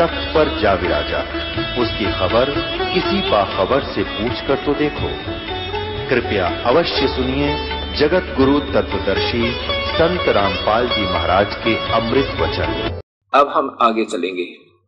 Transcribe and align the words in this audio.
तख्त 0.00 0.28
पर 0.34 0.48
जा 0.60 0.72
विराजा। 0.76 1.18
उसकी 1.82 2.12
खबर 2.18 2.50
किसी 2.92 3.20
बाखबर 3.30 3.82
से 3.94 4.02
पूछ 4.10 4.46
कर 4.46 4.64
तो 4.66 4.74
देखो। 4.74 5.10
कृपया 6.10 6.46
अवश्य 6.68 7.08
सुनिए 7.08 7.50
जगत 7.98 8.34
गुरु 8.36 8.58
तत्वदर्शी 8.68 9.50
संत 9.92 10.28
रामपाल 10.36 10.88
जी 10.88 11.02
महाराज 11.04 11.54
के 11.64 11.74
अमृत 11.92 12.32
वचन। 12.40 13.00
अब 13.32 13.48
हम 13.48 13.76
आगे 13.82 14.04
चलेंगे। 14.06 14.46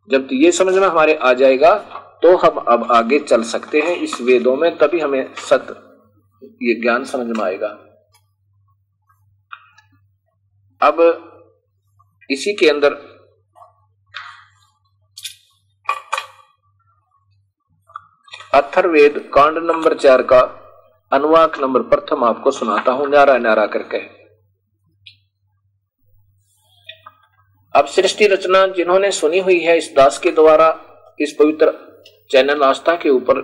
जब 0.09 0.29
ये 0.35 0.53
समझ 0.53 0.75
में 0.75 0.87
हमारे 0.89 1.15
आ 1.15 1.33
जाएगा 1.35 1.75
तो 2.23 2.37
हम 2.37 2.65
अब 2.69 2.87
आगे 2.93 3.19
चल 3.21 3.43
सकते 3.45 3.81
हैं 3.81 3.97
इस 3.99 4.21
वेदों 4.21 4.57
में, 4.57 4.77
तभी 4.79 5.01
हमें 5.01 5.35
सत्य 5.39 5.75
ये 6.63 6.75
ज्ञान 6.81 7.05
समझ 7.05 7.27
में 7.29 7.45
आएगा। 7.45 7.69
अब 10.81 11.01
इसी 12.31 12.53
के 12.55 12.69
अंदर 12.69 13.01
अथर्वेद 18.55 19.31
कांड 19.35 19.59
नंबर 19.59 19.95
चार 19.95 20.23
का 20.23 20.41
अनुवाक 21.13 21.59
नंबर 21.59 21.81
प्रथम 21.81 22.25
आपको 22.25 22.51
सुनाता 22.51 22.93
हूँ 22.93 23.11
न्यारा 23.11 23.39
न्यारा 23.39 23.67
करके। 23.67 23.99
अब 27.79 27.87
सृष्टि 27.87 28.27
रचना 28.27 28.67
जिन्होंने 28.67 29.11
सुनी 29.11 29.39
हुई 29.39 29.59
है, 29.59 29.79
इस 29.79 29.95
दास 29.97 30.19
के 30.19 30.31
द्वारा 30.31 30.81
इस 31.21 31.37
पवित्र 31.39 31.75
चैनल 32.31 32.63
आस्था 32.63 32.97
के 32.97 33.09
ऊपर 33.09 33.35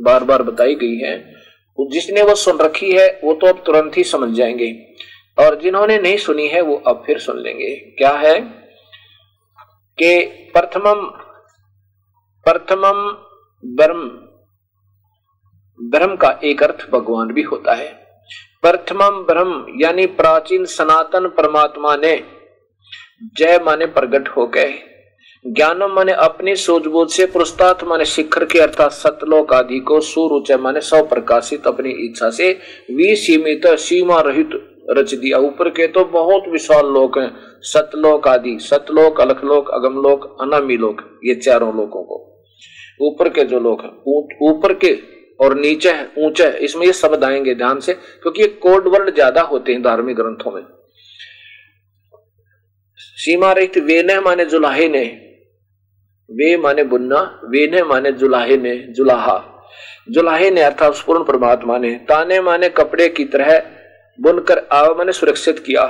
बार 0.00 0.24
बार 0.24 0.42
बताई 0.42 0.74
गई 0.74 0.96
है, 0.96 1.34
जिसने 1.80 2.22
वो 2.22 2.34
सुन 2.34 2.58
रखी 2.58 2.92
है, 2.92 3.20
वो 3.24 3.34
तो 3.34 3.46
अब 3.46 3.62
तुरंत 3.66 3.96
ही 3.96 4.04
समझ 4.04 4.36
जाएँगे। 4.36 4.94
और 5.38 5.60
जिन्होंने 5.60 5.98
नहीं 5.98 6.16
सुनी 6.16 6.48
है, 6.48 6.60
वो 6.60 6.76
अब 6.76 7.02
फिर 7.06 7.18
सुन 7.18 7.38
लेंगे। 7.38 7.76
क्या 7.76 8.10
है? 8.10 8.40
कि 10.02 10.24
प्रथमम 10.24 11.02
प्रथमम 12.48 13.24
ब्रह्म 13.64 14.23
ब्रह्म 15.80 16.16
का 16.16 16.28
एक 16.44 16.62
अर्थ 16.62 16.88
भगवान 16.90 17.32
भी 17.32 17.42
होता 17.42 17.74
है। 17.74 17.88
प्रथमम 18.62 19.22
ब्रह्म, 19.24 19.64
यानी 19.80 20.06
प्राचीन 20.12 20.64
सनातन 20.64 21.26
परमात्मा 21.28 21.94
ने 21.96 22.16
जय 23.38 23.58
माने 23.64 23.86
प्रगट 23.88 24.28
हो 24.28 24.46
गए। 24.46 24.72
ज्ञानम 25.44 25.94
माने 25.94 26.12
अपनी 26.12 26.54
सूझबूझ 26.56 27.08
से 27.10 27.26
पुरस्तात 27.26 27.82
माने 27.84 28.04
शिखर 28.04 28.44
के 28.44 28.58
अर्थात 28.58 28.92
सतलोक 28.92 29.52
आदि 29.52 29.78
को 29.80 30.00
सुरुचय 30.02 30.56
माने 30.56 30.80
सौ 30.80 31.02
प्रकाशित 31.04 31.66
अपनी 31.66 31.90
इच्छा 32.04 32.30
से 32.30 32.50
विसीमित 32.90 33.66
सीमा 33.78 34.20
रहित 34.20 34.50
रच 34.90 35.14
दिया। 35.14 35.38
ऊपर 35.38 35.68
के 35.70 35.86
तो 35.86 36.04
बहुत 36.04 36.48
विशाल 36.48 36.86
लोक 36.86 37.18
हैं, 37.18 37.30
सतलोक 37.62 38.28
आदि, 38.28 38.56
सतलोक, 38.60 39.20
अलखलोक, 39.20 39.70
अगमलोक 39.70 40.36
अनामी 40.40 40.76
लोक 40.76 41.02
ये 41.24 41.34
चारों 41.34 41.74
लोकों 41.76 42.02
को। 42.02 42.20
ऊपर 43.00 43.28
के 43.28 43.44
जो 43.44 43.60
लोग 43.60 43.80
हैं 43.80 43.92
ऊपर 44.48 44.74
के 44.74 44.92
और 45.40 45.54
नीचे 45.54 45.90
है, 45.90 46.10
ऊँचे 46.18 46.44
है। 46.44 46.58
इसमें 46.58 46.86
ये 46.86 46.92
शब्द 46.92 47.24
आएँगे 47.24 47.54
ध्यान 47.54 47.80
से, 47.80 47.94
क्योंकि 47.94 48.42
ये 48.42 48.48
कोड 48.48 48.88
वर्ड 48.88 49.14
ज़्यादा 49.14 49.42
होते 49.42 49.72
हैं 49.72 49.82
धार्मिक 49.82 50.16
ग्रंथों 50.16 50.52
में। 50.52 50.62
सीमा 52.98 53.52
रहित 53.52 53.78
वे 53.78 54.02
ने 54.02 54.20
माने 54.20 54.44
जुलाहे 54.44 54.88
ने। 54.88 55.04
वे 56.30 56.56
माने 56.56 56.82
बुन्ना 56.82 57.40
वे 57.44 57.66
ने 57.66 57.82
माने 57.82 58.12
जुलाहे 58.12 58.56
ने, 58.56 58.76
जुलाहा। 58.76 59.50
जुलाहे 60.10 60.50
ने 60.50 60.62
अर्थात 60.62 61.02
पूर्ण 61.06 61.24
परमात्मा 61.24 61.78
ने। 61.78 61.94
ताने 62.08 62.40
माने 62.40 62.68
कपड़े 62.68 63.08
की 63.08 63.24
तरह 63.24 63.58
बुनकर 64.18 64.58
आव 64.72 64.98
माने 64.98 65.12
सुरक्षित 65.12 65.58
किया। 65.58 65.86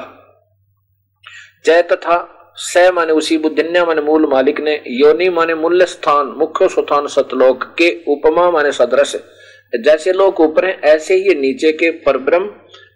जय 1.65 1.83
तथा 1.83 2.17
स 2.59 2.91
माने 2.95 3.13
उसी 3.13 3.37
बुद्धिन्या 3.39 3.85
माने 3.85 4.01
मूल 4.01 4.27
मालिक 4.27 4.61
ने, 4.61 4.81
योनि 4.89 5.29
माने 5.29 5.55
मूल्य 5.55 5.87
स्थान, 5.87 6.27
मुख्य 6.39 6.69
स्थान 6.69 7.07
सतलोक 7.07 7.65
के 7.79 7.89
उपमा 8.09 8.51
माने 8.51 8.73
सदृश। 8.73 9.17
जैसे 9.73 10.13
लोग 10.13 10.41
ऊपर 10.41 10.65
हैं, 10.65 10.81
ऐसे 10.83 11.15
ही 11.15 11.35
नीचे 11.35 11.73
के 11.73 11.91
परब्रह्म 11.91 12.51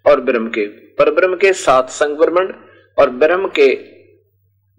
और 0.07 0.21
ब्रह्म 0.21 0.49
के। 0.49 0.67
परब्रह्म 0.99 1.37
के 1.37 1.53
सात 1.55 1.91
ब्रह्मंड 2.03 2.55
और 2.99 3.11
ब्रह्म 3.13 3.49
के, 3.49 3.69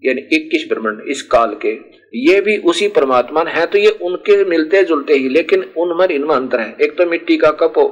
यानी 0.02 0.20
इक्कीस 0.32 0.66
ब्रह्मंड, 0.68 1.02
इस 1.08 1.22
काल 1.22 1.54
के। 1.64 1.78
ये 2.20 2.40
भी 2.40 2.56
उसी 2.64 2.88
परमात्मा 2.88 3.44
है 3.48 3.66
तो 3.66 3.78
ये 3.78 3.90
उनके 4.02 4.44
मिलते 4.44 4.82
जुलते 4.84 5.14
ही, 5.14 5.28
लेकिन 5.28 5.62
उनमें 5.78 6.06
इनमें 6.08 6.34
अंतर 6.36 6.60
है। 6.60 6.74
एक 6.82 6.96
तो 6.98 7.06
मिट्टी 7.06 7.36
का 7.36 7.50
कप 7.52 7.78
हो 7.78 7.88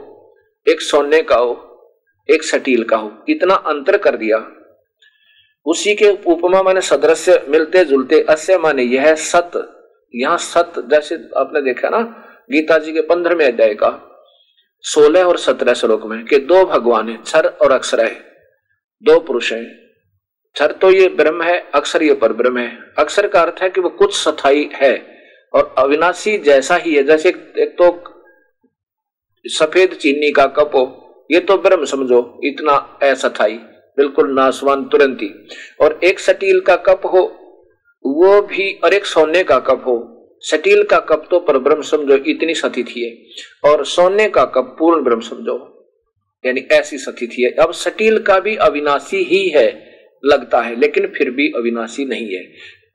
एक 0.66 0.81
सोने 0.81 1.20
का 1.22 1.37
हो, 1.37 1.53
एक 2.28 2.43
सटील 2.43 2.82
का 2.84 2.97
हो। 2.97 3.12
इतना 3.28 3.55
अंतर 3.55 3.97
कर 3.97 4.16
दिया। 4.16 4.38
उसी 5.68 5.94
के 5.94 6.08
उपमा 6.26 6.62
माने 6.62 6.80
सदृश्य 6.80 7.44
मिलते 7.48 7.84
जुलते, 7.84 8.20
अस्य 8.20 8.58
माने 8.58 8.82
यह 8.84 9.14
सत। 9.14 9.52
यहाँ 10.14 10.36
सत, 10.38 10.72
जैसे 10.90 11.14
आपने 11.36 11.62
देखा 11.62 11.88
ना, 11.88 12.00
गीता 12.50 12.78
जी 12.78 12.92
के 12.92 13.00
पंद्रहवें 13.06 13.46
अध्याय 13.46 13.74
का, 13.74 13.90
सोलह 14.84 15.24
और 15.24 15.38
सत्रह 15.38 15.74
श्लोक 15.74 16.04
में 16.06 16.24
कि 16.24 16.38
दो 16.38 16.64
भगवान 16.66 17.08
है, 17.08 17.18
छर 17.24 17.46
और 17.46 17.72
अक्षर 17.72 18.00
है, 18.00 18.14
दो 19.02 19.18
पुरुष 19.20 19.52
है। 19.52 19.64
छर 20.56 20.72
तो 20.72 20.90
ये 20.90 21.08
ब्रह्म 21.10 21.42
है, 21.42 21.58
अक्षर 21.74 22.02
ये 22.02 22.14
पर 22.14 22.32
ब्रह्म 22.32 22.58
है। 22.58 22.78
अक्षर 22.98 23.26
का 23.28 23.40
अर्थ 23.42 23.62
है 23.62 23.70
कि 23.70 23.80
वो 23.80 23.88
कुछ 23.98 24.14
सथाई 24.16 24.68
है 24.74 24.94
और 25.54 25.74
अविनाशी 25.78 26.36
जैसा 26.40 26.76
ही 26.76 26.94
है, 26.94 27.02
जैसे 27.04 27.28
एक 27.28 27.74
तो 27.78 27.90
सफ़ेद 29.44 29.94
चीनी 29.94 30.30
का 30.32 30.46
कप 30.48 30.74
हो, 30.74 30.84
ये 31.30 31.40
तो 31.40 31.56
ब्रह्म 31.58 31.84
समझो, 31.86 32.40
इतना 32.44 32.72
असथाई। 33.04 33.60
बिल्कुल 33.98 34.32
नासवान 34.34 34.84
तुरंत। 34.84 35.19
ही 35.22 35.31
और 35.81 35.98
एक 36.04 36.20
सटील 36.20 36.60
का 36.60 36.76
कप 36.84 37.06
हो, 37.06 37.22
वो 38.04 38.41
भी 38.44 38.72
और 38.75 38.94
एक 38.94 39.04
सोने 39.06 39.42
का 39.44 39.59
कप 39.60 39.82
हो। 39.86 39.97
सटील 40.44 40.82
का 40.84 40.98
कप 41.00 41.26
तो 41.31 41.38
पर 41.41 41.59
ब्रह्म 41.59 41.82
समझो 41.84 42.16
इतनी 42.26 42.54
सतिथि 42.56 43.00
है 43.00 43.70
और 43.70 43.84
सोने 43.87 44.28
का 44.28 44.44
कप 44.47 44.75
पूर्ण 44.78 45.04
ब्रह्म 45.04 45.20
समझो, 45.22 45.56
यानी 46.44 46.60
ऐसी 46.72 46.98
सतिथि 46.98 47.42
है 47.42 47.50
अब 47.58 47.72
सटील 47.75 48.19
का 48.22 48.38
भी 48.41 48.54
अविनाशी 48.58 49.22
ही 49.25 49.48
है, 49.48 49.66
लगता 50.22 50.60
है, 50.60 50.78
लेकिन 50.81 51.06
फिर 51.08 51.31
भी 51.31 51.48
अविनाशी 51.56 52.04
नहीं 52.04 52.28
है। 52.28 52.44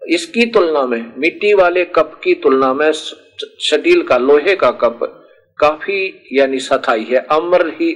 इसकी 0.10 0.46
तुलना 0.48 0.86
में, 0.86 1.14
मिट्टी 1.18 1.54
वाले 1.54 1.84
कप 1.88 2.20
की 2.24 2.34
तुलना 2.36 2.74
में 2.74 2.92
सटील 2.92 4.02
का, 4.04 4.18
लोहे 4.18 4.56
का 4.56 4.72
कप 4.74 5.00
काफ़ी, 5.60 6.30
यानी 6.34 6.60
सथाई 6.62 7.04
है। 7.04 7.26
अमर 7.32 7.68
ही 7.72 7.92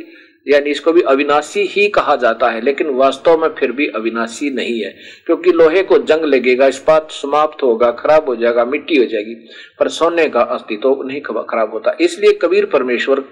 यानी 0.47 0.69
इसको 0.69 0.91
भी 0.93 1.01
अविनाशी 1.03 1.61
ही 1.65 1.87
कहा 1.89 2.15
जाता 2.15 2.49
है, 2.49 2.61
लेकिन 2.61 2.89
वास्तव 2.95 3.37
में 3.37 3.49
फिर 3.49 3.71
भी 3.71 3.87
अविनाशी 3.95 4.49
नहीं 4.51 4.79
है, 4.79 4.93
क्योंकि 5.25 5.51
लोहे 5.51 5.83
को 5.83 5.97
जंग 5.99 6.25
लगेगा 6.25 6.67
इस्पात 6.67 7.11
समाप्त 7.11 7.63
होगा, 7.63 7.91
खराब 7.93 8.29
हो 8.29 8.35
जाएगा, 8.35 8.65
मिट्टी 8.65 8.97
हो 8.97 9.05
जाएगी, 9.05 9.35
पर 9.79 9.87
सोने 9.89 10.27
का 10.27 10.41
अस्तित्व 10.41 10.81
तो 10.83 11.03
नहीं 11.03 11.21
खराब 11.21 11.73
होता। 11.73 11.95
इसलिए 12.01 12.33
कबीर 12.41 12.65
परमेश्वर 12.67 13.23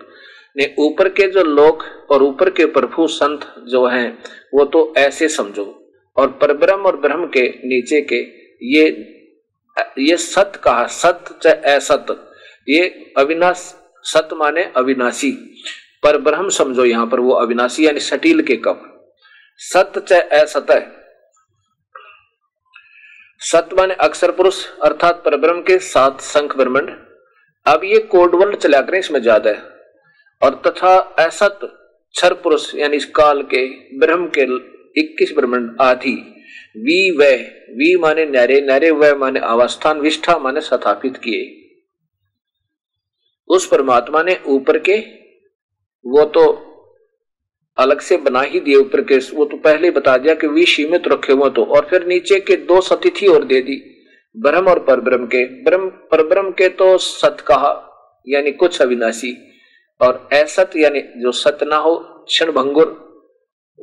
ने 0.56 0.74
ऊपर 0.80 1.10
के 1.10 1.28
जो 1.28 1.44
लोक 1.44 1.84
और 2.12 2.24
ऊपर 2.24 2.50
के 2.50 2.66
प्रभु 2.74 3.08
संत 3.10 3.46
जो 3.70 3.86
हैं, 3.88 4.18
वो 4.54 4.66
तो 4.66 4.94
ऐसे 4.98 5.30
समझो, 5.30 5.66
और 6.18 6.28
परब्रह्म 6.42 6.82
और 6.82 6.98
ब्रह्म 6.98 7.26
के 7.28 7.48
नीचे 7.66 8.02
के 8.04 8.20
ये 8.66 8.88
ये 10.00 10.16
सत 10.18 10.60
कहा, 10.64 10.86
सत 10.88 11.38
चाहे 11.44 11.74
असत, 11.76 12.06
ये 12.68 13.14
अविनाश, 13.18 13.58
सत 14.06 14.30
माने 14.34 14.64
अविनाशी। 14.78 15.32
पर 16.06 16.18
ब्रह्म 16.22 16.50
समझो 16.52 16.86
यहाँ 16.86 17.06
पर 17.07 17.19
वो 17.19 17.34
अविनाशी 17.36 17.86
यानी 17.86 18.00
सटील 18.02 18.42
के 18.42 18.56
कप। 18.66 18.92
सत 19.62 19.98
चाहे 20.00 20.40
असत 20.40 20.72
है। 20.72 20.81
सत 23.42 23.69
माने 23.78 23.94
अक्षर 24.02 24.31
पुरुष, 24.31 24.66
अर्थात 24.84 25.22
परब्रह्म 25.25 25.62
के 25.62 25.78
सात 25.86 26.22
संख 26.24 26.56
ब्रह्मंड। 26.57 26.90
अब 27.66 27.84
ये 27.84 28.00
कोडवर्ड 28.12 28.56
चला 28.57 28.81
करें 28.81 29.00
इसमें 29.00 29.22
ज़्यादा 29.22 29.50
है। 29.50 29.62
और 30.42 30.62
तथा 30.68 30.96
असत 31.19 31.60
क्षर 31.63 32.34
पुरुष 32.36 32.74
यानी 32.75 32.98
इस 32.98 33.06
काल 33.16 33.42
के, 33.44 33.66
ब्रह्म 34.00 34.28
के 34.30 34.44
इक्कीस 34.96 35.34
ब्रह्मंड 35.36 35.75
आदि। 35.81 36.16
वी 36.78 37.12
व, 37.12 37.24
वी 37.72 37.96
माने 37.96 38.25
नरे 38.28 38.60
नरे 38.62 38.92
व 38.92 39.16
माने 39.18 39.40
अवस्थान 39.46 40.00
विष्ठा 40.00 40.38
माने 40.38 40.62
स्थापित 40.62 41.18
किए। 41.18 41.44
उस 43.50 43.68
परमात्मा 43.68 44.24
ने 44.24 44.40
ऊपर 44.48 44.78
के 44.80 44.98
वो 46.07 46.25
तो 46.25 46.46
अलग 47.78 48.00
से 48.00 48.18
बना 48.18 48.42
ही 48.42 48.60
दिए 48.60 48.75
ऊपर 48.75 49.02
के 49.02 49.18
वो 49.18 49.46
तो 49.46 49.57
पहले 49.57 49.92
बता 49.92 50.18
दिया 50.18 50.34
कि 50.34 50.48
वी 50.48 50.66
सीमित 50.66 51.07
रखे 51.07 51.34
हुए 51.34 51.50
तो। 51.50 51.63
और 51.63 51.88
फिर 51.90 52.06
नीचे 52.06 52.40
के 52.40 52.56
दो 52.56 52.81
सतिथि 52.81 53.28
और 53.28 53.44
दे 53.44 53.62
दी। 53.62 53.92
ब्रह्म 54.38 54.68
और 54.68 54.80
परब्रह्म 54.80 55.25
के। 55.25 55.46
ब्रह्म 55.46 55.90
परब्रह्म 55.90 56.52
के 56.52 56.69
तो 56.69 56.98
सत 56.98 57.38
कहा, 57.48 57.92
यानी 58.28 58.52
कुछ 58.52 58.81
अविनाशी। 58.81 59.52
और 60.02 60.30
असत, 60.34 60.69
यानी 60.78 61.00
जो 61.00 61.31
सत 61.31 61.57
ना 61.63 61.75
हो, 61.75 61.96
क्षण 62.28 62.51
भंगुर, 62.51 62.88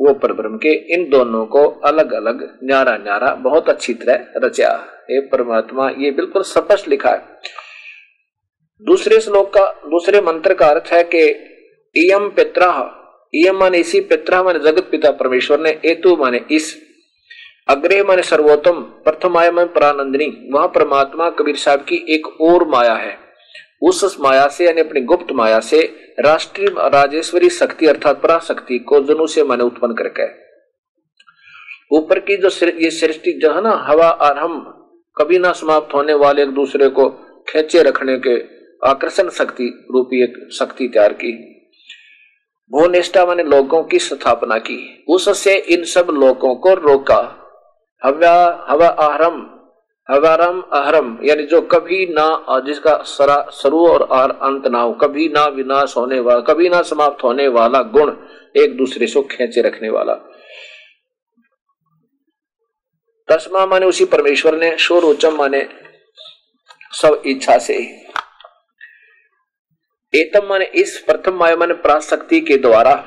वो 0.01 0.15
परब्रह्म 0.15 0.57
के। 0.57 0.95
इन 0.95 1.11
दोनों 1.11 1.47
को 1.47 1.69
अलग 1.69 2.13
अलग 2.13 2.59
न्यारा 2.65 2.97
न्यारा 2.97 3.35
बहुत 3.35 3.69
अच्छी 3.69 3.95
तरह 3.95 4.27
रचा। 4.37 4.87
हे 5.11 5.21
परमात्मा, 5.21 5.91
ये 5.99 6.11
बिल्कुल 6.11 6.43
स्पष्ट 6.43 6.89
लिखा 6.89 7.11
है। 7.11 7.41
दूसरे 8.83 9.21
श्लोक 9.21 9.55
का 9.55 9.67
दूसरे 9.87 10.21
मंत्र 10.21 10.55
का 10.55 10.67
अर्थ 10.67 10.93
है 10.93 11.05
कि 11.05 11.49
इयम 11.97 12.29
पित्रा 12.29 12.99
इयम 13.35 13.57
माने 13.57 13.79
इसी 13.79 14.01
पित्रा 14.01 14.43
माने 14.43 14.59
जगत 14.59 14.89
पिता 14.91 15.11
परमेश्वर 15.11 15.61
ने, 15.61 15.81
एतु 15.85 16.17
माने 16.17 16.41
इस। 16.51 16.83
अग्रे 17.69 18.03
माने 18.03 18.23
सर्वोत्तम, 18.23 18.81
प्रथम 18.81 19.37
आय 19.37 19.51
मन 19.51 19.65
प्रानंदिनी 19.65 20.49
वहाँ 20.53 20.69
परमात्मा 20.69 21.31
कबीर 21.31 21.57
साहब 21.57 21.81
की 21.81 22.07
एक 22.09 22.41
और 22.41 22.69
माया 22.69 22.95
है। 22.95 23.19
उस 23.83 24.17
माया 24.21 24.49
से, 24.49 24.67
यानी 24.67 24.81
अपनी 24.81 25.01
गुप्त 25.01 25.33
माया 25.33 25.61
से, 25.61 25.83
राष्ट्रीय 26.21 26.69
राजेश्वरी 26.69 27.49
शक्ति 27.49 27.87
अर्थात 27.87 28.23
पराशक्ति 28.23 28.79
को 28.79 29.01
जनु 29.01 29.27
से 29.27 29.45
मन 29.45 29.61
उत्पन्न 29.61 29.95
करके। 29.95 30.27
ऊपर 31.97 32.19
की 32.19 32.37
जो 32.37 32.67
ये 32.67 32.91
सृष्टि 32.91 33.33
जो 33.33 33.53
है 33.53 33.63
ना, 33.63 33.71
हवा, 33.71 34.09
आरंभ, 34.09 34.79
कभी 35.17 35.39
ना 35.39 35.53
समाप्त 35.53 35.95
होने 35.95 36.15
वाले 36.15 36.43
एक 36.43 36.49
दूसरे 36.49 36.89
को 36.89 37.09
खेचे 37.49 37.83
रखने 37.83 38.19
के 38.19 38.39
आकर्षण 38.89 39.29
शक्ति, 39.29 39.89
रूपी 39.91 40.23
एक 40.23 40.49
शक्ति 40.53 40.89
तैयार 40.89 41.13
की। 41.13 41.59
भुवनिष्ठा 42.73 43.25
मैंने 43.27 43.43
लोगों 43.45 43.83
की 43.83 43.99
स्थापना 43.99 44.59
की। 44.59 45.05
उससे 45.09 45.57
इन 45.71 45.85
सब 45.85 46.07
लोगों 46.11 46.55
को 46.57 46.75
रोका। 46.75 47.21
हवा 48.03 48.67
हवा 48.69 48.87
आहरम 48.87 49.41
हवारम 50.09 50.61
अहरम, 50.73 51.19
यानी 51.25 51.43
जो 51.43 51.61
कभी 51.63 52.07
ना, 52.07 52.25
जिसका 52.67 52.97
सरा 53.07 53.37
शुरू 53.53 53.87
और 53.89 54.07
आर 54.13 54.31
अंत 54.43 54.67
ना 54.67 54.81
हो, 54.81 54.93
कभी 54.93 55.29
ना 55.29 55.45
विनाश 55.47 55.97
होने 55.97 56.19
वाला, 56.21 56.41
कभी 56.41 56.69
ना 56.69 56.81
समाप्त 56.83 57.23
होने 57.25 57.47
वाला 57.49 57.83
गुण 57.93 58.13
एक 58.57 58.77
दूसरे 58.77 59.07
से 59.07 59.23
खेचे 59.23 59.63
रखने 59.63 59.91
वाला। 59.91 60.15
तस्मा 63.29 63.67
माने 63.67 63.87
उसी 63.87 64.05
परमेश्वर 64.05 64.59
ने, 64.59 64.77
शोर 64.79 65.05
उच्चम 65.05 65.37
माने 65.37 65.67
सब 66.93 67.23
इच्छा 67.27 67.59
से। 67.59 67.79
एतम 70.15 70.47
माने 70.49 70.65
इस 70.65 70.99
प्रथम 70.99 71.39
माया 71.39 71.57
माने 71.57 71.75
प्राशक्ति 71.75 72.41
के 72.41 72.57
द्वारा 72.57 73.07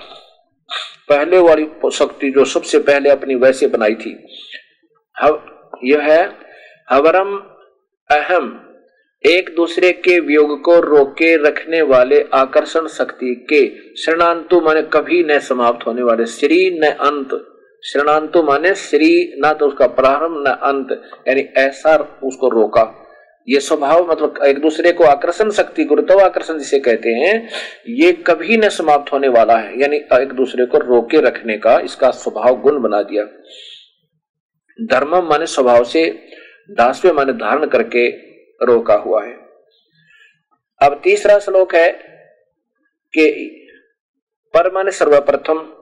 पहले 1.10 1.38
वाली 1.38 1.68
शक्ति 1.94 2.31
जो 2.31 2.46
सबसे 2.46 2.80
पहले 2.80 3.10
अपनी 3.10 3.36
वैसे 3.36 3.68
बनाई 3.68 3.96
थी। 3.96 4.28
हव, 5.22 5.46
यह 5.84 6.02
है, 6.02 6.31
हवरम 6.90 7.38
अहम, 8.12 8.74
एक 9.25 9.56
दूसरे 9.56 9.92
के 9.92 10.19
वियोग 10.19 10.62
को 10.62 10.80
रोके 10.80 11.38
रखने 11.38 11.81
वाले 11.81 12.25
आकर्षण 12.34 12.88
शक्ति 12.88 13.48
के 13.50 13.96
शरणांतु 14.02 14.62
माने 14.62 14.81
कभी 14.81 15.24
न 15.24 15.40
समाप्त 15.40 15.88
होने 15.88 16.04
वाले, 16.04 16.25
श्री 16.25 16.80
न 16.80 16.86
अंत। 16.86 17.30
शरणांतु 17.84 18.44
माने 18.44 18.75
श्री, 18.75 19.42
न 19.46 19.54
तो 19.54 19.68
उसका 19.68 19.88
प्रारंभ, 19.88 20.48
न 20.48 20.52
अंत, 20.52 20.88
यानी 21.28 21.42
ऐसा 21.42 22.19
उसको 22.24 22.50
रोका। 22.50 23.02
ये 23.47 23.59
स्वभाव 23.59 24.12
मतलब 24.12 24.39
एक 24.45 24.59
दूसरे 24.59 24.92
को 24.92 25.03
आकर्षण 25.03 25.51
शक्ति, 25.51 25.83
गुरुत्व 25.83 26.19
आकर्षण 26.19 26.57
जिसे 26.57 26.80
कहते 26.80 27.09
हैं, 27.09 27.50
ये 27.89 28.12
कभी 28.12 28.57
न 28.57 28.69
समाप्त 28.69 29.13
होने 29.13 29.27
वाला 29.27 29.57
है। 29.57 29.81
यानी 29.81 29.97
एक 29.97 30.33
दूसरे 30.33 30.65
को 30.65 30.77
रोके 30.77 31.21
रखने 31.21 31.57
का 31.57 31.80
इसका 31.80 32.12
स्वभाव 32.12 32.62
गुण 32.62 32.81
बना 32.81 33.01
दिया। 33.01 33.24
धर्म 34.80 35.15
माने 35.30 35.45
स्वभाव 35.45 35.83
से 35.83 36.09
दासवे 36.71 37.12
माने 37.12 37.33
धारण 37.33 37.65
करके 37.65 38.09
रोका 38.65 38.95
हुआ 38.95 39.24
है। 39.25 39.33
अब 40.81 41.01
तीसरा 41.03 41.39
श्लोक 41.39 41.75
है 41.75 41.92
कि 43.13 43.51
पर 44.53 44.74
माने 44.74 44.92
सर्वप्रथम 44.92 45.75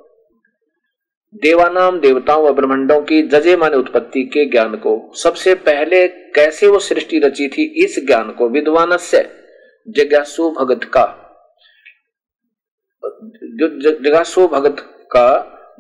देवानाम 1.34 2.00
देवताओं 2.00 2.44
व 2.44 2.52
ब्रह्मंडों 2.54 3.02
की 3.02 3.22
जजे 3.22 3.56
माने 3.58 3.78
उत्पत्ति 3.78 4.24
के 4.24 4.46
ज्ञान 4.46 4.76
को। 4.76 5.12
सबसे 5.16 5.56
पहले 5.56 6.08
कैसे 6.08 6.68
वो 6.68 6.80
सृष्टि 6.80 7.20
रची 7.20 7.48
थी, 7.48 7.64
इस 7.84 8.06
ज्ञान 8.06 8.32
को 8.32 8.50
विद्वान 8.50 8.98
से 8.98 9.24
जगासु 9.90 10.50
भगत 10.52 10.84
का। 10.84 11.06
जो 13.54 13.92
जगासु 14.04 14.48
भगत 14.48 14.76
का 15.12 15.28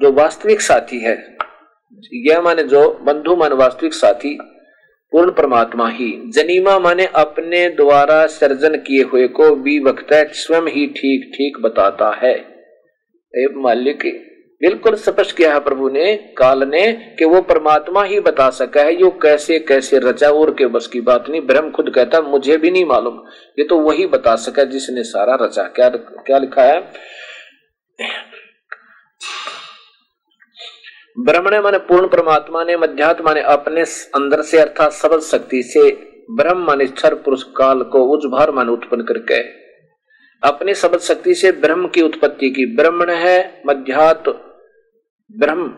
जो 0.02 0.12
वास्तविक 0.12 0.62
साथी 0.62 1.00
है, 1.00 1.38
यह 2.14 2.42
माने 2.42 2.64
जो 2.64 2.90
बंधु 3.04 3.36
मान 3.36 3.54
वास्तविक 3.54 3.94
साथी, 3.94 4.38
पूर्ण 5.14 5.32
परमात्मा 5.32 5.90
ही। 5.90 6.12
जनीमा 6.28 6.80
माने 6.80 7.06
अपने 7.16 7.68
द्वारा 7.70 8.26
सर्जन 8.28 8.76
किए 8.78 9.04
हुए 9.04 9.28
को 9.28 9.56
भी 9.56 9.80
वक्त 9.80 10.14
स्वयं 10.14 10.68
ही 10.68 10.88
ठीक 10.88 11.32
ठीक 11.36 11.62
बताता 11.62 12.12
है। 12.16 12.36
मालिक 13.58 14.06
बिल्कुल 14.64 14.96
स्पष्ट 14.96 15.36
किया 15.38 15.54
है 15.54 15.60
प्रभु 15.60 15.90
ने, 15.90 16.14
काल 16.38 16.64
ने, 16.64 16.92
कि 17.20 17.26
वो 17.26 17.42
परमात्मा 17.44 18.04
ही 18.04 18.20
बता 18.20 18.50
सका 18.52 18.82
है, 18.82 18.94
यो 19.02 19.10
कैसे 19.22 19.58
कैसे 19.60 20.00
रचा, 20.00 20.30
और 20.30 20.52
के 20.52 20.68
बस 20.68 20.88
की 20.88 21.02
बात 21.02 21.26
नहीं, 21.30 21.42
ब्रह्म 21.42 21.72
खुद 21.72 21.90
कहता 21.96 22.22
मुझे 22.22 22.58
भी 22.58 22.72
नहीं 22.72 22.86
मालूम। 22.86 23.20
ये 23.60 23.66
तो 23.66 23.80
वही 23.80 24.06
बता 24.08 24.36
सका 24.38 24.64
जिसने 24.66 25.04
सारा 25.06 25.38
रचा। 25.42 25.64
क्या 25.76 25.90
क्या 25.90 26.38
लिखा 26.38 26.64
है? 26.64 26.80
ब्रह्मणे 31.18 31.60
माने 31.60 31.78
पूर्ण 31.80 32.08
परमात्मा 32.08 32.64
ने, 32.64 32.78
मध्यात्मा 32.78 33.34
ने 33.34 33.42
अपने 33.50 33.82
अंदर 34.16 34.42
से 34.42 34.60
अर्थात 34.60 34.92
सबल 34.94 35.20
शक्ति 35.22 35.62
से 35.64 35.90
ब्रह्म 36.32 36.66
माने 36.66 36.86
क्षर 36.88 37.16
पुरुष 37.16 37.44
काल 37.58 37.82
को 37.92 38.04
उज्भार 38.14 38.52
मान 38.52 38.70
उत्पन्न 38.70 39.04
करके, 39.04 39.42
अपनी 40.44 40.74
सबल 40.76 40.98
शक्ति 41.00 41.34
से 41.36 41.52
ब्रह्म 41.60 41.88
की 41.88 42.02
उत्पत्ति 42.02 42.50
की। 42.50 42.66
ब्रह्मण 42.76 43.10
है 43.12 43.62
मध्यात 43.68 44.24
ब्रह्म 45.36 45.72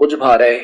उज्भार 0.00 0.42
है 0.42 0.58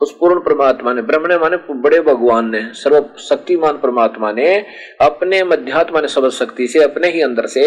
उस 0.00 0.12
पूर्ण 0.20 0.40
परमात्मा 0.40 0.92
ने, 0.92 1.02
ब्रह्म 1.02 1.26
ने 1.26 1.36
माने 1.38 1.56
बड़े 1.56 2.00
भगवान 2.00 2.50
ने 2.50 2.60
सर्व 2.74 3.14
शक्तिमान 3.18 3.76
परमात्मा 3.78 4.32
ने, 4.32 4.56
अपने 5.00 5.42
मध्यात्मा 5.44 6.00
ने 6.00 6.08
सबल 6.08 6.30
शक्ति 6.30 6.66
से, 6.68 6.82
अपने 6.82 7.08
ही 7.08 7.20
अंदर 7.20 7.46
से, 7.46 7.62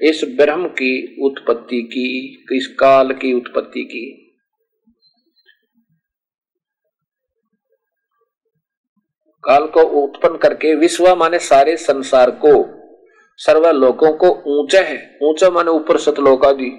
इस 0.00 0.20
ब्रह्म 0.38 0.68
की 0.68 1.22
उत्पत्ति 1.24 1.80
की, 1.82 2.46
इस 2.56 2.66
काल 2.80 3.12
की 3.12 3.32
उत्पत्ति 3.32 3.84
की। 3.84 4.04
काल 9.44 9.66
को 9.66 9.82
उत्पन्न 10.02 10.36
करके 10.36 10.74
विश्व 10.74 11.14
माने 11.16 11.38
सारे 11.38 11.76
संसार 11.76 12.30
को 12.30 12.54
सर्व 13.38 13.70
लोकों 13.70 14.12
को 14.12 14.28
ऊँचा 14.60 14.80
है, 14.80 15.18
ऊँचा 15.22 15.50
माने 15.50 15.70
ऊपर 15.70 15.98
सतलोक 15.98 16.44
आदि। 16.44 16.70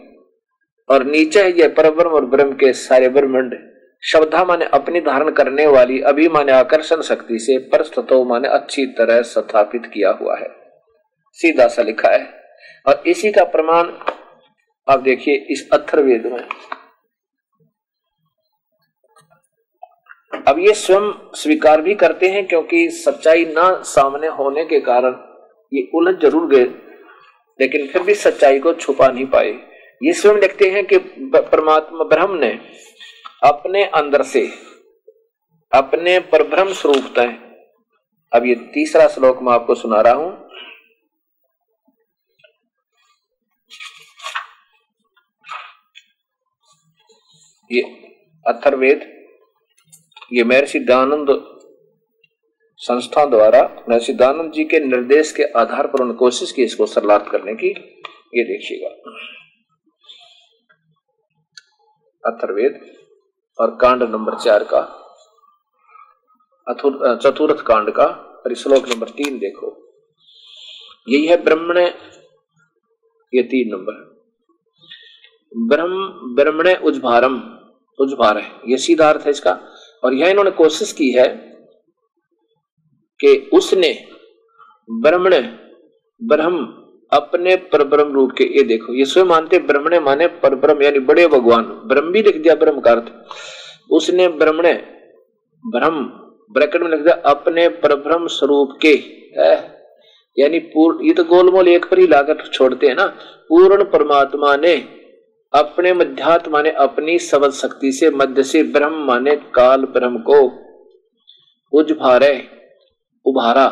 और 0.89 1.03
नीचे 1.05 1.43
है, 1.43 1.51
ये 1.51 1.67
परब्रह्म 1.69 2.11
और 2.11 2.25
ब्रह्म 2.27 2.53
के 2.53 2.71
सारे 2.75 3.09
ब्रह्मंड। 3.09 3.53
शब्दा 4.03 4.43
माने 4.45 4.65
अपनी 4.73 4.99
धारण 5.01 5.29
करने 5.31 5.65
वाली, 5.67 5.99
अभी 6.01 6.27
माने 6.29 6.51
आकर्षण 6.51 7.01
शक्ति 7.03 7.39
से 7.39 7.57
परस्तो 7.69 8.23
माने 8.25 8.47
अच्छी 8.49 8.85
तरह 8.97 9.21
स्थापित 9.23 9.85
किया 9.93 10.11
हुआ 10.11 10.37
है। 10.37 10.47
सीधा 11.39 11.67
सा 11.67 11.81
लिखा 11.81 12.09
है। 12.09 12.27
और 12.85 13.03
इसी 13.07 13.31
का 13.31 13.43
प्रमाण 13.45 13.91
आप 14.87 14.99
देखिए 14.99 15.35
इस 15.51 15.67
अथर्वेद 15.73 16.25
में। 16.25 16.39
अब 20.47 20.59
ये 20.59 20.73
स्वयं 20.73 21.11
स्वीकार 21.35 21.81
भी 21.81 21.93
करते 21.95 22.29
हैं 22.29 22.45
क्योंकि 22.47 22.89
सच्चाई 22.91 23.45
ना 23.47 23.71
सामने 23.85 24.27
होने 24.29 24.65
के 24.65 24.79
कारण 24.81 25.15
ये 25.71 25.89
उलझ 25.95 26.15
ज़रूर 26.21 26.47
गए, 26.47 26.65
लेकिन 27.59 27.87
फिर 27.87 28.03
भी 28.03 28.13
सच्चाई 28.15 28.59
को 28.59 28.73
छुपा 28.75 29.07
नहीं 29.07 29.25
पाए। 29.25 29.51
ये 30.03 30.13
स्वयं 30.13 30.39
लिखते 30.39 30.69
हैं 30.69 30.85
कि 30.85 30.97
परमात्मा 30.97 32.03
ब्रह्म 32.03 32.37
ने 32.37 32.49
अपने 33.43 33.83
अंदर 33.85 34.23
से 34.23 34.45
अपने 35.71 36.19
परब्रह्म 36.31 36.73
तय। 37.15 37.37
अब 38.31 38.45
ये 38.45 38.55
तीसरा 38.73 39.07
श्लोक 39.07 39.41
मैं 39.43 39.53
आपको 39.53 39.75
सुना 39.75 40.01
रहा 40.01 40.13
हूँ। 40.13 40.31
ये 47.71 47.81
अथर्वेद 48.45 49.09
ये 50.33 50.43
महर्षि 50.43 50.79
दयानंद 50.79 51.27
संस्था 52.81 53.25
द्वारा, 53.25 53.61
महर्षि 53.89 54.13
दयानंद 54.13 54.51
जी 54.51 54.63
के 54.63 54.79
निर्देश 54.79 55.31
के 55.31 55.43
आधार 55.59 55.87
पर 55.87 56.01
उन्होंने 56.01 56.17
कोशिश 56.19 56.51
की 56.51 56.63
इसको 56.63 56.85
सरलार्थ 56.85 57.31
करने 57.31 57.53
की। 57.53 57.69
ये 58.35 58.43
देखिएगा। 58.43 58.89
अथर्वेद, 62.23 62.79
और 63.59 63.75
कांड 63.81 64.03
नंबर 64.05 64.35
चार 64.39 64.63
का 64.63 64.81
चतुर्थ 66.67 67.61
कांड 67.61 67.89
का 67.91 68.05
श्लोक 68.57 68.87
नंबर 68.89 69.09
तीन 69.09 69.37
देखो। 69.39 69.67
यही 71.09 71.25
है 71.25 71.35
ब्रह्मण, 71.43 71.77
ये 73.33 73.43
तीन 73.43 73.71
नंबर। 73.71 73.93
ब्रह्म, 75.51 76.09
ब्रह्मण 76.35 76.73
उज्भारम, 76.83 77.35
उज्भार 77.99 78.37
है, 78.37 78.51
ये 78.67 78.77
सीधा 78.77 79.09
अर्थ 79.09 79.21
है 79.21 79.31
इसका। 79.31 79.51
और 80.03 80.13
यह 80.13 80.29
इन्होंने 80.29 80.51
कोशिश 80.53 80.91
की 80.93 81.11
है 81.11 81.27
कि 83.19 83.35
उसने 83.53 83.91
ब्रह्मण, 84.89 85.33
ब्रह्म 86.21 86.65
अपने 87.13 87.55
परब्रह्म 87.71 88.13
रूप 88.13 88.31
के, 88.31 88.43
ये 88.57 88.63
देखो 88.63 88.93
ये 88.93 89.05
स्वयं 89.05 89.25
मानते, 89.25 89.59
ब्रह्मणे 89.61 89.99
माने 90.01 90.27
परब्रह्म, 90.41 90.81
यानी 90.83 90.99
बड़े 91.01 91.27
भगवान। 91.27 91.63
ब्रह्म 91.87 92.11
भी 92.11 92.21
लिख 92.21 92.37
दिया, 92.37 92.55
ब्रह्म 92.55 92.81
का 92.81 92.91
अर्थ। 92.91 93.11
उसने 93.91 94.27
ब्रह्मणे, 94.35 94.73
ब्रह्म, 95.63 96.03
ब्रैकेट 96.51 96.81
में 96.81 96.89
लिख 96.89 96.99
दिया, 96.99 97.15
अपने 97.27 97.67
परब्रह्म 97.83 98.27
स्वरूप 98.29 98.77
के 98.81 98.93
यानी 100.37 100.59
पूर्ण 100.59 101.05
ये 101.05 101.13
तो 101.13 101.23
गोलमोल 101.23 101.67
एक 101.67 101.85
पर 101.85 101.99
ही 101.99 102.05
लागत 102.07 102.43
छोड़ते 102.53 102.87
हैं 102.87 102.95
ना। 102.95 103.05
पूर्ण 103.49 103.83
परमात्मा 103.83 104.55
ने 104.55 104.73
अपने 105.53 105.91
मध्यात्मा 105.93 106.61
ने 106.61 106.69
अपनी 106.81 107.17
सबल 107.19 107.51
शक्ति 107.51 107.91
से 107.91 108.09
मध्य 108.11 108.43
से 108.43 108.63
ब्रह्म 108.73 109.05
माने 109.05 109.35
काल 109.55 109.81
ब्रह्म 109.87 110.17
को 110.19 110.39
उजभारे, 111.73 112.33
उभारा, 113.25 113.65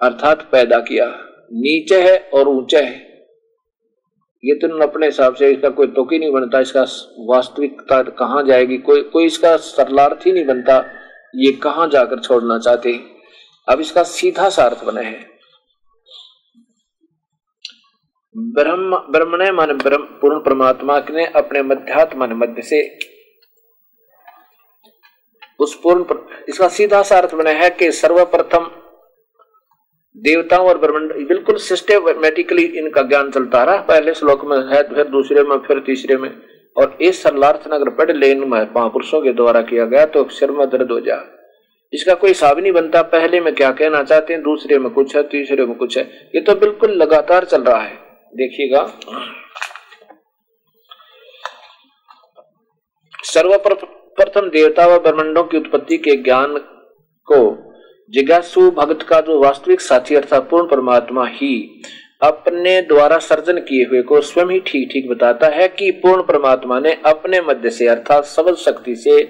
अर्थात 0.00 0.42
पैदा 0.52 0.78
किया। 0.80 1.06
नीचे 1.50 2.00
है 2.02 2.18
और 2.34 2.48
ऊँचे 2.48 2.78
है। 2.78 3.06
ये 4.42 4.54
तो 4.56 4.68
अपने 4.82 5.06
हिसाब 5.06 5.34
से 5.34 5.50
इसका 5.52 5.68
कोई 5.70 5.86
तुक 5.88 6.12
ही 6.12 6.18
नहीं 6.18 6.32
बनता, 6.32 6.60
इसका 6.60 6.82
वास्तविकता 7.28 8.02
कहाँ 8.18 8.42
जाएगी? 8.44 8.78
कोई 8.78 9.02
कोई 9.04 9.26
इसका 9.26 9.56
सरलार्थ 9.58 10.26
ही 10.26 10.32
नहीं 10.32 10.44
बनता, 10.46 10.76
ये 11.34 11.52
कहाँ 11.62 11.88
जाकर 11.88 12.20
छोड़ना 12.20 12.58
चाहते 12.58 12.92
अब 13.68 13.80
इसका 13.80 14.02
सीधा 14.04 14.48
सा 14.48 14.64
अर्थ 14.64 14.84
बना 14.84 15.00
है। 15.00 15.26
ब्रह्म 18.34 18.96
ब्रह्म 19.12 19.36
ने 19.36 19.50
मान, 19.52 19.72
ब्रह्म, 19.74 20.02
पूर्ण 20.20 20.38
परमात्मा 20.40 20.98
ने 21.10 21.26
अपने 21.26 21.62
मध्यात्मा 21.64 22.26
मध्य 22.26 22.62
से 22.62 22.80
उस 25.60 25.74
पूर्ण 25.82 26.04
इसका 26.48 26.68
सीधा 26.70 27.02
सा 27.02 27.18
अर्थ 27.18 27.34
बना 27.34 27.50
है 27.52 27.70
कि 27.70 27.90
सर्वप्रथम 27.92 28.70
देवताओं 30.16 30.68
और 30.68 30.78
ब्रह्मांड 30.78 31.12
बिल्कुल 31.28 31.56
सिस्टमेटिकली 31.56 32.62
इनका 32.78 33.02
ज्ञान 33.02 33.30
चलता 33.30 33.62
रहा। 33.64 33.76
पहले 33.88 34.14
श्लोक 34.14 34.44
में 34.44 34.56
है, 34.68 34.82
फिर 34.84 35.04
दूसरे 35.06 35.42
में, 35.42 35.56
फिर 35.58 35.78
तीसरे 35.78 36.16
में। 36.16 36.30
और 36.76 36.96
इस 37.00 37.22
सरलार्थ 37.22 37.68
नगर 37.68 37.88
पढ़ 37.90 38.10
लेन 38.12 38.40
में 38.40 38.46
महापुरुषों 38.46 39.20
के 39.22 39.32
द्वारा 39.32 39.60
किया 39.62 39.84
गया 39.84 40.04
तो 40.06 40.28
सिर 40.30 40.50
में 40.50 40.66
दर्द 40.70 40.90
हो 40.90 41.00
जा 41.00 41.20
इसका 41.92 42.14
कोई 42.14 42.30
हिसाब 42.30 42.58
नहीं 42.58 42.72
बनता, 42.72 43.02
पहले 43.02 43.40
में 43.40 43.54
क्या 43.54 43.70
कहना 43.70 44.02
चाहते 44.02 44.32
हैं, 44.32 44.42
दूसरे 44.42 44.78
में 44.78 44.90
कुछ 44.90 45.14
है, 45.16 45.22
तीसरे 45.22 45.66
में 45.66 45.76
कुछ 45.76 45.96
है। 45.98 46.04
ये 46.34 46.40
तो 46.40 46.54
बिल्कुल 46.54 46.90
लगातार 46.92 47.44
चल 47.44 47.62
रहा 47.62 47.80
है। 47.80 47.94
देखिएगा। 48.34 48.82
सर्वप्रथम 53.24 54.48
देवता 54.48 54.86
व 54.86 54.98
ब्रह्मंडों 54.98 55.44
की 55.44 55.56
उत्पत्ति 55.56 55.96
के 55.98 56.16
ज्ञान 56.16 56.56
को 57.28 57.38
जिज्ञासु 58.12 58.70
भक्त 58.70 59.02
का 59.02 59.20
जो 59.20 59.38
वास्तविक 59.42 59.80
साथी 59.80 60.14
अर्थात 60.14 60.48
पूर्ण 60.50 60.66
परमात्मा 60.66 61.26
ही 61.26 61.54
अपने 62.22 62.80
द्वारा 62.82 63.18
सर्जन 63.18 63.58
किए 63.58 63.84
हुए 63.84 64.00
को 64.02 64.20
स्वयं 64.20 64.50
ही 64.50 64.58
ठीक 64.66 64.88
ठीक 64.92 65.08
बताता 65.10 65.46
है 65.46 65.68
कि 65.68 65.90
पूर्ण 66.02 66.22
परमात्मा 66.22 66.78
ने 66.80 66.96
अपने 67.06 67.40
मध्य 67.40 67.70
से 67.70 67.86
अर्थात 67.86 68.24
सबल 68.24 68.54
शक्ति 68.54 68.94
से 68.96 69.22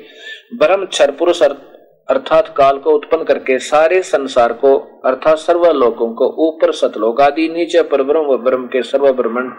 ब्रह्म 0.55 0.85
क्षर 0.85 1.11
पुरुष 1.11 1.43
अर्थात 1.43 2.55
काल 2.57 2.79
को 2.79 2.93
उत्पन्न 2.93 3.25
करके 3.25 3.59
सारे 3.59 4.03
संसार 4.03 4.53
को 4.53 4.77
अर्थात 5.05 5.39
सर्वलोकों 5.39 6.13
को 6.15 6.27
ऊपर 6.47 6.73
सतलोक 6.73 7.21
आदि, 7.21 7.49
नीचे 7.49 7.83
पर 7.83 8.03
ब्रह्म 8.03 8.27
व 8.27 8.37
ब्रह्म 8.45 8.67
के 8.67 8.83
सर्व 8.83 9.13
ब्रह्मंड 9.13 9.53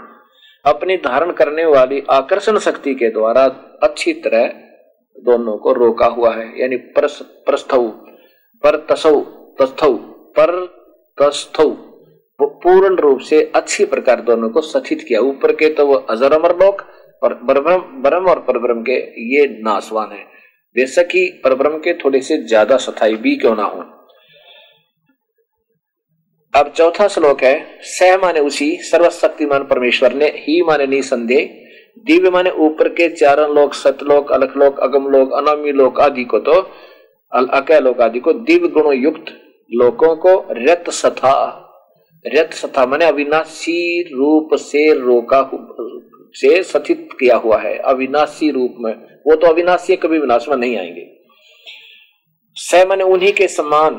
अपनी 0.66 0.98
धारण 0.98 1.32
करने 1.32 1.66
वाली 1.66 2.04
आकर्षण 2.12 2.58
शक्ति 2.60 2.94
के 2.96 3.10
द्वारा 3.10 3.44
अच्छी 3.84 4.14
तरह 4.24 4.48
दोनों 5.18 5.58
को 5.58 5.74
रोका 5.74 6.06
हुआ 6.08 6.34
है, 6.36 6.52
यानी 6.62 6.76
प्रस्थव 6.98 7.92
पर 8.64 8.78
तसौ, 8.90 9.20
तस्थौ, 9.60 9.94
पर 10.36 10.52
तस्थौ। 11.18 11.70
पूर्ण 12.40 12.96
रूप 12.98 13.20
से 13.20 13.42
अच्छी 13.56 13.86
प्रकार 13.86 14.22
दोनों 14.22 14.50
को 14.50 14.62
सचित 14.64 15.04
किया। 15.08 15.20
ऊपर 15.22 15.52
के 15.54 15.70
तो 15.74 15.86
वो 15.86 15.96
अजर 16.12 16.34
अमर 16.34 16.56
लोक 16.56 16.82
और 17.22 17.34
ब्रह्म 17.44 18.30
और 18.30 18.40
परब्रह्म 18.42 18.82
के 18.84 18.98
ये 19.30 19.46
नासवान 19.64 20.12
है। 20.12 20.24
बेशक 20.76 21.08
ही 21.14 21.26
परब्रह्म 21.44 21.78
के 21.78 21.94
थोड़े 21.96 22.22
से 22.22 22.38
ज़्यादा 22.40 22.78
सथाई 22.80 23.16
भी 23.18 23.36
क्यों 23.36 23.56
ना 23.56 23.64
हो। 23.66 23.84
अब 26.54 26.72
चौथा 26.78 27.08
श्लोक 27.08 27.44
है, 27.44 27.82
सह 27.82 28.18
माने 28.18 28.40
उसी 28.42 28.76
सर्वशक्तिमान 28.84 29.64
परमेश्वर 29.66 30.14
ने 30.14 30.26
ही 30.38 30.62
माने 30.64 30.88
निसंदेह 30.88 31.58
दिव्य 32.06 32.30
माने 32.30 32.50
ऊपर 32.60 32.88
के 32.90 33.08
चारण 33.12 33.54
लोक, 33.54 33.74
सतलोक, 33.76 34.32
अलखलोक 34.32 34.80
अगम 34.80 35.08
लोक 35.10 35.34
अनामी 35.34 35.72
लोक 35.74 36.00
आदि 36.02 36.24
को 36.26 36.40
तो 36.40 36.62
अकय 37.34 37.80
लोक 37.80 38.02
आदि 38.02 38.20
को 38.20 38.34
दिव्य 38.34 38.68
गुणों 38.68 38.94
युक्त 38.94 39.26
लोकों 39.74 40.16
को 40.16 40.46
रत 40.52 40.84
सथा। 40.90 41.66
रत 42.28 42.54
सथा 42.54 42.86
माने 42.86 43.06
अविनाशी 43.06 44.04
रूप 44.04 44.50
से 44.54 44.94
रोका 44.94 45.52
से 46.34 46.64
सथित 46.64 47.10
किया 47.20 47.36
हुआ 47.38 47.58
है। 47.58 47.78
अविनाशी 47.78 48.52
रूप 48.52 48.76
में। 48.80 48.94
वो 49.28 49.36
तो 49.36 49.48
अविनाशी 49.48 49.96
कभी 49.96 50.20
विनाश 50.20 50.50
में 50.50 50.58
नहीं 50.58 50.78
आएँगे। 50.78 51.20
स 52.56 52.86
माने 52.90 53.04
उन्हीं 53.04 53.34
के 53.34 53.48
समान। 53.48 53.96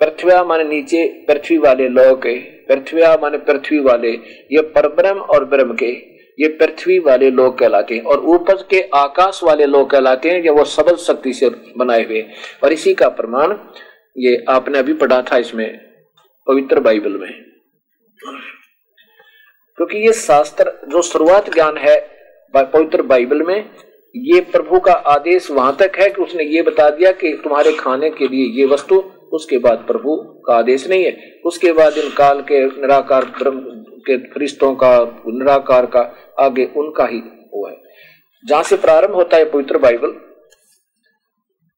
पृथ्वी 0.00 0.30
माने 0.44 0.64
नीचे 0.64 1.08
पृथ्वी 1.08 1.58
वाले 1.58 1.88
लोग 1.88 2.22
पृथ्वी 2.68 3.02
माने 3.02 3.38
पृथ्वी 3.38 3.78
वाले। 3.78 4.10
ये 4.52 4.60
परब्रह्म 4.60 5.18
और 5.18 5.44
ब्रह्म 5.44 5.74
के। 5.74 6.11
ये 6.40 6.48
पृथ्वी 6.48 6.98
वाले 6.98 7.30
लोग 7.30 7.58
कहलाते 7.58 7.94
हैं 7.94 8.02
और 8.02 8.20
ऊपर 8.26 8.62
के 8.70 8.80
आकाश 8.94 9.40
वाले 9.44 9.66
लोग 9.66 9.90
कहलाते 9.90 10.30
हैं, 10.30 10.42
या 10.44 10.52
वो 10.52 10.64
सबल 10.64 10.96
शक्ति 10.96 11.32
से 11.32 11.48
बनाए 11.76 12.04
हुए। 12.04 12.24
और 12.64 12.72
इसी 12.72 12.94
का 12.94 13.08
प्रमाण 13.08 13.56
ये 14.18 14.44
आपने 14.48 14.78
अभी 14.78 14.92
पढ़ा 14.92 15.22
था 15.22 15.36
इसमें, 15.36 15.78
पवित्र 16.46 16.80
बाइबल 16.80 17.12
में। 17.12 17.32
क्योंकि 19.78 19.98
ये 19.98 20.12
शास्त्र, 20.12 20.72
जो 20.88 21.02
शुरुआत 21.02 21.52
ज्ञान 21.54 21.76
है 21.76 21.96
पवित्र 22.54 23.02
बाइबल 23.02 23.42
में, 23.42 23.70
ये 24.14 24.40
प्रभु 24.40 24.80
का 24.80 24.92
आदेश 24.92 25.50
वहाँ 25.50 25.76
तक 25.76 25.92
है 26.00 26.08
कि 26.08 26.22
उसने 26.22 26.44
ये 26.44 26.62
बता 26.62 26.88
दिया 26.90 27.12
कि 27.12 27.32
तुम्हारे 27.44 27.72
खाने 27.72 28.10
के 28.10 28.28
लिए 28.28 28.46
ये 28.60 28.66
वस्तु, 28.66 28.96
उसके 29.32 29.58
बाद 29.58 29.84
प्रभु 29.86 30.16
का 30.46 30.54
आदेश 30.54 30.88
नहीं 30.88 31.04
है। 31.04 31.40
उसके 31.44 31.72
बाद 31.72 31.98
इन 31.98 32.10
काल 32.10 32.40
के 32.42 32.64
निराकार 32.66 33.24
के 34.02 34.16
फरिश्तों 34.28 34.74
का 34.74 34.90
निराकार 35.28 35.86
का, 35.86 36.00
आगे 36.38 36.64
उनका 36.76 37.06
ही 37.06 37.18
वो 37.18 37.68
है। 37.68 37.76
जहाँ 38.44 38.62
से 38.62 38.76
प्रारंभ 38.76 39.14
होता 39.14 39.36
है 39.36 39.50
पवित्र 39.50 39.78
बाइबल 39.78 40.14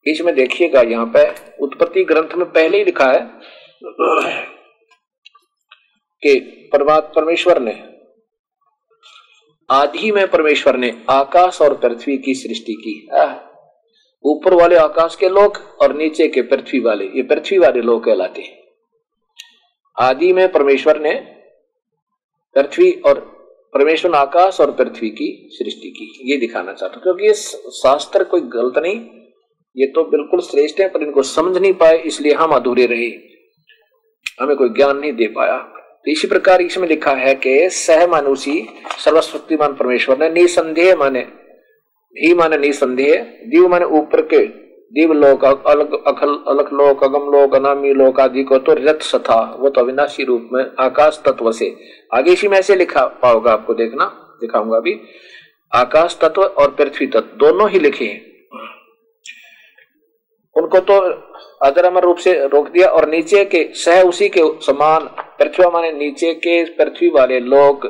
इसमें 0.06 0.34
देखिएगा 0.34 0.80
यहाँ 0.80 1.06
पे, 1.06 1.24
उत्पत्ति 1.62 2.04
ग्रंथ 2.04 2.34
में 2.36 2.46
पहले 2.46 2.78
ही 2.78 2.84
लिखा 2.84 3.10
है 3.12 3.20
कि 6.22 6.70
परमेश्वर 6.74 7.60
ने 7.60 7.72
आदि 9.68 10.10
में 10.12 10.26
परमेश्वर 10.30 10.76
ने 10.76 10.92
आकाश 11.10 11.60
और 11.62 11.74
पृथ्वी 11.78 12.16
की 12.18 12.34
सृष्टि 12.34 12.74
की 12.78 12.94
ऊपर 14.24 14.54
वाले 14.54 14.76
आकाश 14.76 15.16
के 15.16 15.28
लोग 15.28 15.56
और 15.80 15.94
नीचे 15.96 16.28
के 16.28 16.42
पृथ्वी 16.42 16.80
वाले, 16.80 17.04
ये 17.06 17.22
पृथ्वी 17.22 17.58
वाले 17.58 17.80
लोग 17.80 18.04
कहलाते 18.04 18.42
हैं। 18.42 18.58
आदि 19.96 20.32
में 20.32 20.52
परमेश्वर 20.52 21.00
ने 21.00 21.14
पृथ्वी 22.56 22.90
और 23.06 23.20
परमेश्वर 23.74 24.14
आकाश 24.14 24.60
और 24.60 24.70
पृथ्वी 24.72 25.08
की 25.10 25.28
सृष्टि 25.52 25.88
की। 25.90 26.32
ये 26.32 26.36
दिखाना 26.36 26.72
चाहता 26.72 26.94
हूँ, 26.94 27.02
क्योंकि 27.02 27.26
ये 27.26 27.34
शास्त्र 27.72 28.24
कोई 28.24 28.40
गलत 28.40 28.78
नहीं, 28.78 29.00
ये 29.76 29.86
तो 29.86 30.04
बिल्कुल 30.04 30.40
श्रेष्ठ 30.40 30.80
है, 30.80 30.88
पर 30.88 31.02
इनको 31.02 31.22
समझ 31.22 31.56
नहीं 31.56 31.72
पाए, 31.74 31.96
इसलिए 31.98 32.32
हम 32.32 32.50
अधूरे 32.50 32.86
रहे। 32.86 33.10
हमें 34.40 34.56
कोई 34.56 34.68
ज्ञान 34.68 34.96
नहीं 34.96 35.12
दे 35.12 35.26
पाया। 35.26 35.56
तो 35.56 36.10
इसी 36.10 36.26
प्रकार 36.26 36.62
इसमें 36.62 36.86
लिखा 36.88 37.12
है 37.12 37.34
कि 37.34 37.68
सह 37.70 38.06
मानुषी, 38.06 38.66
सर्वशक्तिमान 38.98 39.74
परमेश्वर 39.74 40.18
ने 40.18 40.28
निसंदेह 40.30 40.96
माने 40.96 41.20
ही 42.16 42.34
माने 42.34 42.58
निसंदेह 42.58 43.22
दीव 43.46 43.68
माने 43.68 43.84
ऊपर 43.98 44.20
के 44.22 44.44
दिव 44.94 45.12
लोक, 45.12 45.44
अलग, 45.44 45.92
अखल 46.06 46.30
लोक, 46.76 47.04
अगम 47.04 47.30
लोक, 47.30 47.54
अनामी 47.54 47.92
लोक 47.94 48.20
आदि 48.20 48.42
को 48.42 48.58
तो 48.58 48.72
रथ 48.72 49.00
सथा, 49.02 49.40
वो 49.60 49.68
तो 49.68 49.80
अविनाशी 49.80 50.24
रूप 50.24 50.48
में 50.52 50.64
आकाश 50.80 51.20
तत्व 51.26 51.50
से। 51.52 51.74
आगे 52.14 52.32
इसी 52.32 52.48
में 52.48 52.58
ऐसे 52.58 52.76
लिखा 52.76 53.06
पाओगा 53.22 53.52
आपको 53.52 53.74
देखना, 53.74 54.04
दिखाऊँगा 54.40 54.76
अभी। 54.76 55.00
आकाश 55.72 56.18
तत्व 56.22 56.42
और 56.42 56.70
पृथ्वी 56.70 57.06
तत्व, 57.06 57.36
दोनों 57.36 57.68
ही 57.70 57.78
लिखे 57.78 58.04
हैं। 58.04 58.20
उनको 60.56 60.80
तो 60.80 60.98
अदरमर 61.62 62.02
रूप 62.02 62.16
से 62.16 62.32
रोक 62.46 62.68
दिया 62.68 62.88
और 62.88 63.08
नीचे 63.08 63.44
के, 63.44 63.62
सह 63.74 64.02
उसी 64.02 64.28
के 64.28 64.40
समान, 64.60 65.08
पृथ्वी 65.38 65.66
माने 65.66 65.92
नीचे 65.92 66.32
के, 66.34 66.64
पृथ्वी 66.64 67.08
वाले 67.10 67.40
लोग 67.40 67.86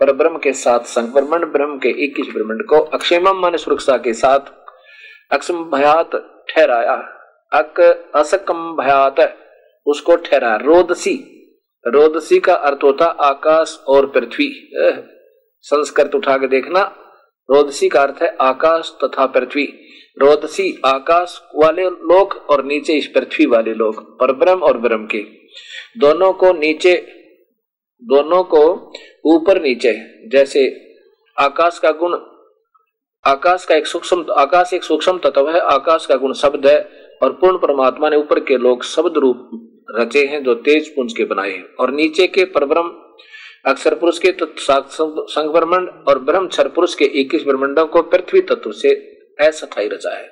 पर 0.00 0.12
ब्रह्म 0.12 0.38
के 0.38 0.52
साथ 0.52 0.98
ब्रह्मंड 0.98 1.44
ब्रह्म 1.52 1.78
के 1.78 1.88
इक्कीस 2.04 2.26
ब्रह्मंड 2.34 2.66
को 2.68 2.78
अक्षेम 2.94 3.28
माने 3.32 3.58
सुरक्षा 3.58 3.96
के 3.96 4.12
साथ 4.12 4.52
अक्षम 5.32 5.64
भयात 5.70 6.10
ठहराया। 6.48 6.94
अक 7.52 7.80
असकम 8.14 8.76
भयात। 8.76 9.38
उसको 9.86 10.16
ठहरा। 10.16 10.56
रोदसी। 10.56 11.28
रोदसी 11.86 12.40
का 12.40 12.54
अर्थ 12.54 12.78
होता 12.84 13.04
आकाश 13.04 13.84
और 13.88 14.06
पृथ्वी। 14.06 14.70
संस्कृत 15.60 16.14
उठा 16.14 16.36
के 16.36 16.46
देखना। 16.46 16.96
रोदसी 17.50 17.88
का 17.88 18.02
अर्थ 18.02 18.22
है 18.22 18.36
आकाश 18.40 18.92
तथा 19.04 19.26
पृथ्वी। 19.26 19.78
रोदसी 20.18 20.82
आकाश 20.86 21.42
वाले 21.56 21.82
लोग 21.82 22.32
और 22.32 22.64
नीचे 22.64 22.92
इस 22.92 23.06
पृथ्वी 23.06 23.46
वाले 23.46 23.74
लोग 23.74 24.20
पर 24.20 24.32
ब्रह्म 24.32 24.62
और 24.62 24.78
ब्रह्म 24.78 25.06
के। 25.06 25.18
दोनों 25.98 26.32
को 26.32 26.52
नीचे, 26.52 26.94
दोनों 28.02 28.44
को 28.44 28.92
ऊपर 29.24 29.62
नीचे। 29.62 29.92
जैसे 30.28 30.94
आकाश 31.38 31.78
का 31.78 31.90
गुण 31.90 32.12
आकाश 33.24 33.64
का 33.64 33.74
एक 33.74 33.86
सूक्ष्म, 33.86 34.24
आकाश 34.32 34.72
एक 34.74 34.84
सूक्ष्म 34.84 35.18
तत्व 35.18 35.48
है, 35.50 35.60
आकाश 35.62 36.06
का 36.06 36.16
गुण 36.16 36.32
शब्द 36.34 36.66
है 36.66 36.78
और 37.22 37.32
पूर्ण 37.32 37.58
परमात्मा 37.58 38.08
ने 38.08 38.16
ऊपर 38.16 38.40
के 38.40 38.56
लोग 38.58 38.84
शब्द 38.84 39.18
रूप 39.18 39.50
रचे 39.90 40.24
हैं 40.26 40.42
जो 40.44 40.54
तेज 40.66 40.88
पुंज 40.96 41.12
के 41.12 41.24
बनाए 41.24 41.50
हैं। 41.50 41.64
और 41.74 41.90
नीचे 41.90 42.26
के 42.26 42.44
परब्रह्म, 42.50 42.90
अक्षर 43.66 43.94
पुरुष 43.94 44.18
के 44.18 44.32
संघ 44.40 45.50
ब्रह्मंड 45.52 46.08
और 46.08 46.18
ब्रह्म 46.20 46.48
क्षर 46.48 46.68
पुरुष 46.68 46.94
के 46.94 47.04
इक्कीस 47.20 47.44
ब्रह्मंडों 47.44 47.86
को 47.86 48.02
पृथ्वी 48.04 48.40
तत्व 48.40 48.72
से 48.72 48.94
अस्थाई 49.38 49.88
रचा 49.88 50.10
है। 50.10 50.26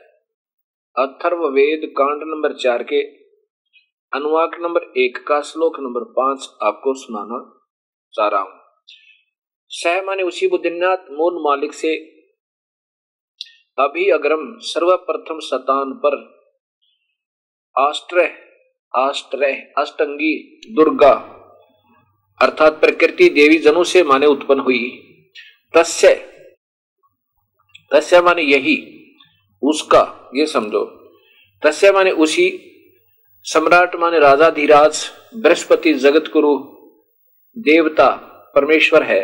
अथर्व 0.97 1.49
वेद 1.49 1.90
कांड 1.97 2.23
नंबर 2.25 2.56
चार 2.59 2.82
के 2.82 3.02
अनुवाक 4.12 4.56
नंबर 4.61 4.92
एक 4.99 5.25
का 5.28 5.40
श्लोक 5.42 5.80
नंबर 5.80 6.12
पाँच 6.12 6.49
आपको 6.62 6.94
सुनाना 6.97 7.44
चाह 8.14 8.28
रहा 8.28 8.40
हूँ। 8.40 8.59
सह 9.70 10.02
माने 10.02 10.23
उसी 10.23 10.49
बुद्धिनाथ 10.49 11.11
मूल 11.11 11.42
मालिक 11.42 11.75
से 11.75 11.94
अभी 13.78 14.10
अग्रम 14.10 14.58
सर्वप्रथम 14.58 15.40
शतान 15.40 16.00
पर। 16.06 16.40
आष्ट्रय 17.78 18.34
आष्ट्रय 18.96 19.72
अष्टंगी, 19.78 20.60
दुर्गा, 20.70 21.12
अर्थात 22.42 22.80
प्रकृति 22.80 23.28
देवी 23.28 23.58
जनु 23.58 23.84
से 23.84 24.02
माने 24.02 24.26
उत्पन्न 24.26 24.60
हुई। 24.60 25.02
तस्य 25.74 26.14
तस्य 27.92 28.20
माने 28.20 28.42
यही, 28.42 29.06
उसका, 29.62 30.30
ये 30.34 30.46
समझो। 30.46 30.84
तस्य 31.62 31.92
माने 31.92 32.10
उसी, 32.10 32.60
सम्राट 33.42 33.96
माने 33.96 34.18
राजा 34.18 34.50
धीराज, 34.50 35.10
बृहस्पति 35.34 35.94
जगत 35.94 36.24
गुरु 36.32 36.58
देवता, 37.58 38.10
परमेश्वर 38.54 39.02
है। 39.02 39.22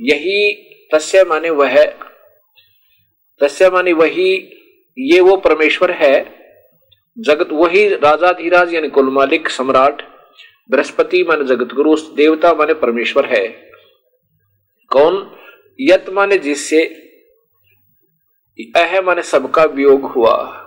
यही 0.00 0.52
तस्य 0.94 1.24
माने 1.24 1.50
वह 1.50 2.02
तस्य 3.42 3.70
मानी 3.70 3.92
वही, 3.92 4.52
ये 4.98 5.20
वो 5.20 5.36
परमेश्वर 5.36 5.90
है, 5.90 6.42
जगत 7.18 7.48
वही 7.52 7.88
राजा 7.88 8.32
धीराज 8.32 8.74
यानी 8.74 8.88
कुल 8.88 9.10
मालिक, 9.10 9.48
सम्राट, 9.48 10.02
बृहस्पति 10.70 11.24
माने 11.24 11.44
जगत 11.44 11.74
गुरु 11.74 11.96
देवता 11.96 12.54
माने 12.54 12.74
परमेश्वर 12.74 13.26
है। 13.26 13.48
कौन? 14.88 15.36
यत 15.80 16.04
माने 16.08 16.38
जिससे 16.38 16.84
अह 18.76 19.00
माने 19.00 19.22
सबका 19.22 19.64
वियोग 19.64 20.02
हुआ। 20.02 20.58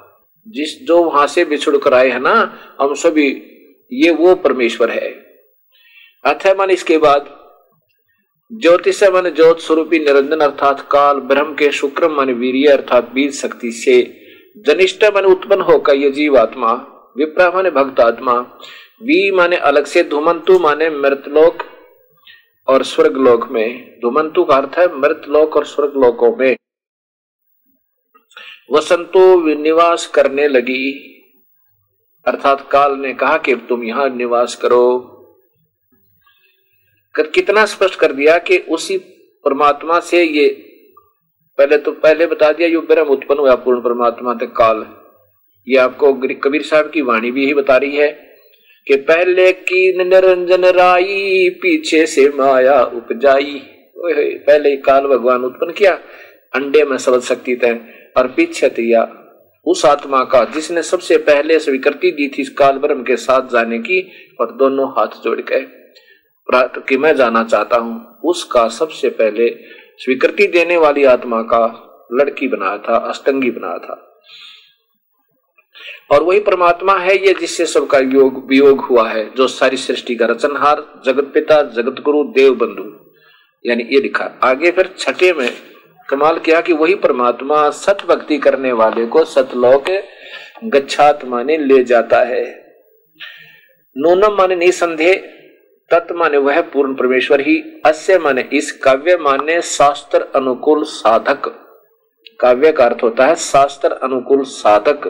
जिस 0.48 0.88
जो 0.88 1.04
वहाँ 1.04 1.28
से 1.28 1.46
बिछुड़ 1.46 1.78
कर 1.78 1.94
आए 1.94 2.10
है 2.10 2.20
ना, 2.20 2.60
हम 2.82 2.94
सभी, 2.94 3.30
ये 3.94 4.12
वो 4.12 4.36
परमेश्वर 4.36 4.92
है। 4.92 5.12
अथ 6.26 6.48
माने 6.58 6.74
इसके 6.74 6.98
बाद 6.98 7.45
ज्योतिष 8.52 9.04
मन 9.04 9.30
ज्योत 9.30 9.60
स्वरूपी 9.60 10.00
निरंजन 10.00 10.40
अर्थात 10.40 10.88
काल, 10.92 11.20
ब्रह्म 11.20 11.54
के 11.54 11.72
शुक्र 11.72 12.10
मन 12.10 12.32
वीर 12.32 12.72
अर्थात 12.72 13.12
बीज 13.12 13.42
शक्ति 13.42 13.72
से 13.72 14.22
जनिष्ठ 14.58 15.04
मन 15.06 15.26
उत्पन्न 15.26 15.62
होकर 15.62 15.96
ये 15.96 16.12
जीवात्मा 16.12 16.74
विप्रा 17.18 17.52
माने 17.52 17.70
भक्त 17.70 18.00
आत्मा, 18.00 18.34
वी 19.02 19.32
माने 19.32 19.56
अलग 19.56 19.86
से 19.86 20.04
धुमंतु 20.04 20.60
माने 20.60 20.90
मृतलोक 20.90 21.64
और 22.68 22.84
स्वर्ग 22.84 23.18
लोक 23.18 23.50
में। 23.52 23.98
धुमंतु 24.02 24.44
का 24.44 24.56
अर्थ 24.56 24.80
है 24.80 25.00
मृतलोक 25.00 25.56
और 25.58 25.66
स्वर्ग 25.66 25.94
लोकों 25.98 26.36
में। 26.36 26.56
वसंतो 28.72 29.56
निवास 29.56 30.08
करने 30.08 30.48
लगी। 30.48 30.92
अर्थात 32.26 32.70
काल 32.72 32.96
ने 32.96 33.14
कहा 33.14 33.38
कि 33.38 33.56
तुम 33.56 33.84
यहाँ 33.84 34.10
निवास 34.10 34.56
करो। 34.56 35.12
कितना 37.16 37.66
स्पष्ट 37.66 38.00
कर 38.00 38.12
दिया 38.14 38.38
कि 38.38 38.58
उसी 38.70 38.98
परमात्मा 39.44 40.00
से 40.00 40.24
ये 40.24 40.48
पहले 41.58 41.78
तो 41.78 41.92
पहले 41.92 42.26
बता 42.28 42.52
दिया 42.52 42.68
यो 42.70 42.82
ब्रह्म 42.82 43.10
उत्पन्न 43.10 43.40
हुआ, 43.40 43.56
पूर्ण 43.56 43.82
परमात्मा 43.82 44.34
तक 44.34 44.52
काल 44.52 44.86
ये 45.68 45.78
आपको 45.78 46.14
कबीर 46.14 46.62
साहब 46.62 46.90
की 46.90 47.02
वाणी 47.02 47.32
भी 47.32 47.44
यही 47.44 47.54
बता 47.54 47.78
रही 47.78 47.96
है 47.96 48.10
कि 48.88 48.96
पहले 49.04 49.52
की 49.54 49.98
निरंजन 49.98 50.66
राई, 50.66 51.50
पीछे 51.62 52.06
से 52.06 52.28
माया 52.30 52.82
उपजाई। 52.84 53.62
पहले 53.98 54.76
काल 54.78 55.08
भगवान 55.08 55.44
उत्पन्न 55.44 55.72
किया, 55.72 55.92
अंडे 56.54 56.84
में 56.84 56.98
सबल 56.98 57.20
शक्ति 57.22 57.56
तय, 57.56 57.80
और 58.18 58.28
पीछे 58.28 58.70
दिया 58.70 59.08
उस 59.66 59.86
आत्मा 59.86 60.24
का 60.24 60.44
जिसने 60.46 60.82
सबसे 60.84 61.18
पहले 61.20 61.60
स्वीकृति 61.60 62.12
दी 62.12 62.28
थी 62.28 62.44
काल 62.54 62.78
ब्रह्म 62.78 63.04
के 63.04 63.16
साथ 63.18 63.50
जाने 63.52 63.80
की, 63.80 64.00
और 64.40 64.52
दोनों 64.52 64.90
हाथ 64.90 65.22
जोड़ 65.24 65.40
गए। 65.42 65.66
कि 66.54 66.98
मैं 66.98 67.16
जाना 67.16 67.44
चाहता 67.44 67.78
हूँ, 67.78 68.20
उसका 68.24 68.68
सबसे 68.68 69.10
पहले 69.10 69.50
स्वीकृति 69.98 70.48
देने 70.48 70.78
वाली 70.78 71.04
आत्मा 71.04 71.42
का 71.42 71.82
लड़की 72.14 72.48
बनाया 72.48 72.78
था, 72.78 72.98
अष्टंगी 72.98 73.52
बनाया 73.52 73.78
था। 73.78 74.02
और 76.12 76.24
वही 76.24 76.40
परमात्मा 76.40 76.94
है 76.94 77.28
ये 77.28 77.34
जिससे 77.34 77.66
सबका 77.66 77.98
योग, 77.98 78.50
वियोग 78.50 78.82
हुआ 78.82 79.10
है, 79.10 79.34
जो 79.36 79.48
सारी 79.48 79.78
सृष्टि 79.78 80.16
का 80.16 80.26
रचनहार, 80.26 81.02
जगत 81.06 81.32
पिता, 81.34 81.64
जगत 81.64 82.02
गुरु, 82.02 82.24
देव 82.24 82.56
बंधु। 82.56 83.12
यानी 83.66 83.84
ये 83.84 84.02
लिखा। 84.02 84.40
आगे 84.44 84.72
फिर 84.72 84.96
छठे 85.00 85.34
में 85.34 85.52
कमाल 86.10 86.40
किया 86.40 86.62
कि 86.62 86.74
वही 86.74 86.96
परमात्मा 86.96 87.70
सत 87.70 87.98
भक्ति 88.10 88.38
करने 88.38 88.72
वाले 88.72 89.06
को 89.06 89.26
सतलोक 89.26 89.86
गच्छात 90.64 91.26
माने 91.26 91.58
ले 91.58 91.84
जाता 91.84 92.20
है। 92.20 92.66
नूनम 93.98 94.38
माने 94.38 94.56
निसंदेह 94.56 95.35
तत्व 95.92 96.16
माने 96.16 96.38
वह 96.38 96.62
पूर्ण 96.64 96.94
परमेश्वर 96.94 97.42
ही। 97.42 97.58
अस्य 97.86 98.18
माने 98.18 98.42
इस 98.54 98.72
काव्य 98.84 99.18
माने 99.18 99.62
शास्त्र 99.62 100.22
अनुकूल 100.36 100.84
साधक। 100.84 101.48
काव्य 102.40 102.72
का 102.72 102.86
अर्थ 102.86 103.04
होता 103.04 103.26
है 103.26 103.36
शास्त्र 103.36 103.92
अनुकूल 104.04 104.44
साधक। 104.44 105.08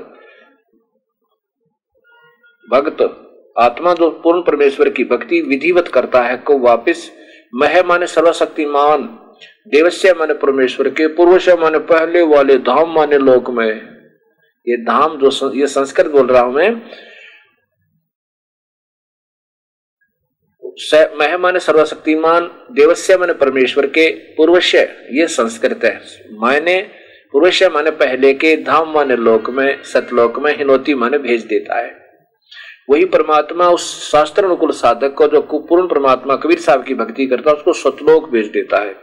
भक्त, 2.68 3.02
आत्मा 3.56 3.94
जो 3.94 4.10
पूर्ण 4.24 4.42
परमेश्वर 4.42 4.90
की 4.90 5.04
भक्ति 5.04 5.42
विधिवत 5.42 5.88
करता 5.88 6.22
है, 6.22 6.38
को 6.38 6.58
वापिस 6.60 7.10
मह 7.56 7.82
माने 7.84 8.08
सर्वशक्तिमान, 8.08 9.04
देवस्य 9.68 10.14
माने 10.14 10.34
परमेश्वर 10.34 10.90
के 10.90 11.08
पूर्व 11.08 11.38
से 11.40 11.56
माने 11.56 11.80
पहले 11.86 12.22
वाले 12.26 12.58
धाम 12.60 12.94
माने 12.94 13.18
लोक 13.18 13.50
में। 13.50 13.68
ये 14.68 14.78
धाम 14.78 15.18
जो 15.20 15.52
ये 15.54 15.68
संस्कृत 15.68 16.08
बोल 16.08 16.28
रहा 16.28 16.42
हूँ 16.42 16.54
मैं 16.54 16.70
मह 21.20 21.38
माने 21.38 21.60
सर्वशक्तिमान 21.60 22.50
देवस्य 22.72 23.18
माने 23.18 23.34
परमेश्वर 23.34 23.86
के 23.86 24.10
पूर्वश्य 24.10 24.80
ये 25.12 25.28
संस्कृत 25.28 25.84
है। 25.84 26.02
माने 26.32 26.80
पूर्वश्य 27.32 27.70
माने 27.70 27.92
पहले 27.92 28.34
के 28.34 28.56
धाम 28.58 28.94
माने 28.94 29.16
लोक 29.16 29.50
में, 29.50 29.84
सतलोक 29.84 30.40
में 30.40 30.58
हिनोती 30.58 30.94
माने 30.94 31.18
भेज 31.18 31.46
देता 31.46 31.76
है। 31.76 32.06
वही 32.90 33.06
परमात्मा 33.06 33.70
उस 33.70 34.12
शास्त्र 34.12 34.46
अनुकूल 34.46 34.72
साधक 34.72 35.14
को 35.14 35.28
जो 35.28 35.42
पूर्ण 35.42 35.88
परमात्मा 35.88 36.36
कबीर 36.36 36.60
साहब 36.60 36.84
की 36.84 36.94
भक्ति 36.94 37.26
करता 37.28 37.50
है, 37.50 37.56
उसको 37.56 37.74
सतलोक 37.74 38.30
भेज 38.30 38.48
देता 38.48 38.78
है। 38.78 38.94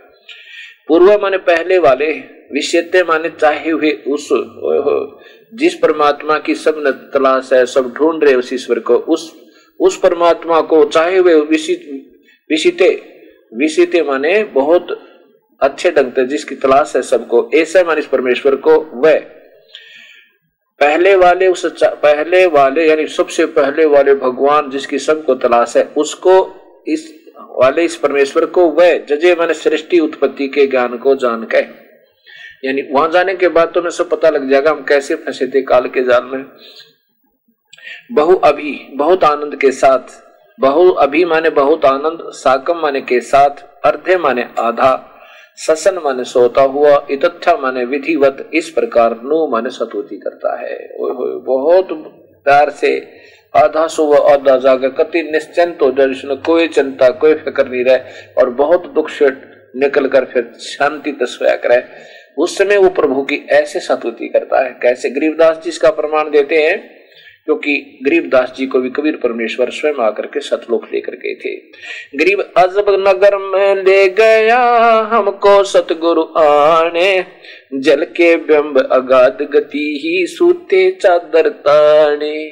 पूर्व 0.88 1.18
माने 1.22 1.37
पहले 1.37 1.78
वाले 1.78 2.12
विषयते 2.52 3.02
माने 3.02 3.28
चाहे 3.28 3.70
हुए 3.70 3.92
उस, 3.92 4.28
जिस 5.54 5.74
परमात्मा 5.74 6.38
की 6.38 6.54
सब 6.54 7.11
तलाश 7.14 7.52
है, 7.52 7.66
सब 7.66 7.94
ढूंढ 7.94 8.24
रहे 8.24 8.35
उस 8.35 8.52
ईश्वर 8.52 8.78
को, 8.78 8.94
उस 8.94 9.41
उस 9.83 9.99
परमात्मा 9.99 10.61
को 10.62 10.85
चाहे 10.87 11.21
वे 11.21 11.35
विशिते 12.51 12.90
विशिते 13.53 14.03
माने 14.03 14.42
बहुत 14.55 14.99
अच्छे 15.61 15.90
ढंग 15.90 16.12
से, 16.12 16.25
जिसकी 16.27 16.55
तलाश 16.57 16.92
है 16.97 17.03
सबको। 17.03 17.51
ऐसे 17.55 17.83
माने 17.85 18.01
इस 18.01 18.07
परमेश्वर 18.07 18.55
को 18.57 18.77
वह 18.97 19.18
पहले 20.81 21.14
वाले 21.16 21.49
उस 21.49 21.64
पहले 21.83 22.45
वाले, 22.49 22.87
यानी 22.87 23.07
सबसे 23.09 23.47
पहले 23.49 23.85
वाले 23.87 24.14
भगवान 24.16 24.71
जिसकी 24.71 24.99
सबको 25.01 25.35
तलाश 25.37 25.77
है, 25.77 25.85
उसको 25.97 26.35
इस 26.87 27.12
वाले 27.38 27.85
इस 27.85 27.97
परमेश्वर 27.97 28.47
को 28.47 28.66
वह 28.71 28.97
जजे 29.09 29.35
माने 29.35 29.55
सृष्टि 29.55 29.99
उत्पत्ति 30.01 30.49
के 30.49 30.66
ज्ञान 30.66 30.97
को 30.99 31.14
जान 31.16 31.45
के। 31.45 31.61
यानी 32.66 32.83
वहाँ 32.90 33.11
जाने 33.11 33.35
के 33.35 33.49
बाद 33.51 33.73
तो 33.75 33.83
मैं 33.83 33.90
सब 33.90 34.09
पता 34.11 34.31
लग 34.31 34.51
जाएगा, 34.51 34.71
हम 34.71 34.85
कैसे 34.88 35.14
फंसे 35.16 35.47
थे 35.47 35.62
काल 35.62 35.88
के 35.88 36.03
जाल 36.05 36.25
में। 36.25 36.45
बहु 38.12 38.37
अभी, 38.37 38.88
बहुत 38.94 39.25
आनंद 39.25 39.57
के 39.57 39.72
साथ। 39.72 40.22
बहु 40.61 40.90
अभी 40.90 41.25
माने 41.25 41.51
बहुत 41.51 41.85
आनंद, 41.85 42.18
साकम 42.25 42.77
माने 42.77 43.01
के 43.01 43.20
साथ, 43.20 43.85
अर्धे 43.85 44.16
माने 44.16 44.48
आधा। 44.59 45.09
ससन 45.57 46.01
माने 46.05 46.25
सोता 46.25 46.62
हुआ 46.62 47.07
इतथा 47.11 47.57
माने 47.57 47.85
विधिवत, 47.85 48.51
इस 48.55 48.70
प्रकार 48.70 49.20
नु 49.25 49.46
माने 49.46 49.70
सतुति 49.70 50.16
करता 50.16 50.61
है। 50.61 50.88
बहुत 51.38 51.88
प्यार 52.44 52.70
से 52.70 53.09
आधा 53.57 53.87
सुबह 53.87 54.18
आधा 54.18 54.57
जागे, 54.57 54.88
कति 54.88 55.22
निश्चिंत 55.22 55.79
हो 55.83 55.90
जाए 55.90 56.37
कोई 56.37 56.68
चिंता, 56.68 57.09
कोई 57.09 57.35
फ़िक्र 57.35 57.68
नहीं 57.68 57.85
रहे, 57.85 57.98
और 58.38 58.51
बहुत 58.51 58.87
दुख 58.87 59.11
से 59.11 59.27
निकल 59.77 60.09
कर 60.09 60.25
फिर 60.25 60.53
शांति 60.61 61.12
तस्वया 61.12 61.57
करे। 61.57 61.85
उस 62.38 62.59
समय 62.59 62.77
वो 62.77 62.88
प्रभु 62.88 63.22
की 63.22 63.37
ऐसे 63.37 63.81
सतुति 63.81 64.29
करता 64.29 64.64
है। 64.64 64.79
कैसे? 64.83 65.11
गरीबदास 65.11 65.61
जी 65.64 65.68
इसका 65.68 65.90
प्रमाण 65.90 66.31
देते 66.31 66.55
हैं। 66.55 67.01
क्योंकि 67.44 67.98
गरीबदास 68.02 68.55
जी 68.57 68.66
को 68.66 68.81
भी 68.81 68.90
कबीर 68.90 69.16
परमेश्वर 69.16 69.70
स्वयं 69.70 69.94
आकर 69.94 70.26
के 70.26 70.40
सतलोक 70.40 70.85
लेकर 70.94 71.12
गए 71.12 71.35
थे। 71.35 71.57
गरीब 72.18 72.40
अजब 72.57 73.05
नगर 73.09 73.37
में 73.37 73.74
ले 73.74 74.09
गया 74.09 74.61
हमको 75.12 75.64
सतगुरु 75.64 76.22
आने। 76.38 77.24
जल 77.74 78.05
के 78.05 78.37
बिंब 78.37 78.88
अगाध 78.92 79.38
गति 79.42 80.00
ही 80.05 80.26
सूते 80.26 80.90
चादर 80.90 81.48
ताने। 81.48 82.46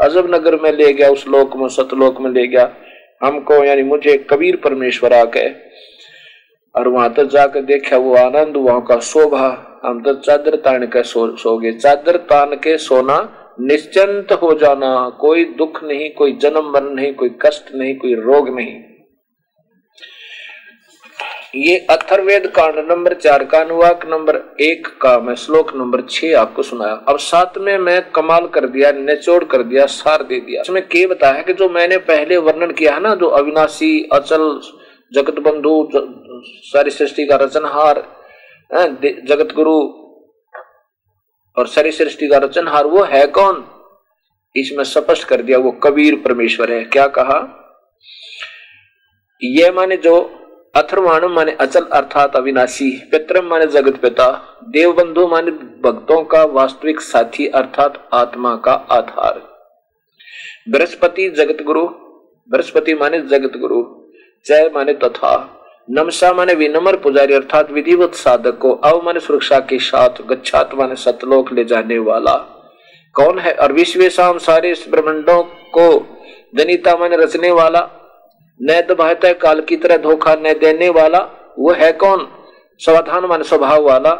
अजब 0.00 0.34
नगर 0.34 0.56
में 0.56 0.72
ले 0.72 0.92
गया 0.92 1.10
उस 1.10 1.28
लोक 1.28 1.56
में 1.56 1.68
सतलोक 1.68 2.20
में 2.20 2.30
ले 2.30 2.46
गया। 2.46 2.76
हमको 3.22 3.64
यानी 3.64 3.82
मुझे 3.82 4.26
कबीर 4.30 4.56
परमेश्वर 4.56 5.12
आ 5.12 5.24
गए। 5.24 5.54
और 6.76 6.88
वहाँ 6.88 7.14
तक 7.14 7.24
जाकर 7.24 7.60
देखा 7.60 7.96
वो 7.96 8.14
आनंद 8.14 8.56
वहाँ 8.56 8.82
का 8.82 8.98
शोभा। 8.98 9.80
हम 9.84 10.02
तो 10.02 10.14
चादर 10.14 10.54
तान 10.56 10.86
के 10.86 11.02
सो, 11.02 11.36
सो 11.36 11.58
गए। 11.58 11.72
चादर 11.72 12.16
तान 12.16 12.54
के 12.54 12.78
सोना 12.78 13.38
निश्चिंत 13.60 14.32
हो 14.32 14.52
जाना, 14.54 15.08
कोई 15.20 15.44
दुख 15.58 15.82
नहीं, 15.84 16.10
कोई 16.10 16.32
जन्म 16.32 16.70
मरण 16.70 16.94
नहीं, 16.94 17.12
कोई 17.14 17.30
कष्ट 17.42 17.74
नहीं, 17.74 17.94
कोई 17.96 18.14
रोग 18.14 18.48
नहीं। 18.54 18.80
ये 21.56 21.76
अथर्वेद 21.90 22.46
कांड 22.48 22.78
नंबर 22.90 23.14
चार 23.14 23.44
का 23.44 23.58
अनुवाक 23.60 24.06
नंबर 24.06 24.36
एक 24.60 24.86
का 25.02 25.18
मैं 25.18 25.34
श्लोक 25.34 25.74
नंबर 25.76 26.02
छह 26.10 26.38
आपको 26.40 26.62
सुनाया। 26.62 26.94
अब 27.08 27.18
साथ 27.18 27.58
में 27.58 27.76
मैं 27.78 28.00
कमाल 28.10 28.46
कर 28.46 28.66
दिया, 28.66 28.92
निचोड़ 28.92 29.42
कर 29.44 29.62
दिया, 29.62 29.86
सार 29.86 30.22
दे 30.22 30.40
दिया। 30.40 30.60
इसमें 30.60 30.82
के 30.82 31.06
बताया 31.06 31.42
कि 31.42 31.52
जो 31.52 31.68
मैंने 31.68 31.96
पहले 32.04 32.36
वर्णन 32.38 32.70
किया 32.72 32.94
है 32.94 33.00
ना, 33.00 33.14
जो 33.14 33.26
अविनाशी, 33.28 34.08
अचल, 34.12 34.60
जगत 35.12 35.38
बंधु 35.40 35.88
सारी 36.64 36.90
सृष्टि 36.90 37.26
का 37.26 37.36
रचनहार 37.36 38.02
जगत 39.28 39.52
गुरु 39.54 39.78
और 41.56 41.66
सारी 41.66 41.92
सृष्टि 41.92 42.28
का 42.28 42.38
रचनहार 42.38 42.86
वो 42.86 43.02
है 43.02 43.26
कौन? 43.26 43.64
इसमें 44.56 44.84
स्पष्ट 44.84 45.24
कर 45.24 45.42
दिया 45.42 45.58
वो 45.58 45.70
कबीर 45.72 46.14
परमेश्वर 46.16 46.72
है। 46.72 46.84
क्या 46.84 47.06
कहा? 47.06 47.58
ये 49.42 49.70
माने 49.70 49.96
जो 49.96 50.38
अथर्वाण 50.76 51.24
माने 51.26 51.52
अचल 51.52 51.84
अर्थात 51.84 52.36
अविनाशी 52.36 52.90
पितरम 53.10 53.46
माने 53.46 53.66
जगत 53.66 53.96
पिता 53.96 54.28
देव 54.68 54.92
बंधु 54.92 55.26
माने 55.26 55.50
भक्तों 55.50 56.24
का 56.24 56.44
वास्तविक 56.44 57.00
साथी 57.00 57.46
अर्थात 57.46 58.08
आत्मा 58.12 58.56
का 58.56 58.72
आधार। 58.72 59.40
बृहस्पति 60.68 61.28
जगत 61.30 61.62
गुरु 61.62 61.86
बृहस्पति 62.48 62.94
माने 62.94 63.20
जगत 63.20 63.56
गुरु 63.56 63.82
जय 64.46 64.70
माने 64.74 64.94
तथा। 64.94 65.34
नमसा 65.88 66.32
माने 66.32 66.54
विनम्र 66.54 66.96
पुजारी 66.96 67.34
अर्थात 67.34 67.70
विधिवत 67.70 68.14
साधक 68.14 68.58
को 68.58 68.72
अव 68.72 69.00
माने 69.04 69.20
सुरक्षा 69.20 69.58
के 69.58 69.78
साथ 69.78 70.22
गच्छात 70.22 70.74
माने 70.74 70.94
सतलोक 70.94 71.52
ले 71.52 71.64
जाने 71.64 71.98
वाला। 71.98 72.34
कौन 73.14 73.38
है 73.38 73.52
और 73.52 73.72
विश्व 73.72 74.08
शाम 74.08 74.38
सारे 74.38 74.74
ब्रह्मंडों 74.88 75.42
को 75.42 75.88
जनिता 76.54 76.96
माने 76.96 77.16
रचने 77.16 77.50
वाला? 77.50 77.80
न 78.62 78.80
दबाता 78.80 79.32
काल 79.32 79.60
की 79.60 79.76
तरह 79.76 79.96
धोखा 79.96 80.34
न 80.34 80.52
देने 80.52 80.88
वाला? 80.88 81.18
वो 81.58 81.72
है 81.72 81.92
कौन? 81.92 82.28
समाधान 82.78 83.24
माने 83.24 83.44
स्वभाव 83.44 83.82
वाला, 83.82 84.12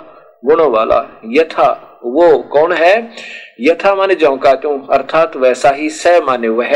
गुणों 0.44 0.70
वाला। 0.70 1.20
यथा, 1.26 2.00
वो 2.04 2.38
कौन 2.38 2.72
है? 2.72 3.12
यथा 3.60 3.94
माने 3.94 4.14
जो 4.14 4.36
कहते 4.36 4.68
हूँ 4.68 4.88
अर्थात 4.88 5.36
वैसा 5.36 5.70
ही 5.70 5.90
स 5.90 6.20
माने 6.26 6.48
वह 6.48 6.74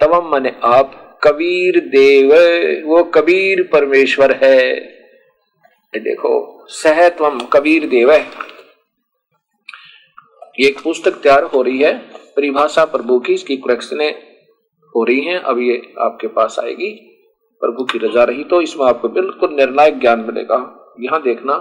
तवम 0.00 0.30
माने 0.30 0.52
आप 0.64 1.00
कबीर 1.24 1.78
देव, 1.80 2.32
वो 2.86 3.02
कबीर 3.04 3.62
परमेश्वर 3.72 4.32
है। 4.42 4.74
देखो, 5.94 6.66
सहत्वम 6.68 7.38
कबीर 7.52 7.86
देव 7.88 8.10
है। 8.12 8.20
ये 10.60 10.66
एक 10.68 10.80
पुस्तक 10.82 11.12
तैयार 11.12 11.44
हो 11.44 11.62
रही 11.62 11.78
है, 11.78 11.92
परिभाषा 12.36 12.84
प्रभु 12.84 13.18
की, 13.18 13.34
इसकी 13.34 13.56
कुरेक्शने 13.56 14.08
हो 14.94 15.04
रही 15.04 15.20
हैं, 15.20 15.38
अब 15.38 15.58
ये 15.58 15.76
आपके 15.98 16.26
पास 16.26 16.58
आएगी, 16.58 16.90
प्रभु 17.62 17.84
की 17.84 17.98
रजा 17.98 18.24
रही 18.24 18.44
तो 18.44 18.60
इसमें 18.60 18.86
आपको 18.86 19.08
बिल्कुल 19.08 19.54
निर्णायक 19.54 20.00
ज्ञान 20.00 20.20
मिलेगा। 20.20 20.56
यहाँ 21.00 21.22
देखना। 21.22 21.54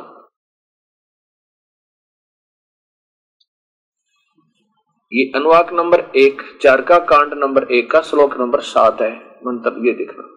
ये 5.11 5.31
अनुवाक 5.35 5.73
नंबर 5.73 6.03
एक, 6.15 6.41
चार 6.61 6.81
का 6.81 6.97
कांड 6.99 7.33
नंबर 7.33 7.71
एक 7.71 7.91
का 7.91 8.01
श्लोक 8.01 8.39
नंबर 8.39 8.59
सात 8.59 9.01
है। 9.01 9.32
मंत्र 9.45 9.87
ये 9.87 9.93
देखना। 9.93 10.29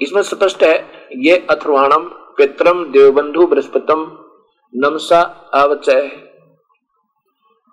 इसमें 0.00 0.22
स्पष्ट 0.22 0.62
है, 0.62 0.76
ये 1.18 1.36
अथर्वाणम 1.50 2.08
पित्रम 2.36 2.84
देवबंधु 2.84 3.46
बृहस्पतम 3.46 4.06
नमसा 4.72 5.20
अवचय 5.54 6.10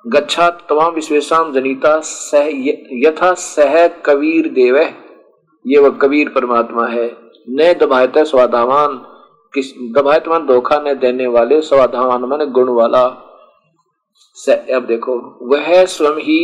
गच्छा 0.05 0.49
तमाम 0.69 0.93
विश्वेशम 0.93 1.51
जनिता 1.53 1.99
सह 2.01 2.49
यथा 2.99 3.33
सह 3.33 3.87
कबीर 4.05 4.47
देव, 4.49 4.77
ये 5.65 5.79
वह 5.79 5.97
कबीर 5.97 6.29
परमात्मा 6.29 6.87
है। 6.87 7.07
न 7.49 7.73
दबायत 7.73 8.17
स्वाधावान, 8.19 8.97
किस 9.53 9.73
दबायतमान 9.95 10.45
धोखा, 10.45 10.79
न 10.79 10.93
देने 10.95 11.27
वाले 11.27 11.61
स्वाधावान 11.61 12.23
मन 12.23 12.45
गुण 12.51 12.69
वाला। 12.71 13.05
अब 14.69 14.85
देखो, 14.87 15.13
वह 15.41 15.85
स्वयं 15.85 16.17
ही, 16.19 16.41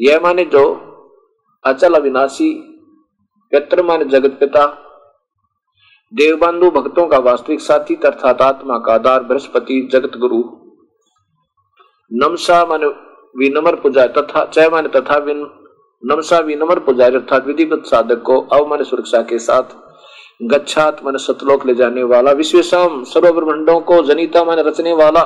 यह 0.00 0.20
माने 0.20 0.44
जो 0.44 0.64
अचल 1.66 1.94
अविनाशी 1.94 2.52
पित्र 3.52 3.82
मान 3.82 4.08
जगत 4.08 4.36
पिता 4.40 4.66
देवबंधु 6.12 6.70
भक्तों 6.70 7.06
का 7.06 7.18
वास्तविक 7.18 7.60
साथी 7.60 7.94
अर्थात 7.94 8.42
आत्मा 8.42 8.78
का 8.78 8.94
आधार 8.94 9.22
बृहस्पति 9.22 9.88
जगत 9.92 10.16
गुरु 10.16 10.42
नमसा 12.12 12.64
मन 12.64 12.84
विनम्र 13.36 13.74
पुजारी 13.74 14.12
तथा 14.12 14.44
चय 14.44 14.68
मान 14.68 14.88
तथा 14.88 15.16
विन, 15.16 15.46
नमसा 16.02 16.38
विनम्र 16.38 16.78
पुजारी 16.78 17.16
अर्थात 17.16 17.46
विधिवत 17.46 17.86
साधक 17.86 18.22
को 18.22 18.40
अवमान 18.40 18.82
सुरक्षा 18.82 19.22
के 19.22 19.38
साथ 19.38 19.74
गच्छात 20.42 21.00
मन 21.04 21.16
सतलोक 21.16 21.66
ले 21.66 21.74
जाने 21.74 22.02
वाला, 22.02 22.32
विश्वेशम 22.32 23.02
सर्व 23.02 23.32
ब्रह्मंडों 23.32 23.80
को 23.80 24.02
जनिता 24.02 24.44
मन 24.44 24.58
रचने 24.58 24.92
वाला 24.92 25.24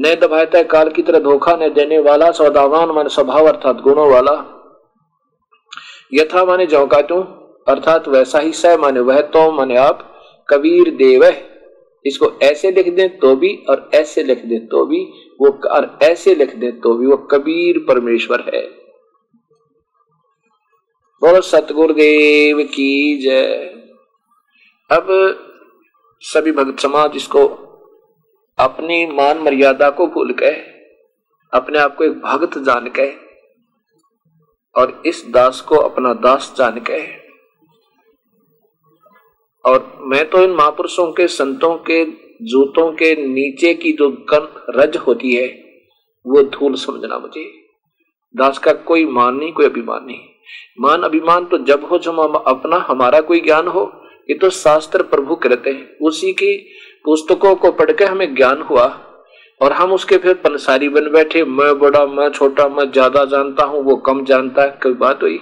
न 0.00 0.14
दबाता 0.14 0.62
काल 0.62 0.88
की 0.88 1.02
तरह 1.02 1.18
धोखा 1.18 1.56
न 1.56 1.68
देने 1.68 1.98
वाला, 1.98 2.30
सौदावान 2.30 2.90
मन 2.90 3.08
स्वभाव 3.08 3.46
अर्थात 3.46 3.80
गुणों 3.80 4.10
वाला 4.10 4.36
यथा 6.12 6.44
माने 6.44 6.66
जो 6.66 6.86
का 6.86 7.00
तू 7.02 7.20
अर्थात 7.68 8.08
वैसा 8.08 8.38
ही 8.38 8.52
स 8.52 8.76
माने 8.80 9.00
वह 9.00 9.20
तो 9.34 9.50
माने 9.52 9.76
आप, 9.76 10.06
कबीर 10.48 10.90
देव 10.96 11.24
इसको 12.04 12.30
ऐसे 12.42 12.70
लिख 12.70 12.88
दें 12.88 13.18
तो 13.18 13.34
भी 13.36 13.54
और 13.68 13.90
ऐसे 13.94 14.22
लिख 14.22 14.44
दें 14.46 14.66
तो 14.66 14.84
भी, 14.86 15.00
वो 15.40 15.50
और 15.68 15.98
ऐसे 16.02 16.34
लिख 16.34 16.54
दें 16.56 16.80
तो 16.80 16.94
भी 16.94 17.06
वो 17.06 17.16
कबीर 17.30 17.78
परमेश्वर 17.88 18.44
है। 18.54 18.62
बोलो, 21.22 21.40
सतगुरुदेव 21.40 22.62
की 22.64 23.18
जय। 23.22 23.42
अब 24.90 25.06
सभी 26.22 26.52
भक्त 26.52 26.80
समाज 26.80 27.16
इसको 27.16 27.46
अपनी 28.58 29.06
मान 29.06 29.38
मर्यादा 29.38 29.90
को 29.90 30.06
भूल 30.06 30.32
के 30.32 30.50
अपने 31.52 31.78
आप 31.78 31.96
को 31.96 32.04
एक 32.04 32.20
भक्त 32.20 32.58
जान 32.58 32.88
के 32.88 33.06
और 34.76 35.02
इस 35.06 35.26
दास 35.30 35.60
को 35.60 35.74
अपना 35.74 36.12
दास 36.12 36.54
जान 36.58 36.80
के 36.90 37.20
और 39.70 39.98
मैं 40.00 40.30
तो 40.30 40.42
इन 40.42 40.50
महापुरुषों 40.50 41.12
के 41.12 41.28
संतों 41.28 41.76
के 41.76 42.04
जूतों 42.42 42.92
के 42.92 43.26
नीचे 43.26 43.74
की 43.74 43.92
जो 43.92 44.10
कन 44.10 44.72
रज 44.76 44.96
होती 44.96 45.34
है, 45.34 45.48
वो 46.26 46.42
धूल 46.42 46.74
समझना 46.74 47.18
मुझे। 47.18 47.52
दास 48.36 48.58
का 48.58 48.72
कोई 48.72 49.04
मान 49.04 49.34
नहीं, 49.34 49.52
कोई 49.52 49.66
अभिमान 49.66 50.04
नहीं। 50.04 50.20
मान, 50.80 51.02
अभिमान 51.02 51.44
तो 51.44 51.58
जब 51.58 51.84
हो 51.84 51.98
जब 51.98 52.44
अपना, 52.46 52.76
हमारा 52.76 53.20
कोई 53.20 53.40
ज्ञान 53.40 53.68
हो, 53.68 53.92
ये 54.30 54.38
तो 54.38 54.50
शास्त्र 54.50 55.02
प्रभु 55.02 55.34
कहते 55.34 55.70
हैं। 55.70 55.98
उसी 55.98 56.32
की 56.32 56.56
पुस्तकों 57.04 57.54
को 57.54 57.72
पढ़ 57.72 57.92
के 57.92 58.04
हमें 58.04 58.34
ज्ञान 58.34 58.62
हुआ। 58.62 59.09
और 59.60 59.72
हम 59.72 59.92
उसके 59.92 60.16
फिर 60.16 60.34
पंसारी 60.34 60.88
बन 60.88 61.10
बैठे। 61.12 61.44
मैं 61.44 61.78
बड़ा, 61.78 62.04
मैं 62.06 62.28
छोटा, 62.30 62.68
मैं 62.68 62.90
ज़्यादा 62.92 63.24
जानता 63.24 63.64
हूँ, 63.64 63.82
वो 63.84 63.96
कम 63.96 64.24
जानता 64.24 64.62
है, 64.62 64.78
कोई 64.82 64.92
बात 64.94 65.22
हुई। 65.22 65.40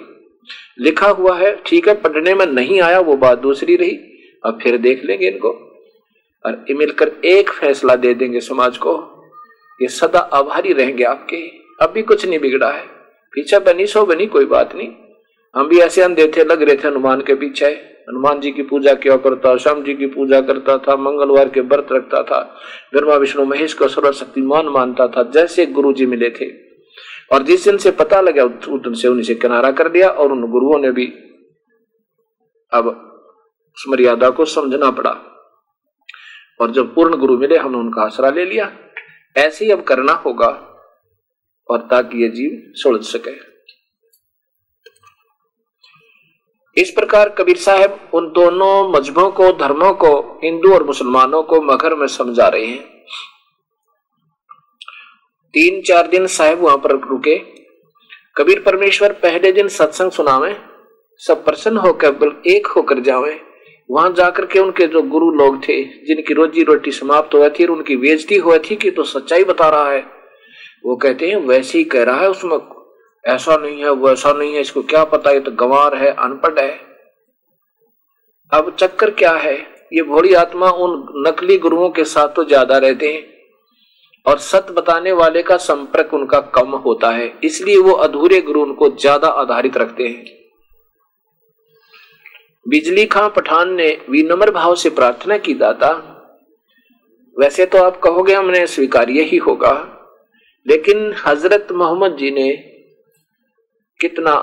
लिखा 0.78 1.08
हुआ 1.08 1.36
है, 1.38 1.54
ठीक 1.66 1.88
है, 1.88 1.94
पढ़ने 1.94 2.34
में 2.34 2.46
नहीं 2.46 2.80
आया, 2.80 3.00
वो 3.00 3.16
बात 3.16 3.38
दूसरी 3.38 3.76
रही। 3.76 3.96
अब 4.44 4.58
फिर 4.62 4.76
देख 4.78 5.04
लेंगे 5.04 5.28
इनको। 5.28 5.50
और 6.44 6.64
मिलकर 6.70 7.10
एक 7.24 7.50
फैसला 7.50 7.94
दे 7.96 8.14
देंगे 8.14 8.40
समाज 8.40 8.76
को, 8.78 8.94
ये 9.80 9.88
सदा 9.88 10.18
आभारी 10.18 10.72
रहेंगे 10.72 11.04
आपके 11.04 11.36
अब 11.80 11.90
भी 11.90 12.02
कुछ 12.02 12.24
नहीं 12.26 12.38
बिगड़ा 12.38 12.70
है। 12.70 12.84
पीछे 13.34 13.58
बनी 13.58 13.86
सो 13.86 14.04
बनी, 14.06 14.26
कोई 14.26 14.44
बात 14.44 14.74
नहीं। 14.74 14.88
हम 15.54 15.68
भी 15.68 15.78
ऐसे 15.78 16.02
अंधे 16.02 16.26
थे 16.36 16.44
लग 16.44 16.62
रहे 16.62 16.76
थे 16.76 16.88
हनुमान 16.88 17.20
के 17.20 17.34
पीछे। 17.34 17.74
हनुमान 18.08 18.40
जी 18.40 18.50
की 18.50 18.62
पूजा 18.62 18.94
किया 18.94 19.16
करता, 19.16 19.56
श्याम 19.56 19.82
जी 19.84 19.94
की 19.94 20.06
पूजा 20.06 20.40
करता 20.40 20.78
था, 20.78 20.96
मंगलवार 20.96 21.48
के 21.48 21.60
व्रत 21.60 21.86
रखता 21.92 22.22
था, 22.22 22.60
ब्रह्मा, 22.92 23.14
विष्णु, 23.14 23.44
महेश 23.44 23.74
को 23.74 23.88
सर्वशक्तिमान 23.88 24.66
मानता 24.66 25.08
था, 25.08 25.22
जैसे 25.22 25.66
गुरु 25.66 25.92
जी 25.92 26.06
मिले 26.06 26.30
थे। 26.30 26.68
और 27.32 27.42
जिस 27.42 27.64
दिन 27.64 27.76
से 27.76 27.90
पता 27.90 28.20
लगा, 28.20 28.44
उस 28.44 28.80
दिन 28.80 28.94
से 28.94 29.08
उन्हीं 29.08 29.36
किनारा 29.36 29.70
कर 29.70 29.88
दिया 29.88 30.08
और 30.08 30.32
उन 30.32 30.50
गुरुओं 30.50 30.78
ने 30.78 30.90
भी 30.90 31.06
अब 32.72 32.86
उस 33.76 33.84
मर्यादा 33.88 34.30
को 34.30 34.44
समझना 34.44 34.90
पड़ा। 34.90 35.16
और 36.60 36.70
जब 36.70 36.94
पूर्ण 36.94 37.16
गुरु 37.16 37.38
मिले, 37.38 37.56
हमने 37.56 37.78
उनका 37.78 38.02
आसरा 38.02 38.30
ले 38.30 38.44
लिया। 38.44 38.72
ऐसे 39.36 39.64
ही 39.64 39.70
अब 39.70 39.82
करना 39.82 40.12
होगा 40.12 40.64
और 41.70 41.78
ताकि 41.78 42.22
ये 42.22 42.28
जीव 42.28 42.72
सुलझ 42.74 43.04
सके। 43.04 43.57
इस 46.78 46.90
प्रकार 46.90 47.28
कबीर 47.28 47.56
साहब 47.56 48.10
उन 48.14 48.26
दोनों 48.26 48.92
मजहबों 48.92 49.30
को, 49.30 49.52
धर्मों 49.52 49.92
को, 49.92 50.40
हिंदू 50.44 50.74
और 50.74 50.84
मुसलमानों 50.84 51.42
को 51.42 51.60
मगर 51.62 51.94
में 51.94 52.06
समझा 52.06 52.48
रहे 52.48 52.66
हैं। 52.66 52.80
तीन 55.54 55.80
चार 55.82 56.06
दिन 56.06 56.26
साहब 56.26 56.60
वहाँ 56.60 56.76
पर 56.76 56.90
रुके। 56.90 57.36
कबीर 58.36 58.62
परमेश्वर 58.62 59.12
पहले 59.12 59.52
दिन 59.52 59.68
सत्संग 59.68 60.10
सुनावे, 60.10 60.56
सब 61.18 61.44
प्रसन्न 61.44 61.76
होकर 61.76 62.42
एक 62.46 62.66
होकर 62.66 63.00
जावे। 63.00 63.40
वहाँ 63.90 64.12
जाकर 64.12 64.46
के 64.46 64.58
उनके 64.58 64.86
जो 64.86 65.02
गुरु 65.02 65.30
लोग 65.30 65.62
थे, 65.68 65.82
जिनकी 65.84 66.34
रोजी 66.34 66.62
रोटी 66.62 66.92
समाप्त 66.92 67.34
हुई 67.34 67.50
थी 67.50 67.64
और 67.64 67.70
उनकी 67.70 67.96
बेजती 67.96 68.36
हुई 68.36 68.58
थी 68.58 68.76
कि 68.76 68.90
तो 68.90 69.02
सच्चाई 69.02 69.44
बता 69.44 69.68
रहा 69.68 69.90
है, 69.90 70.06
वो 70.84 70.96
कहते 70.96 71.28
हैं, 71.28 71.36
वैसे 71.36 71.78
ही 71.78 71.84
कह 71.84 72.02
रहा 72.02 72.20
है, 72.20 72.30
उसमें 72.30 72.58
ऐसा 73.24 73.56
नहीं 73.56 73.80
है, 73.80 73.90
वो 73.90 74.10
ऐसा 74.10 74.32
नहीं 74.32 74.54
है, 74.54 74.60
इसको 74.60 74.82
क्या 74.84 75.04
पता, 75.06 75.30
ये 75.30 75.40
तो 75.40 75.50
गंवार 75.56 75.94
है, 75.96 76.10
अनपढ़ 76.14 76.58
है। 76.58 76.78
अब 78.52 78.74
चक्कर 78.78 79.10
क्या 79.12 79.32
है? 79.34 79.56
ये 79.92 80.02
भोली 80.04 80.34
आत्मा 80.34 80.70
उन 80.70 81.24
नकली 81.26 81.56
गुरुओं 81.58 81.88
के 81.90 82.04
साथ 82.06 82.28
तो 82.28 82.44
ज़्यादा 82.44 82.78
रहते 82.78 83.12
हैं, 83.12 83.26
और 84.26 84.38
सत 84.38 84.66
बताने 84.70 85.12
वाले 85.14 85.42
का 85.42 85.56
संपर्क 85.58 86.14
उनका 86.14 86.40
कम 86.54 86.74
होता 86.76 87.10
है, 87.10 87.32
इसलिए 87.44 87.76
वो 87.78 87.92
अधूरे 87.92 88.40
गुरु 88.40 88.62
उनको 88.62 88.88
ज़्यादा 88.90 89.28
आधारित 89.42 89.76
रखते 89.76 90.04
हैं। 90.04 90.24
बिजली 92.66 93.04
खां 93.06 93.28
पठान 93.30 93.72
ने 93.74 93.88
विनम्र 94.10 94.50
भाव 94.50 94.74
से 94.74 94.90
प्रार्थना 94.90 95.36
की, 95.38 95.54
दाता, 95.54 95.92
वैसे 97.36 97.66
तो 97.66 97.78
आप 97.78 98.00
कहोगे 98.00 98.34
हमने 98.34 98.66
स्वीकार्य 98.66 99.22
ही 99.22 99.36
होगा, 99.38 99.74
लेकिन 100.66 101.14
हज़रत 101.26 101.68
मोहम्मद 101.72 102.16
जी 102.16 102.30
ने 102.30 102.50
कितना 104.00 104.34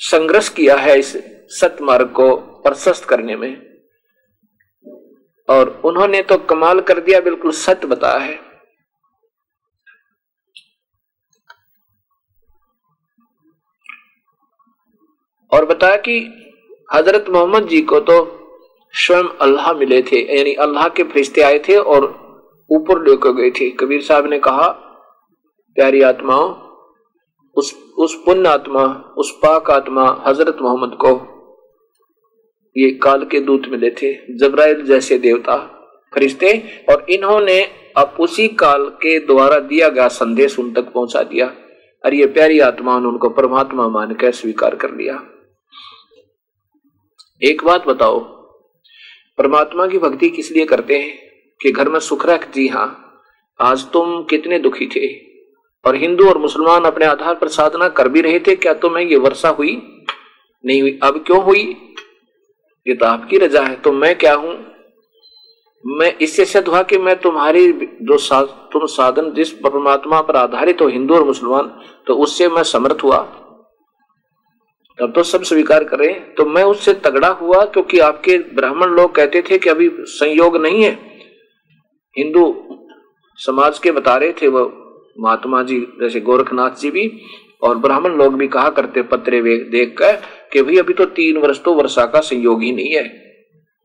संघर्ष 0.00 0.48
किया 0.48 0.76
है 0.76 0.98
इस 0.98 1.16
सतमार्ग 1.50 2.08
को 2.10 2.34
प्रशस्त 2.62 3.04
करने 3.04 3.36
में। 3.36 3.52
और 5.48 5.68
उन्होंने 5.84 6.22
तो 6.22 6.36
कमाल 6.50 6.80
कर 6.80 7.00
दिया, 7.00 7.20
बिल्कुल 7.20 7.52
सत्य 7.52 7.86
बताया 7.86 8.18
है। 8.18 8.38
और 15.52 15.64
बताया 15.64 15.96
कि 15.98 16.16
हज़रत 16.88 17.28
मोहम्मद 17.28 17.68
जी 17.68 17.80
को 17.82 18.00
तो 18.00 18.16
स्वयं 18.94 19.28
अल्लाह 19.40 19.72
मिले 19.72 20.02
थे, 20.02 20.20
यानी 20.36 20.54
अल्लाह 20.54 20.88
के 20.88 21.02
फरिश्ते 21.04 21.42
आए 21.42 21.58
थे 21.58 21.76
और 21.76 22.04
ऊपर 22.70 23.02
लेकर 23.02 23.32
गए 23.32 23.50
थे। 23.50 23.70
कबीर 23.70 24.02
साहब 24.02 24.26
ने 24.26 24.38
कहा, 24.38 24.68
प्यारी 25.76 26.02
आत्माओं 26.02 26.63
उस 27.56 27.72
उस 27.98 28.14
पुण्य 28.24 28.48
आत्मा, 28.48 28.84
उस 29.18 29.30
पाक 29.42 29.70
आत्मा 29.70 30.24
हज़रत 30.26 30.56
मोहम्मद 30.62 30.96
को 30.96 31.10
ये 32.76 32.90
काल 32.90 33.24
के 33.24 33.40
दूत 33.40 33.68
मिले 33.68 33.90
थे, 33.90 34.36
जबराइल 34.36 34.82
जैसे 34.82 35.18
देवता 35.18 35.56
फरिश्ते, 36.12 36.52
और 36.90 37.06
इन्होंने 37.10 37.60
अब 37.96 38.16
उसी 38.20 38.48
काल 38.48 38.88
के 39.02 39.18
द्वारा 39.18 39.58
दिया 39.58 39.88
गया 39.88 40.08
संदेश 40.08 40.58
उन 40.58 40.72
तक 40.72 40.92
पहुँचा 40.92 41.22
दिया। 41.22 41.46
और 42.04 42.14
ये 42.14 42.26
प्यारी 42.26 42.58
आत्मा 42.60 42.98
ने 42.98 43.06
उनको 43.06 43.28
परमात्मा 43.28 43.88
मानकर 43.88 44.32
स्वीकार 44.32 44.74
कर 44.74 44.90
लिया। 44.90 45.14
एक 47.42 47.64
बात 47.64 47.86
बताओ, 47.86 48.18
परमात्मा 49.38 49.86
की 49.86 49.98
भक्ति 49.98 50.28
किस 50.30 50.50
लिए 50.52 50.64
करते 50.64 50.98
हैं 50.98 51.18
कि 51.60 51.72
घर 51.72 51.88
में 51.88 52.00
सुख 52.00 52.26
रख? 52.26 52.50
जी 52.52 52.66
हाँ 52.68 52.88
आज 53.60 53.84
तुम 53.92 54.22
कितने 54.22 54.58
दुखी 54.58 54.86
थे? 54.86 55.33
और 55.84 55.96
हिंदू 55.96 56.28
और 56.28 56.38
मुसलमान 56.38 56.84
अपने 56.84 57.06
आधार 57.06 57.34
पर 57.34 57.48
साधना 57.48 57.88
कर 57.88 58.08
भी 58.08 58.20
रहे 58.20 58.38
थे 58.40 58.54
क्या 58.56 58.74
तुम्हें 58.74 59.04
ये 59.04 59.16
वर्षा 59.16 59.48
हुई? 59.48 59.74
नहीं 60.64 60.80
हुई। 60.82 60.98
अब 61.02 61.22
क्यों 61.26 61.42
हुई? 61.44 61.64
ये 62.86 62.94
तो 62.94 63.06
आपकी 63.06 63.38
रजा 63.38 63.62
है। 63.62 63.74
तो 63.76 63.92
मैं 63.92 64.14
क्या 64.18 64.34
हूँ? 64.34 64.54
मैं 65.84 66.12
इससे 66.18 66.44
सिद्ध 66.44 66.66
हुआ 66.68 66.82
कि 66.82 66.98
मैं 66.98 67.14
तुम्हारी 67.20 67.72
जो 67.72 68.16
सा, 68.18 68.40
तुम 68.42 68.86
साधन 68.86 69.32
जिस 69.32 69.50
परमात्मा 69.52 70.20
पर 70.20 70.36
आधारित 70.36 70.80
हो 70.82 70.86
हिंदू 70.88 71.14
और 71.14 71.24
मुसलमान 71.24 71.66
तो 72.06 72.14
उससे 72.16 72.48
मैं 72.48 72.62
समर्थ 72.62 73.02
हुआ। 73.04 73.18
तब 74.98 75.12
तो 75.14 75.22
सब 75.22 75.42
स्वीकार 75.42 75.84
करें 75.84 76.34
तो 76.34 76.44
मैं 76.46 76.62
उससे 76.62 76.92
तगड़ा 76.94 77.28
हुआ 77.28 77.64
क्योंकि 77.66 77.98
आपके 77.98 78.38
ब्राह्मण 78.54 78.90
लोग 78.90 79.14
कहते 79.14 79.42
थे 79.50 79.58
कि 79.58 79.70
अभी 79.70 79.90
संयोग 80.10 80.56
नहीं 80.56 80.82
है। 80.84 80.92
हिंदू 82.16 82.44
समाज 83.38 83.78
के 83.78 83.90
बता 83.90 84.16
रहे 84.16 84.32
थे 84.32 84.48
वो 84.48 84.64
महात्मा 85.16 85.62
जी, 85.62 85.80
जैसे 86.00 86.20
गोरखनाथ 86.20 86.70
जी 86.70 86.90
भी 86.90 87.10
और 87.62 87.78
ब्राह्मण 87.78 88.16
लोग 88.16 88.34
भी 88.34 88.48
कहा 88.48 88.68
करते 88.70 89.02
पत्रे 89.02 89.40
देख 89.70 89.96
कर 89.98 90.16
कि 90.52 90.62
भाई 90.62 90.76
अभी 90.78 90.94
तो 90.94 91.04
तीन 91.12 91.36
वर्ष 91.36 91.62
तो 91.64 91.74
वर्षा 91.74 92.06
का 92.06 92.20
संयोग 92.20 92.62
ही 92.62 92.72
नहीं 92.72 92.94
है। 92.94 93.06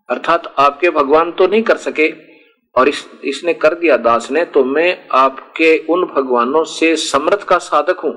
अर्थात 0.09 0.53
आपके 0.59 0.89
भगवान 0.89 1.31
तो 1.31 1.47
नहीं 1.47 1.63
कर 1.63 1.77
सके 1.77 2.09
और 2.75 2.89
इस, 2.89 3.05
इसने 3.23 3.53
कर 3.53 3.73
दिया 3.75 3.97
दास 3.97 4.29
ने 4.31 4.45
तो 4.45 4.63
मैं 4.63 5.07
आपके 5.15 5.77
उन 5.89 6.05
भगवानों 6.05 6.63
से 6.63 6.95
समृद्ध 6.95 7.43
का 7.43 7.57
साधक 7.57 7.99
हूँ। 7.99 8.13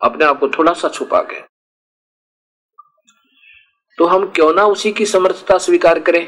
अपने 0.00 0.24
आप 0.24 0.38
को 0.40 0.48
थोड़ा 0.48 0.72
सा 0.72 0.88
छुपा 0.88 1.20
के। 1.22 1.40
तो 3.98 4.06
हम 4.06 4.26
क्यों 4.26 4.52
ना 4.54 4.64
उसी 4.66 4.92
की 4.92 5.06
समर्थता 5.06 5.58
स्वीकार 5.58 5.98
करें? 6.00 6.26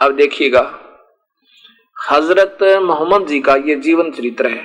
अब 0.00 0.16
देखिएगा 0.16 0.62
हज़रत 2.10 2.58
मोहम्मद 2.82 3.26
जी 3.26 3.40
का 3.40 3.54
ये 3.56 3.74
जीवन 3.76 4.10
चरित्र 4.10 4.46
है। 4.46 4.60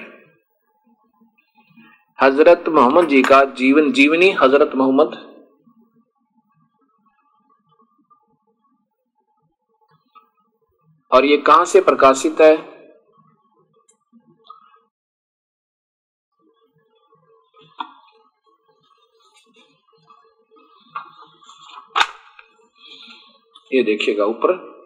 हज़रत 2.19 2.69
मोहम्मद 2.69 3.08
जी 3.08 3.21
का 3.21 3.43
जीवन 3.53 3.91
जीवनी 3.91 4.29
हज़रत 4.32 4.75
मोहम्मद। 4.75 5.17
और 11.12 11.25
ये 11.25 11.38
कहाँ 11.38 11.65
से 11.65 11.82
प्रकाशित 11.82 12.41
है? 12.41 12.53
ये 23.73 23.84
देखिएगा 23.84 24.25
ऊपर। 24.25 24.83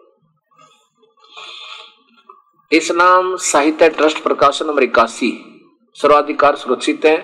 इस्लाम 2.72 3.34
साहित्य 3.42 3.88
ट्रस्ट 3.88 4.22
प्रकाशन 4.22 4.66
नंबर 4.66 4.82
इक्यासी, 4.82 5.30
सर्वाधिकार 5.98 6.56
सुरक्षित 6.56 7.04
है, 7.06 7.16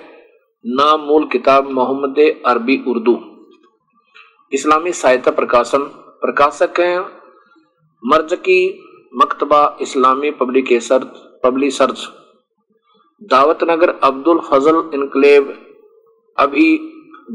नाम 0.65 1.01
मूल 1.01 1.27
किताब 1.33 1.69
मोहम्मद 1.71 2.19
अरबी 2.47 2.77
उर्दू। 2.89 3.15
इस्लामी 4.53 4.93
साहित्य 4.93 5.31
प्रकाशन, 5.33 5.85
प्रकाशक 6.23 6.81
हैं 6.81 6.99
मर्ज 8.03 8.35
की 8.41 8.59
मकतबा 9.15 9.63
इस्लामी 9.81 10.31
पब्लिकेशन 10.41 11.11
पब्लिशर्स। 11.45 12.09
दावत 13.23 13.65
नगर 13.65 13.99
अब्दुल 14.05 14.41
फजल 14.41 14.83
इनकलेव 14.95 15.55
अभी 16.37 16.69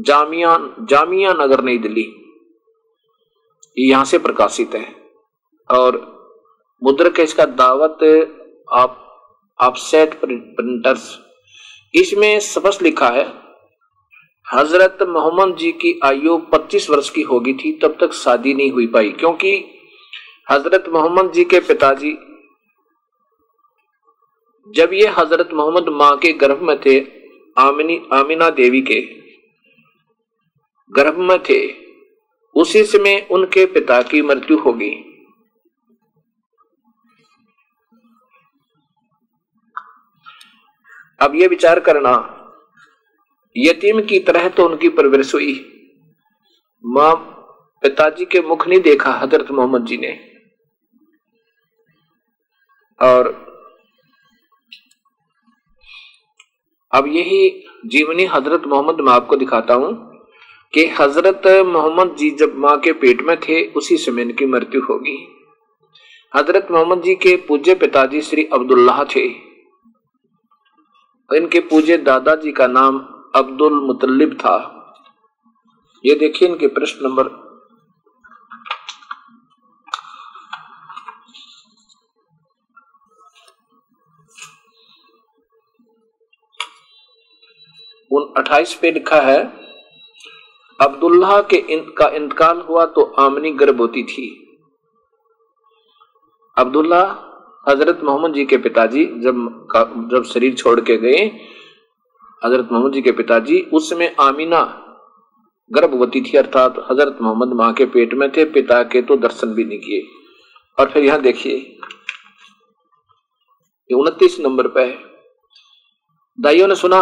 जामिया 0.06 0.58
जामिया 0.90 1.32
नगर 1.34 1.64
नई 1.64 1.78
दिल्ली। 1.78 2.10
यहाँ 3.76 4.04
से 4.04 4.18
प्रकाशित 4.20 4.74
है 4.74 4.86
और 5.70 6.06
मुद्रक 6.82 7.20
इसका 7.20 7.44
दावत 7.56 7.98
आप 8.72 8.96
ऑफसेट 9.60 10.14
प्रिंटर्स 10.20 11.02
इसमें 11.94 12.38
स्पष्ट 12.40 12.82
लिखा 12.82 13.08
है, 13.08 13.24
हज़रत 14.46 14.98
मोहम्मद 15.08 15.56
जी 15.56 15.70
की 15.74 15.98
आयु 16.04 16.36
25 16.52 16.88
वर्ष 16.90 17.10
की 17.10 17.22
होगी 17.22 17.52
थी, 17.54 17.72
तब 17.72 17.96
तक 18.00 18.12
शादी 18.14 18.54
नहीं 18.54 18.70
हुई 18.72 18.86
पाई, 18.86 19.10
क्योंकि 19.10 19.52
हज़रत 20.46 20.88
मोहम्मद 20.88 21.32
जी 21.32 21.44
के 21.44 21.60
पिताजी, 21.60 22.12
जब 24.68 24.92
ये 24.92 25.06
हज़रत 25.18 25.52
मोहम्मद 25.54 25.88
माँ 25.90 26.16
के 26.16 26.32
गर्भ 26.34 26.62
में 26.62 26.76
थे, 26.80 26.98
आमिनी, 27.56 28.00
आमिना 28.12 28.50
देवी 28.52 28.80
के 28.82 29.00
गर्भ 30.92 31.18
में 31.20 31.38
थे, 31.42 31.60
उसी 32.56 32.84
समय 32.86 33.26
उनके 33.30 33.66
पिता 33.68 34.00
की 34.02 34.22
मृत्यु 34.22 34.58
होगी। 34.58 34.92
अब 41.20 41.34
ये 41.34 41.46
विचार 41.48 41.80
करना, 41.80 42.12
यतीम 43.56 44.00
की 44.02 44.18
तरह 44.20 44.48
तो 44.48 44.64
उनकी 44.64 44.88
परवरिश 44.90 45.34
हुई। 45.34 45.52
माँ 46.84 47.14
पिताजी 47.82 48.24
के 48.24 48.40
मुख 48.42 48.66
नहीं 48.68 48.80
देखा 48.82 49.12
हज़रत 49.12 49.50
मोहम्मद 49.50 49.84
जी 49.86 49.96
ने। 49.96 50.18
और 52.98 53.28
अब 56.92 57.06
यही 57.08 57.48
जीवनी 57.86 58.24
हज़रत 58.26 58.62
मोहम्मद 58.66 59.00
मैं 59.00 59.12
आपको 59.12 59.36
दिखाता 59.36 59.74
हूँ 59.74 59.92
कि 60.74 60.86
हज़रत 61.00 61.46
मोहम्मद 61.66 62.14
जी 62.16 62.30
जब 62.30 62.56
माँ 62.56 62.76
के 62.80 62.92
पेट 62.94 63.22
में 63.22 63.36
थे, 63.38 63.64
उसी 63.68 63.96
समय 63.98 64.22
इनकी 64.22 64.46
मृत्यु 64.46 64.80
होगी। 64.82 65.18
हज़रत 66.32 66.68
मोहम्मद 66.70 67.02
जी 67.02 67.14
के 67.16 67.36
पूज्य 67.48 67.74
पिताजी 67.76 68.20
श्री 68.22 68.48
अब्दुल्लाह 68.52 69.04
थे। 69.06 69.28
इनके 71.30 71.60
पूजे 71.60 71.96
दादाजी 71.98 72.52
का 72.52 72.66
नाम 72.66 72.98
अब्दुल 73.34 73.74
मुतलिब 73.82 74.34
था। 74.34 74.56
ये 76.04 76.14
देखिए 76.14 76.48
इनके 76.48 76.66
प्रश्न 76.68 77.06
नंबर। 77.06 77.28
उन 88.10 88.32
अट्ठाईस 88.36 88.74
पे 88.74 88.90
लिखा 88.90 89.20
है 89.22 89.40
अब्दुल्ला 90.80 91.40
के 91.42 91.56
इनका 91.74 92.08
इंतकाल 92.16 92.60
हुआ 92.60 92.84
तो 92.86 93.02
आमनी 93.18 93.50
गर्भवती 93.52 94.02
थी। 94.02 94.28
अब्दुल्ला 96.56 97.02
हज़रत 97.66 98.00
मोहम्मद 98.04 98.34
जी 98.34 98.44
के 98.44 98.56
पिताजी 98.58 99.04
जब 99.22 99.36
जब 100.12 100.22
शरीर 100.24 100.54
छोड़ 100.56 100.80
के 100.80 100.96
गए, 100.98 101.18
हज़रत 102.42 102.68
मोहम्मद 102.72 102.92
जी 102.92 103.02
के 103.02 103.12
पिताजी, 103.12 103.60
उसमें 103.72 104.14
आमीना 104.20 104.62
गर्भवती 105.70 106.20
थी, 106.20 106.36
अर्थात 106.38 106.78
हज़रत 106.90 107.18
मोहम्मद 107.22 107.52
माँ 107.56 107.72
के 107.72 107.84
पेट 107.86 108.14
में 108.14 108.30
थे, 108.32 108.44
पिता 108.46 108.82
के 108.84 109.02
तो 109.02 109.16
दर्शन 109.18 109.54
भी 109.54 109.64
नहीं 109.64 109.78
किए। 109.80 110.02
और 110.78 110.90
फिर 110.90 111.04
यहाँ 111.04 111.20
देखिए 111.22 111.76
उनतीस 113.90 114.38
नंबर 114.40 114.66
पे 114.68 114.86
दाइयों 116.38 116.66
ने 116.68 116.74
सुना, 116.76 117.00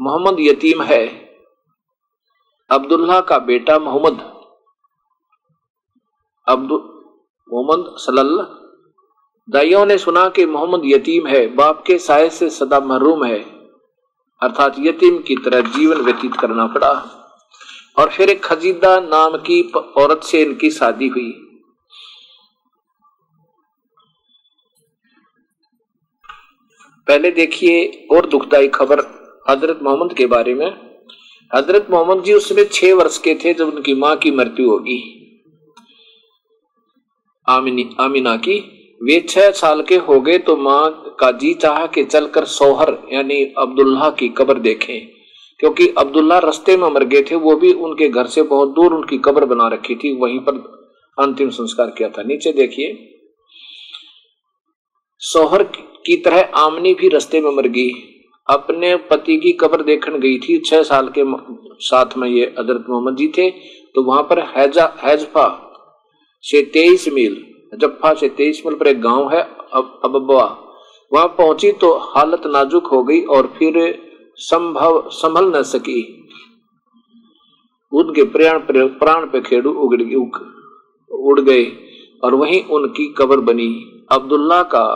मोहम्मद 0.00 0.36
यतीम 0.40 0.82
है, 0.82 1.04
अब्दुल्ला 2.70 3.20
का 3.22 3.38
बेटा 3.46 3.78
मोहम्मद 3.78 4.20
अब्दुल 6.46 6.80
मोहम्मद 7.50 7.94
सल्लल्लाह 7.98 8.46
दाइयों 9.50 9.86
ने 9.86 9.98
सुना 9.98 10.28
कि 10.28 10.46
मोहम्मद 10.46 10.82
यतीम 10.84 11.26
है, 11.26 11.54
बाप 11.54 11.84
के 11.86 11.98
साय 11.98 12.30
से 12.30 12.50
सदा 12.50 12.80
महरूम 12.80 13.24
है। 13.24 13.40
अर्थात 14.42 14.74
यतीम 14.78 15.18
की 15.18 15.36
तरह 15.36 15.60
जीवन 15.60 15.96
व्यतीत 15.96 16.34
करना 16.34 16.66
पड़ा। 16.66 16.92
और 17.98 18.10
फिर 18.10 18.30
एक 18.30 18.44
खजीदा 18.44 19.00
नाम 19.00 19.36
की 19.36 19.72
औरत 19.72 20.20
से 20.24 20.42
इनकी 20.42 20.70
शादी 20.70 21.08
हुई। 21.08 21.30
पहले 27.06 27.30
देखिए 27.30 28.06
और 28.10 28.26
दुखदाई 28.26 28.68
खबर 28.68 29.00
हज़रत 29.50 29.78
मोहम्मद 29.82 30.12
के 30.12 30.26
बारे 30.26 30.54
में। 30.54 31.00
हज़रत 31.54 31.86
मोहम्मद 31.90 32.24
जी 32.24 32.32
उसमें 32.32 32.68
छह 32.72 32.94
वर्ष 32.94 33.18
के 33.18 33.34
थे 33.34 33.54
जब 33.54 33.68
उनकी 33.68 33.94
माँ 33.94 34.16
की 34.16 34.30
मृत्यु 34.30 34.70
होगी। 34.70 35.12
आमिनी, 37.48 37.96
आमिना 38.00 38.36
की। 38.36 38.72
वे 39.00 39.20
छह 39.20 39.50
साल 39.52 39.82
के 39.82 39.96
हो 39.98 40.20
गए 40.20 40.38
तो 40.38 40.56
माँ 40.56 41.16
का 41.20 41.30
जी 41.32 41.52
चाह 41.54 41.86
के 41.86 42.04
चलकर 42.04 42.44
सोहर, 42.46 42.96
यानी 43.12 43.42
अब्दुल्ला 43.58 44.10
की 44.10 44.28
कब्र 44.28 44.58
देखें। 44.60 45.06
क्योंकि 45.60 45.88
अब्दुल्ला 45.98 46.38
रस्ते 46.38 46.76
में 46.76 46.88
मर 46.90 47.04
गए 47.04 47.22
थे, 47.22 47.34
वो 47.36 47.54
भी 47.56 47.72
उनके 47.72 48.08
घर 48.08 48.26
से 48.26 48.42
बहुत 48.44 48.74
दूर 48.74 48.94
उनकी 48.94 49.18
कब्र 49.18 49.44
बना 49.44 49.68
रखी 49.68 49.94
थी, 49.94 50.12
वहीं 50.16 50.38
पर 50.38 50.54
अंतिम 51.18 51.50
संस्कार 51.50 51.90
किया 51.90 52.08
था। 52.08 52.22
नीचे 52.22 52.52
देखिए। 52.52 53.12
सोहर 55.22 55.62
की 56.06 56.16
तरह 56.16 56.50
आमनी 56.56 56.94
भी 56.94 57.08
रस्ते 57.08 57.40
में 57.40 57.50
मर 57.50 57.66
गई। 57.68 57.90
अपने 58.46 58.94
पति 59.06 59.36
की 59.36 59.52
कब्र 59.52 59.82
देखने 59.82 60.18
गई 60.18 60.38
थी। 60.38 60.58
छह 60.60 60.82
साल 60.82 61.12
के 61.18 61.22
साथ 61.80 62.16
में 62.16 62.28
ये 62.28 62.44
हज़रत 62.58 62.84
मोहम्मद 62.90 63.16
जी 63.16 63.28
थे 63.28 63.50
तो 63.94 64.02
वहाँ 64.02 64.22
पर 64.22 64.40
हैजा, 64.48 64.84
हैजफा 65.04 65.46
से 66.44 66.62
तेईस 66.64 67.08
मील 67.08 67.34
जफ्फा 67.72 68.12
से 68.14 68.28
तेईस 68.28 68.62
मील 68.66 68.74
पर 68.74 68.86
एक 68.86 69.00
गाँव 69.00 69.28
है, 69.30 69.42
अब 69.72 70.00
अबवा 70.04 70.44
वहाँ 71.12 71.26
पहुँची 71.28 71.70
तो 71.72 71.92
हालत 72.08 72.46
नाजुक 72.46 72.86
हो 72.86 73.02
गई 73.02 73.20
और 73.26 73.46
फिर 73.58 73.74
संभव, 74.38 75.08
संभल 75.10 75.52
न 75.56 75.62
सकी। 75.64 76.02
उनके 77.92 78.22
प्राण 78.26 78.58
प्राण 78.98 79.26
पे 79.26 79.40
खेड़ू 79.40 79.70
उगड़ 79.72 80.02
उड़ 81.10 81.40
गए 81.40 81.64
और 82.22 82.34
वहीं 82.34 82.62
उनकी 82.66 83.06
कब्र 83.18 83.40
बनी। 83.42 83.68
अब्दुल्ला 84.12 84.62
का 84.64 84.86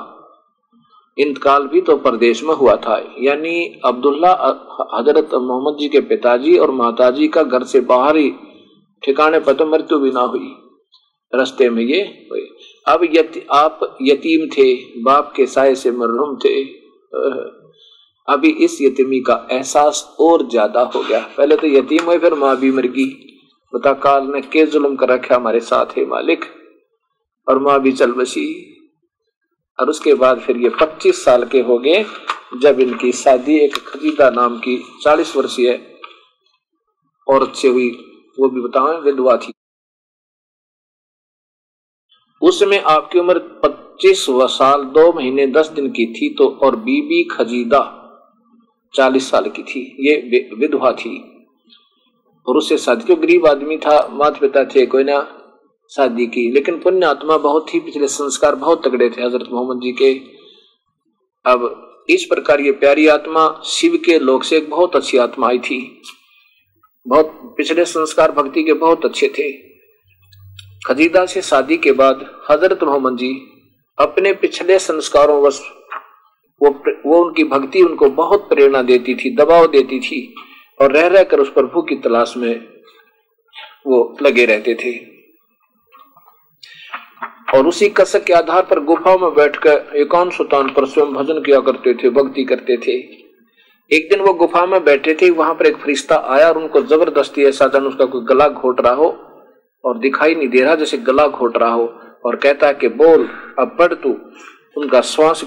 इंतकाल 1.19 1.67
भी 1.67 1.81
तो 1.81 1.97
प्रदेश 1.97 2.43
में 2.45 2.55
हुआ 2.55 2.75
था। 2.77 2.97
यानी 3.19 3.81
अब्दुल्ला 3.85 4.33
हज़रत 4.95 5.35
मोहम्मद 5.35 5.77
जी 5.79 5.89
के 5.89 6.01
पिताजी 6.01 6.57
और 6.59 6.71
माताजी 6.73 7.29
का 7.29 7.43
घर 7.43 7.65
से 7.65 7.81
बाहर 7.87 8.17
ही 8.17 8.31
ठिकाने 9.03 9.39
पर 9.39 9.53
तो 9.53 9.67
मृत्यु 9.67 9.99
भी 9.99 10.11
ना 10.11 10.21
हुई। 10.23 10.55
रस्ते 11.33 11.69
में 11.71 11.83
ये 11.83 12.01
हुए। 12.31 12.41
अब 12.87 13.05
यति, 13.13 13.47
आप 13.53 13.97
यतीम 14.03 14.47
थे 14.49 14.75
बाप 15.03 15.33
के 15.37 15.47
साय 15.47 15.75
से 15.75 15.91
मरहूम 15.93 16.37
थे। 16.45 16.63
अभी 18.29 18.49
इस 18.65 18.79
यतीमी 18.83 19.21
का 19.21 19.35
एहसास 19.53 20.03
और 20.21 20.49
ज़्यादा 20.51 20.81
हो 20.95 21.03
गया। 21.03 21.21
पहले 21.37 21.57
तो 21.57 21.67
यतीम 21.67 22.05
हुए 22.05 22.19
फिर 22.19 22.35
माँ 22.35 22.57
भी 22.57 22.71
मर 22.71 22.87
गई। 22.89 23.07
बता 23.73 23.93
काल 24.03 24.27
ने 24.27 24.41
के 24.43 24.65
जुल्म 24.67 24.97
कर 24.97 25.09
रखा 25.09 25.37
हमारे 25.37 25.61
साथ 25.61 25.97
है 25.99 26.05
मालिक? 26.07 26.45
और 27.47 27.59
माँ 27.59 27.81
भी 27.83 27.93
चल 27.93 28.13
बसी। 28.13 28.47
और 29.79 29.91
उसके 29.91 30.15
बाद 30.15 30.41
फिर 30.41 30.57
ये 30.57 30.71
25 30.81 31.25
साल 31.25 31.45
के 31.45 31.61
हो 31.61 31.79
गए 31.79 32.05
जब 32.63 32.81
इनकी 32.81 33.13
शादी 33.13 33.59
एक 33.59 33.77
खजीदा 33.87 34.29
नाम 34.31 34.59
की 34.59 34.77
40 35.03 35.37
वर्षीय 35.37 35.71
औरत 37.27 37.53
से 37.57 37.69
हुई। 37.69 37.91
वो 38.39 38.49
भी 38.49 38.61
बताओ 38.61 39.01
विधवा 39.03 39.37
थी। 39.37 39.53
उसमें 42.43 42.83
आपकी 42.83 43.19
उम्र 43.19 43.39
25 43.39 44.47
साल, 44.47 44.83
दो 44.83 45.13
महीने, 45.13 45.47
दस 45.47 45.69
दिन 45.69 45.91
की 45.91 46.07
थी 46.07 46.35
तो 46.35 46.49
और 46.49 46.77
बीबी 46.77 47.25
खजीदा 47.25 47.97
चालीस 48.95 49.31
साल 49.31 49.49
की 49.49 49.63
थी। 49.63 49.97
ये 50.01 50.49
विधवा 50.59 50.93
थी। 50.93 51.47
और 52.49 52.57
उससे 52.57 52.79
शादी, 52.79 53.05
क्यों 53.05 53.23
गरीब 53.23 53.47
आदमी 53.47 53.77
था 53.77 54.09
माता 54.13 54.39
पिता 54.41 54.65
थे, 54.65 54.87
कोई 54.87 55.05
ना 55.05 55.37
शादी 55.97 56.27
की। 56.27 56.51
लेकिन 56.51 56.81
पुण्य 56.81 57.07
आत्मा 57.07 57.39
बहुत 57.39 57.75
ही 57.75 57.81
पिछले 57.81 58.09
संस्कार 58.09 58.55
बहुत 58.55 58.89
तगड़े 58.89 59.11
थे, 59.11 59.23
हज़रत 59.23 59.49
मोहम्मद 59.53 59.83
जी 59.83 59.93
के। 59.93 60.21
अब 61.47 61.87
इस 62.11 62.25
प्रकार 62.25 62.61
ये 62.61 62.73
प्यारी 62.73 63.07
आत्मा, 63.07 63.61
शिव 63.65 64.03
के 64.05 64.19
लोग 64.19 64.43
से 64.43 64.57
एक 64.57 64.71
बहुत 64.71 64.97
अच्छी 64.97 65.19
आत्मा 65.19 65.49
आई 65.49 65.59
थी। 65.59 66.03
बहुत, 67.09 67.55
पिछले 67.57 67.85
संस्कार 67.85 68.33
भक्ति 68.33 68.63
के 68.63 68.73
बहुत 68.73 69.05
अच्छे 69.05 69.29
थे। 69.29 69.70
खजीदा 70.87 71.25
से 71.27 71.43
शादी 71.43 71.77
के 71.77 71.93
बाद 71.93 72.25
हज़रत 72.51 72.83
मोहम्मद 72.83 73.17
जी 73.17 73.33
अपने 73.99 74.33
पिछले 74.33 74.79
संस्कारों 74.79 75.43
व 75.43 75.51
वो 76.61 76.71
वो 77.07 77.19
उनकी 77.25 77.45
भक्ति 77.45 77.83
उनको 77.83 78.09
बहुत 78.11 78.49
प्रेरणा 78.49 78.83
देती 78.83 79.15
थी, 79.15 79.35
दबाव 79.37 79.67
देती 79.67 80.01
थी 80.01 80.35
और 80.81 80.93
रह 80.93 81.07
रहकर 81.07 81.41
उस 81.41 81.53
प्रभु 81.53 81.83
की 81.83 81.97
तलाश 81.97 82.35
में 82.37 82.55
वो 83.87 84.17
लगे 84.23 84.45
रहते 84.47 84.75
थे। 84.75 84.93
और 87.57 87.67
उसी 87.67 87.89
कसक 87.89 88.25
के 88.25 88.33
आधार 88.33 88.63
पर 88.63 88.81
गुफा 88.85 89.17
में 89.17 89.35
बैठकर 89.35 89.97
एकांत 89.97 90.33
सुतान 90.33 90.69
पर 90.69 90.87
स्वयं 90.87 91.13
भजन 91.15 91.41
किया 91.43 91.61
करते 91.61 91.95
थे, 91.95 92.11
भक्ति 92.11 92.45
करते 92.45 92.77
थे। 92.77 92.97
एक 93.91 94.09
दिन 94.11 94.21
वो 94.21 94.35
गुफा 94.35 94.67
में 94.67 94.83
बैठे 94.85 95.15
थे, 95.23 95.31
वहाँ 95.31 95.55
पर 95.55 95.67
एक 95.67 95.77
फरिश्ता 95.77 96.17
आया 96.29 96.49
और 96.49 96.59
उनको 96.59 96.83
ज़बरदस्ती 96.83 97.45
ऐसा 97.45 97.67
जन 97.69 97.87
उसका 97.87 98.05
कोई 98.05 98.25
गला 98.25 98.49
घोट 98.49 98.81
रहा 98.81 98.93
हो। 98.93 99.11
और 99.85 99.99
दिखाई 99.99 100.35
नहीं 100.35 100.49
दे 100.49 100.63
रहा 100.63 100.75
जैसे 100.75 100.99
गला 100.99 101.27
घोट 101.29 101.57
रहा 101.57 101.71
हो 101.71 101.87
और 102.25 102.37
कहता 102.37 102.67
है 102.67 102.75
कि 102.75 102.89
बोल, 102.91 103.29
अब 103.59 103.77
पढ़ 103.79 103.95
तू। 103.95 104.17
उनका 104.77 105.01
श्वास 105.03 105.45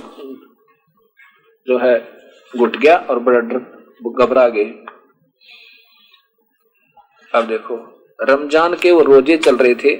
जो 1.67 1.77
है 1.77 1.97
घुट 2.53 2.75
गया 2.77 2.97
और 2.99 3.19
बड़ा 3.19 3.39
डर 3.39 3.59
घबरा 4.15 4.47
गए। 4.49 4.65
अब 7.33 7.47
देखो, 7.47 7.75
रमज़ान 8.19 8.75
के 8.75 8.91
वो 8.91 9.01
रोज़े 9.01 9.37
चल 9.37 9.55
रहे 9.55 9.75
थे। 9.75 9.93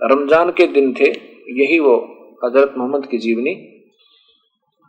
रमज़ान 0.00 0.50
के 0.50 0.66
दिन 0.66 0.92
थे, 0.94 1.10
यही 1.52 1.78
वो 1.78 1.96
हज़रत 2.44 2.74
मोहम्मद 2.78 3.06
की 3.06 3.18
जीवनी, 3.18 3.54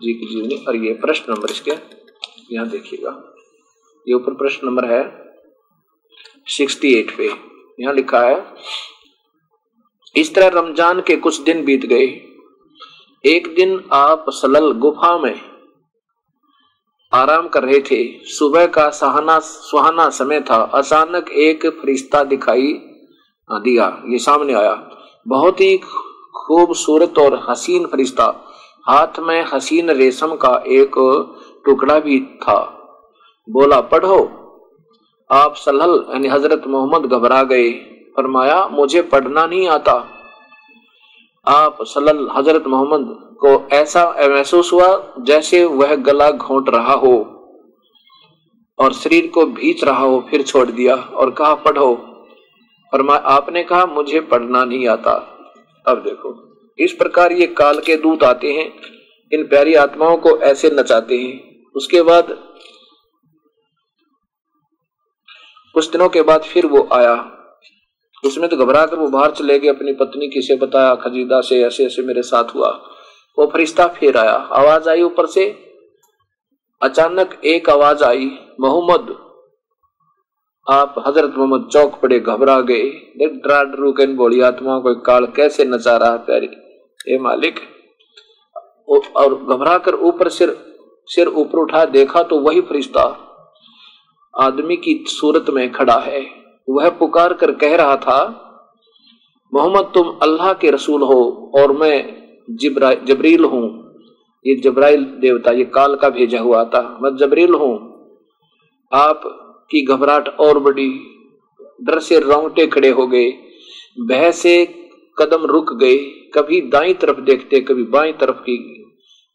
जी 0.02 0.14
की 0.14 0.26
जीवनी। 0.26 0.56
और 0.68 0.76
ये 0.76 0.94
प्रश्न 0.96 1.34
नंबर 1.34 1.52
इसके, 1.52 1.72
यहाँ 2.52 2.68
देखिएगा। 2.70 3.12
ये 4.08 4.14
ऊपर 4.14 4.34
प्रश्न 4.34 4.68
नंबर 4.68 4.86
है, 4.86 5.04
सिक्सटी 6.48 6.94
एट 6.94 7.16
पे। 7.18 7.30
यहाँ 7.80 7.94
लिखा 7.94 8.20
है, 8.20 8.46
इस 10.16 10.34
तरह 10.36 10.48
रमज़ान 10.54 11.02
के 11.02 11.16
कुछ 11.16 11.42
दिन 11.42 11.64
बीत 11.66 11.86
गए। 11.86 12.06
एक 13.24 13.48
दिन 13.56 13.84
आप 13.94 14.26
सलल 14.30 14.72
गुफा 14.80 15.18
में 15.18 15.40
आराम 17.12 17.48
कर 17.48 17.64
रहे 17.64 17.80
थे। 17.82 18.02
सुबह 18.28 18.66
का 18.68 18.90
सहाना, 18.92 19.38
सुहाना 19.40 20.10
समय 20.10 20.40
था। 20.42 20.62
अचानक 20.74 21.30
एक 21.32 21.66
फरिश्ता 21.82 22.24
दिखाई 22.24 22.74
दिया। 23.50 23.86
ये 24.08 24.18
सामने 24.20 24.54
आया। 24.54 24.74
बहुत 25.26 25.62
ही 25.62 25.78
खूबसूरत 25.78 27.18
और 27.20 27.36
हसीन 27.50 27.86
फरिश्ता। 27.86 28.26
हाथ 28.88 29.20
में 29.20 29.46
हसीन 29.54 29.90
रेशम 29.92 30.36
का 30.36 30.56
एक 30.70 30.96
टुकड़ा 31.66 32.00
भी 32.00 32.20
था। 32.42 32.60
बोला, 33.48 33.80
पढ़ो। 33.84 34.20
आप 35.30 35.56
सलहल, 35.56 36.06
यानी 36.10 36.28
हज़रत 36.28 36.68
मोहम्मद 36.68 37.06
घबरा 37.06 37.42
गए। 37.44 37.72
फरमाया, 38.18 38.68
मुझे 38.68 39.02
पढ़ना 39.02 39.46
नहीं 39.46 39.68
आता। 39.68 39.94
आप 41.48 41.78
सलल 41.82 42.28
हज़रत 42.32 42.68
मोहम्मद 42.68 43.08
को 43.40 43.76
ऐसा 43.76 44.06
महसूस 44.22 44.72
हुआ 44.74 44.88
जैसे 45.20 45.64
वह 45.66 45.96
गला 45.96 46.30
घोंट 46.32 46.70
रहा 46.70 46.94
हो 46.94 47.14
और 48.80 48.94
शरीर 48.94 49.28
को 49.28 49.46
भीच 49.46 49.84
रहा 49.84 50.06
हो, 50.06 50.24
फिर 50.30 50.42
छोड़ 50.42 50.70
दिया 50.72 50.96
और 50.96 51.32
कहा, 51.32 51.54
पढ़ो। 51.56 51.94
फरमा 52.92 53.16
आपने 53.16 53.64
कहा, 53.64 53.86
मुझे 53.86 54.20
पढ़ना 54.22 54.66
नहीं 54.66 54.88
आता। 54.88 55.14
अब 55.88 56.04
देखो, 56.04 56.36
इस 56.80 56.94
प्रकार 56.94 57.32
ये 57.32 57.48
काल 57.48 57.80
के 57.80 57.96
दूत 57.98 58.24
आते 58.24 58.54
हैं। 58.54 58.72
इन 59.32 59.44
प्यारी 59.44 59.74
आत्माओं 59.76 60.18
को 60.18 60.38
ऐसे 60.40 60.70
नचाते 60.70 61.18
हैं। 61.18 61.72
उसके 61.76 62.02
बाद 62.02 62.38
कुछ 65.78 65.90
दिनों 65.92 66.08
के 66.10 66.22
बाद 66.22 66.44
फिर 66.44 66.66
वो 66.66 66.88
आया। 66.94 67.14
उसने 68.24 68.48
तो 68.48 68.58
घबरा 68.58 68.86
कर 68.86 68.96
वो 68.96 69.08
बाहर 69.08 69.32
चले 69.32 69.58
गए। 69.60 69.68
अपनी 69.68 69.92
पत्नी 69.94 70.28
किसे 70.28 70.56
बताया? 70.56 70.94
खजीदा 70.96 71.42
से 71.42 71.62
ऐसे 71.64 71.86
ऐसे 71.86 72.02
मेरे 72.02 72.22
साथ 72.22 72.54
हुआ। 72.56 72.70
वो 73.38 73.46
फरिश्ता 73.48 73.88
फिर 73.88 74.18
आया। 74.18 74.32
आवाज़ 74.32 74.90
आई 74.90 75.02
ऊपर 75.02 75.26
से। 75.26 75.46
अचानक 76.82 77.40
एक 77.46 77.70
आवाज़ 77.70 78.04
आई। 78.04 78.26
मोहम्मद, 78.60 79.14
आप 80.68 80.96
हज़रत 81.08 81.36
मोहम्मद 81.38 81.70
चौक 81.74 82.00
पड़े 82.02 82.20
घबरा 82.20 82.60
गए। 82.62 82.90
डरा 83.20 83.64
डरू 83.66 83.92
के 83.92 84.06
बोली 84.16 84.42
आत्माओं 84.42 84.82
को 84.82 84.96
काल 85.02 85.26
कैसे 85.36 85.66
नचा 85.66 85.96
रहा 85.98 86.18
प्यारी। 86.24 86.50
हे 87.08 87.20
मालिक 87.20 87.60
और 89.18 89.36
घबरा 89.36 89.78
कर 89.78 89.96
ऊपर 89.96 90.30
सिर 90.30 90.58
सिर 91.08 91.28
ऊपर 91.28 91.60
उठा, 91.60 91.86
देखा 91.86 92.24
तो 92.24 92.40
वही 92.40 92.62
फरिश्ता। 92.64 93.08
आदमी 94.40 94.76
की 94.76 95.04
सूरत 95.08 95.46
में 95.50 95.72
खड़ा 95.72 95.98
है। 96.00 96.26
वह 96.70 96.90
पुकार 96.90 97.34
कर 97.34 97.52
कह 97.52 97.76
रहा 97.76 97.96
था, 97.96 98.44
मोहम्मद, 99.54 99.92
तुम 99.94 100.08
अल्लाह 100.22 100.54
के 100.54 100.72
रसूल 100.72 101.02
हो 101.02 101.52
और 101.56 101.72
मैं 101.72 102.28
जिब्रा, 102.50 102.94
जबरील 102.94 103.44
हूँ। 103.44 103.66
ये 104.48 104.56
जबराइल 104.56 105.04
देवता, 105.04 105.52
ये 105.52 105.66
काल 105.66 105.96
का 105.96 106.10
भेजा 106.10 106.40
हुआ 106.40 106.64
था 106.66 106.98
मैं 107.02 107.16
जबरील 107.16 107.54
हूँ। 107.54 107.76
आप 108.94 109.22
की 109.72 109.86
घबराहट 109.86 110.28
और 110.28 110.60
बड़ी, 110.60 110.90
डर 111.84 112.00
से 112.00 112.20
रोंगटे 112.20 112.68
खड़े 112.68 112.90
हो 112.90 113.08
गए। 113.08 113.32
बह 114.00 114.32
से 114.32 114.66
कदम 115.18 115.46
रुक 115.46 115.74
गए। 115.74 115.98
कभी 116.34 116.62
दाई 116.62 116.94
तरफ़ 116.94 117.20
देखते, 117.20 117.60
कभी 117.60 117.84
बाई 117.84 118.12
तरफ़ 118.12 118.36
की। 118.36 118.58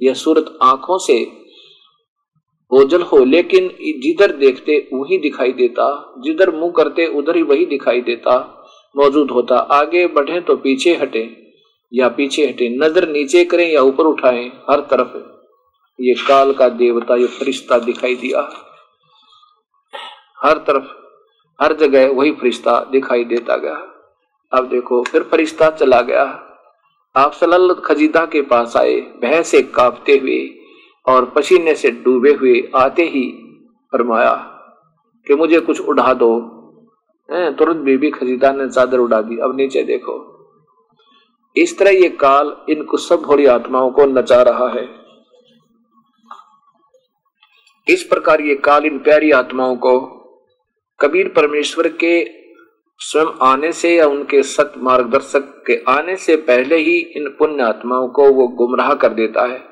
यह 0.03 0.15
सूरत 0.15 0.59
आँखों 0.63 0.99
से 0.99 1.42
ओझल 2.73 3.03
हो, 3.03 3.25
लेकिन 3.25 3.69
जिधर 4.03 4.33
देखते 4.33 4.77
वही 4.93 5.19
दिखाई 5.19 5.53
देता, 5.53 6.15
जिधर 6.19 6.51
मुँह 6.51 6.73
करते 6.77 7.07
उधर 7.19 7.37
ही 7.37 7.43
वही 7.43 7.67
दिखाई 7.67 8.01
देता, 8.01 8.37
मौजूद 8.97 9.31
होता। 9.31 9.57
आगे 9.73 10.07
बढ़े 10.07 10.41
तो 10.41 10.57
पीछे 10.57 10.95
हटे, 10.95 11.29
या 11.93 12.09
पीछे 12.09 12.47
हटे, 12.47 12.69
नज़र 12.79 13.09
नीचे 13.09 13.45
करें 13.45 13.69
या 13.69 13.83
ऊपर 13.83 14.05
उठाएँ, 14.05 14.47
हर 14.71 14.81
तरफ़। 14.91 15.17
ये 15.99 16.15
काल 16.29 16.53
का 16.53 16.69
देवता, 16.69 17.17
ये 17.17 17.27
फरिश्ता 17.27 17.79
दिखाई 17.79 18.15
दिया। 18.15 18.49
हर 20.45 20.59
तरफ़, 20.59 20.87
हर 21.59 21.77
जगह 21.77 22.11
वही 22.11 22.33
फरिश्ता 22.33 22.79
दिखाई 22.93 23.25
देता 23.25 23.57
गया। 23.57 23.77
अब 24.53 24.69
देखो, 24.69 25.03
फिर 25.03 25.23
फरिश्ता 25.23 25.71
चला 25.71 26.01
गया। 26.01 26.25
आप 27.17 27.33
सलल 27.33 27.75
खजीदा 27.75 28.25
के 28.27 28.43
पास 28.43 28.77
आए 28.77 29.01
भय 29.23 29.43
से 29.43 29.63
कांपते 29.63 30.17
हुए 30.19 30.39
और 31.07 31.25
पसीने 31.27 31.75
से 31.75 31.91
डूबे 31.91 32.33
हुए 32.33 32.71
आते 32.77 33.03
ही 33.05 33.25
फरमाया 33.93 34.35
कि 35.27 35.35
मुझे 35.35 35.61
कुछ 35.61 35.81
उड़ा 35.81 36.13
दो। 36.15 36.39
तुरंत 37.59 37.77
बीबी 37.77 38.11
खजीदा 38.11 38.53
ने 38.53 38.69
चादर 38.69 38.99
उड़ा 38.99 39.21
दी। 39.21 39.39
अब 39.39 39.57
नीचे 39.57 39.83
देखो। 39.83 40.15
इस 41.57 41.79
तरह 41.79 41.91
ये 41.91 42.09
काल 42.09 42.57
इन 42.71 42.87
सब 42.99 43.23
भोली 43.23 43.47
आत्माओं 43.47 43.91
को 43.91 44.05
नचा 44.07 44.43
रहा 44.43 44.69
है। 44.69 44.89
इस 47.87 48.03
प्रकार 48.03 48.41
ये 48.41 48.55
काल 48.55 48.85
इन 48.87 48.99
प्यारी 48.99 49.31
आत्माओं 49.31 49.77
को 49.77 49.99
कबीर 51.01 51.29
परमेश्वर 51.29 51.89
के 51.89 52.25
स्वयं 53.01 53.33
आने 53.43 53.73
से 53.73 53.95
या 53.97 54.07
उनके 54.07 54.43
सत 54.43 54.73
मार्गदर्शक 54.79 55.63
के 55.67 55.83
आने 55.89 56.17
से 56.17 56.37
पहले 56.37 56.77
ही 56.77 56.99
इन 57.17 57.29
पुण्य 57.29 57.63
आत्माओं 57.63 58.09
को 58.09 58.31
वो 58.33 58.47
गुमराह 58.49 58.95
कर 58.95 59.13
देता 59.13 59.47
है। 59.47 59.72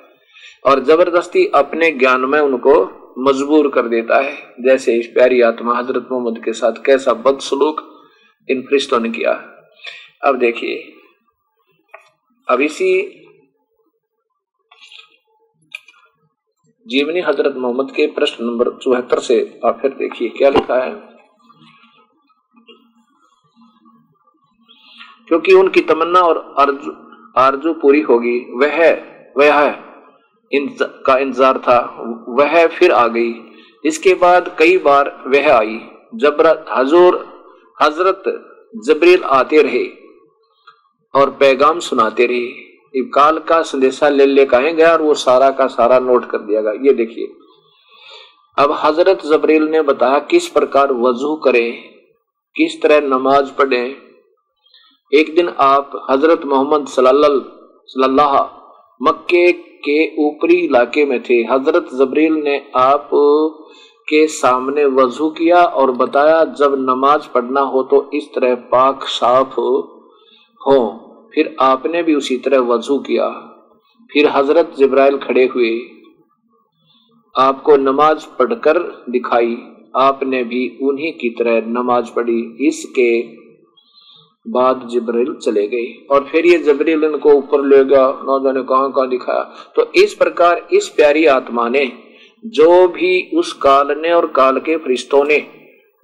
और 0.64 0.84
ज़बरदस्ती 0.84 1.44
अपने 1.54 1.90
ज्ञान 1.90 2.20
में 2.20 2.40
उनको 2.40 2.74
मजबूर 3.18 3.68
कर 3.70 3.88
देता 3.88 4.18
है। 4.18 4.32
जैसे 4.64 4.94
इस 4.94 5.06
प्यारी 5.06 5.40
आत्मा 5.40 5.78
हज़रत 5.78 6.08
मोहम्मद 6.12 6.42
के 6.44 6.52
साथ 6.52 6.84
कैसा 6.86 7.12
बदसलूक 7.22 7.80
इन 8.48 8.62
फरिश्तों 8.62 9.00
ने 9.00 9.08
किया। 9.08 9.32
अब 10.24 10.38
देखिए, 10.38 10.76
अब 12.48 12.60
इसी 12.60 12.92
जीवनी 16.86 17.20
हज़रत 17.20 17.56
मोहम्मद 17.56 17.90
के 17.90 18.06
प्रश्न 18.06 18.44
नंबर 18.44 18.70
चौहत्तर 18.78 19.18
से 19.18 19.60
आप 19.66 19.78
फिर 19.82 19.90
देखिए, 19.90 20.28
क्या 20.28 20.50
लिखा 20.50 20.82
है? 20.84 20.94
क्योंकि 25.28 25.52
उनकी 25.54 25.80
तमन्ना 25.80 26.20
और 26.20 26.38
आरज़ू 27.38 27.72
पूरी 27.72 28.00
होगी, 28.00 28.38
वह 28.54 28.90
वह 29.36 29.54
है। 29.54 29.89
का 30.52 31.16
इंतज़ार 31.18 31.58
था। 31.58 31.78
वह 32.30 32.66
फिर 32.68 32.92
आ 32.92 33.06
गई। 33.08 33.32
इसके 33.84 34.14
बाद 34.16 34.54
कई 34.58 34.76
बार 34.80 35.10
वह 35.26 35.52
आई। 35.52 35.80
जबरत 36.14 36.64
हजूर, 36.70 37.18
हज़रत 37.78 38.22
जबरील 38.86 39.22
आते 39.32 39.62
रहे 39.62 39.84
और 41.14 41.30
पैगाम 41.40 41.78
सुनाते 41.80 42.26
रहे। 42.26 43.02
काल 43.14 43.38
का 43.40 43.60
संदेशा 43.64 44.08
ले 44.08 44.26
ले 44.26 44.44
कहे 44.46 44.72
गया 44.72 44.92
और 44.92 45.02
वो 45.02 45.14
सारा 45.16 45.50
का 45.52 45.66
सारा 45.68 45.98
नोट 46.00 46.24
कर 46.30 46.38
दिया 46.40 46.60
गया। 46.62 46.72
ये 46.84 46.92
देखिए। 46.94 47.26
अब 48.56 48.72
हज़रत 48.82 49.24
जबरील 49.26 49.64
ने 49.68 49.82
बताया 49.84 50.18
किस 50.30 50.48
प्रकार 50.48 50.92
वज़ू 50.94 51.34
करें, 51.36 51.72
किस 52.56 52.80
तरह 52.82 53.00
नमाज़ 53.08 53.52
पढ़े। 53.52 53.84
एक 55.12 55.34
दिन 55.34 55.48
आप 55.60 55.90
हज़रत 56.10 56.44
मोहम्मद 56.46 56.86
सल्लल्लाहु 56.88 58.44
मक्के 59.00 59.50
के 59.88 59.98
ऊपरी 60.26 60.54
इलाके 60.54 61.04
में 61.04 61.22
थे। 61.22 61.34
हज़रत 61.34 61.88
जबरील 61.94 62.34
ने 62.34 62.62
आप 62.76 63.10
के 64.08 64.26
सामने 64.26 64.84
वज़ू 64.84 65.28
किया 65.30 65.64
और 65.64 65.90
बताया, 65.92 66.44
जब 66.44 66.76
नमाज़ 66.78 67.28
पढ़ना 67.34 67.60
हो 67.60 67.82
तो 67.82 68.10
इस 68.14 68.28
तरह 68.34 68.54
पाक 68.54 69.04
साफ़ 69.04 69.54
हो। 70.60 70.80
फिर 71.34 71.56
आपने 71.60 72.02
भी 72.02 72.14
उसी 72.14 72.36
तरह 72.36 72.58
वज़ू 72.58 72.98
किया। 72.98 73.28
फिर 74.10 74.28
हज़रत 74.28 74.72
जब्राइल 74.78 75.16
खड़े 75.16 75.44
हुए। 75.46 75.80
आपको 77.34 77.76
नमाज़ 77.76 78.26
पढ़कर 78.38 78.78
दिखाई। 79.10 79.56
आपने 79.96 80.42
भी 80.44 80.78
उन्हीं 80.82 81.12
की 81.12 81.28
तरह 81.28 81.62
नमाज़ 81.66 82.12
पढ़ी। 82.16 82.66
इसके 82.68 83.39
बाद 84.48 84.88
जबरील 84.92 85.34
चले 85.34 85.66
गए 85.68 86.06
और 86.10 86.28
फिर 86.32 86.46
ये 86.46 86.58
जबरील 86.58 87.04
इनको 87.04 87.32
ऊपर 87.32 87.64
ले 87.64 87.84
गया। 87.84 88.06
ना 88.06 88.38
जाने 88.44 88.62
कहाँ 88.62 88.92
कहाँ 88.92 89.08
दिखाया। 89.08 89.50
तो 89.76 89.92
इस 89.94 90.14
प्रकार 90.14 90.66
इस 90.72 90.88
प्यारी 90.88 91.26
आत्मा 91.26 91.68
ने, 91.68 91.92
जो 92.46 92.88
भी 92.88 93.30
उस 93.34 93.52
काल 93.52 93.88
ने 93.98 94.12
और 94.12 94.26
काल 94.26 94.58
के 94.58 94.76
फरिश्तों 94.76 95.24
ने, 95.24 95.46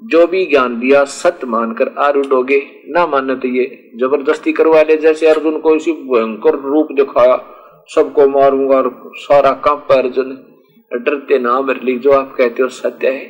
जो 0.04 0.26
भी 0.26 0.46
ज्ञान 0.46 0.80
दिया, 0.80 1.04
सत्य 1.04 1.46
मानकर 1.46 1.94
आरूढ़ 1.98 2.44
गए। 2.44 2.62
ना 2.88 3.06
मानने 3.06 3.34
तो 3.34 3.48
ये, 3.48 3.90
ज़बरदस्ती 3.96 4.52
करवा 4.52 4.82
ले। 4.82 4.96
जैसे 4.96 5.26
अर्जुन 5.26 5.58
को 5.58 5.74
इसी 5.74 5.92
भयंकर 5.92 6.58
रूप 6.58 6.88
दिखाया, 6.92 7.36
सबको 7.94 8.28
मारूँगा 8.28 8.76
और 8.76 9.10
सारा 9.16 9.50
काँप 9.52 9.88
अर्जुन। 9.92 10.38
डरते 10.92 11.38
ना 11.38 11.60
मरली, 11.60 11.98
जो 11.98 12.12
आप 12.12 12.34
कहते 12.38 12.62
हो 12.62 12.68
सत्य 12.68 13.08
है। 13.08 13.24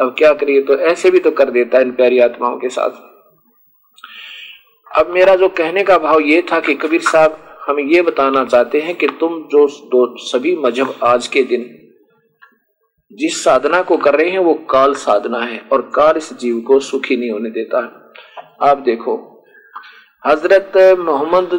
अब 0.00 0.14
क्या 0.18 0.32
करिए? 0.32 0.62
तो 0.62 0.74
ऐसे 0.74 1.10
भी 1.10 1.18
तो 1.18 1.30
कर 1.30 1.50
देता 1.50 1.78
है 1.78 1.84
इन 1.84 1.90
प्यारी 1.90 2.18
आत्माओं 2.18 2.56
के 2.56 2.68
साथ। 2.68 3.13
अब 4.94 5.08
मेरा 5.10 5.34
जो 5.36 5.48
कहने 5.48 5.82
का 5.82 5.96
भाव 5.98 6.20
ये 6.20 6.42
था 6.50 6.58
कि 6.60 6.74
कबीर 6.74 7.00
साहब, 7.02 7.36
हम 7.60 7.78
ये 7.92 8.02
बताना 8.02 8.44
चाहते 8.44 8.80
हैं 8.80 8.94
कि 8.94 9.06
तुम 9.20 9.32
जो 9.52 9.66
दो 9.90 10.02
सभी 10.18 10.54
मज़हब 10.56 10.94
आज 11.04 11.26
के 11.26 11.42
दिन 11.42 11.64
जिस 13.10 13.42
साधना 13.44 13.80
को 13.82 13.96
कर 13.96 14.14
रहे 14.14 14.30
हैं, 14.30 14.38
वो 14.38 14.54
काल 14.70 14.94
साधना 14.94 15.38
है 15.38 15.58
और 15.72 15.82
काल 15.94 16.16
इस 16.16 16.32
जीव 16.32 16.60
को 16.60 16.78
सुखी 16.80 17.16
नहीं 17.16 17.30
होने 17.30 17.50
देता। 17.50 17.78
है 17.78 18.70
आप 18.70 18.78
देखो, 18.78 19.16
हज़रत 20.22 20.76
मोहम्मद 21.00 21.58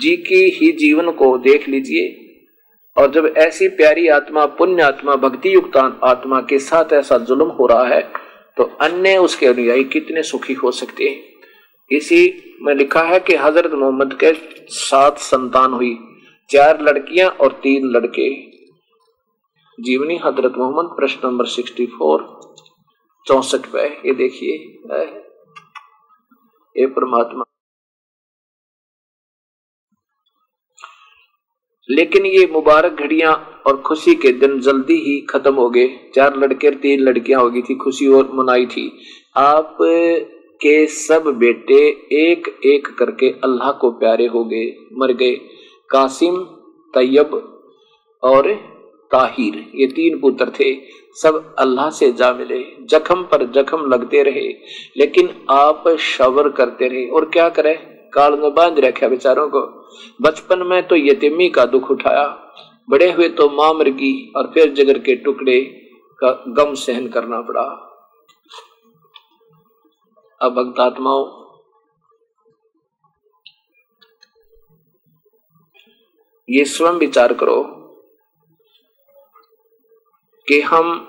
जी 0.00 0.16
की 0.18 0.44
ही 0.50 0.70
जीवन 0.72 1.10
को 1.12 1.36
देख 1.38 1.68
लीजिए 1.68 2.06
और 2.96 3.10
जब 3.10 3.26
ऐसी 3.38 3.68
प्यारी 3.70 4.06
आत्मा, 4.08 4.46
पुण्य 4.46 4.82
आत्मा 4.82 5.16
भक्ति 5.16 5.54
युक्त 5.54 5.76
आत्मा 5.76 6.40
के 6.40 6.58
साथ 6.60 6.92
ऐसा 6.92 7.18
जुल्म 7.20 7.48
हो 7.50 7.66
रहा 7.66 7.86
है 7.86 8.00
तो 8.56 8.64
अन्य 8.80 9.16
उसके 9.18 9.46
अनुयायी 9.46 9.84
कितने 9.86 10.22
सुखी 10.22 10.54
हो 10.54 10.70
सकते 10.70 11.04
हैं? 11.04 11.31
इसी 11.96 12.22
में 12.62 12.74
लिखा 12.74 13.02
है 13.02 13.20
कि 13.20 13.34
हज़रत 13.34 13.72
मोहम्मद 13.72 14.18
के 14.24 14.32
सात 14.68 15.18
संतान 15.18 15.72
हुई, 15.72 15.94
चार 16.50 16.80
लड़कियाँ 16.82 17.30
और 17.30 17.52
तीन 17.52 17.90
लड़के। 17.90 18.28
जीवनी 19.78 20.16
हज़रत 20.16 20.52
मोहम्मद, 20.58 20.84
प्रश्न 20.96 21.28
नंबर 21.28 21.46
सिक्सटी 21.46 21.86
फोर 21.86 22.24
चौसठ 23.26 23.66
पे। 23.66 23.86
ये 23.86 24.14
देखिए 24.14 24.54
ये 26.76 26.86
परमात्मा। 26.86 27.44
लेकिन 31.90 32.26
ये 32.26 32.46
मुबारक 32.52 32.92
घड़ियाँ 32.92 33.62
और 33.66 33.80
खुशी 33.80 34.14
के 34.14 34.32
दिन 34.32 34.60
जल्दी 34.60 34.94
ही 34.94 35.20
खत्म 35.20 35.54
हो 35.54 35.68
गए। 35.70 35.88
चार 36.14 36.36
लड़के 36.36 36.68
और 36.68 36.74
तीन 36.74 37.00
लड़कियाँ 37.00 37.40
हो 37.40 37.50
गई 37.50 37.62
थी, 37.62 37.74
खुशी 37.74 38.06
और 38.08 38.30
मनाई 38.34 38.66
थी। 38.66 38.90
आप 39.36 39.78
के 40.62 40.86
सब 40.86 41.22
बेटे 41.26 41.78
एक 42.12 42.60
एक 42.64 42.86
करके 42.86 43.28
अल्लाह 43.30 43.70
को 43.72 43.90
प्यारे 43.90 44.26
हो 44.26 44.44
गए, 44.44 44.74
मर 44.92 45.12
गए। 45.12 45.34
कासिम, 45.90 46.36
तैयब 46.94 47.60
और 48.22 48.52
ताहिर, 49.12 49.72
ये 49.74 49.86
तीन 49.86 50.18
पुत्र 50.20 50.50
थे। 50.50 50.74
सब 51.14 51.54
अल्लाह 51.58 51.90
से 51.90 52.12
जा 52.12 52.32
मिले, 52.32 52.64
जख्म 52.80 53.22
पर 53.22 53.46
जख्म 53.52 53.86
लगते 53.86 54.22
रहे, 54.22 54.48
लेकिन 54.96 55.30
आप 55.50 55.96
शवर 55.98 56.48
करते 56.48 56.88
रहे। 56.88 57.06
और 57.06 57.24
क्या 57.24 57.48
करे? 57.48 57.74
काल 58.14 58.38
में 58.38 58.54
बाँध 58.54 58.78
रखा 58.78 59.08
बेचारों 59.08 59.48
को। 59.48 59.60
बचपन 60.22 60.66
में 60.66 60.86
तो 60.86 60.96
यतीमी 60.96 61.48
का 61.48 61.64
दुख 61.64 61.90
उठाया। 61.90 62.54
बड़े 62.90 63.10
हुए 63.12 63.28
तो 63.28 63.48
माँ 63.48 63.74
मरगी 63.74 64.32
और 64.36 64.50
फिर 64.54 64.72
जगर 64.72 64.98
के 64.98 65.14
टुकड़े 65.16 65.60
का 66.18 66.44
गम 66.48 66.74
सहन 66.74 67.08
करना 67.08 67.40
पड़ा। 67.40 67.88
अब 70.42 70.52
भक्तात्माओं 70.52 71.42
ये 76.50 76.64
स्वयं 76.64 76.92
विचार 76.92 77.32
करो 77.32 77.62
कि 80.48 80.60
हम 80.60 81.08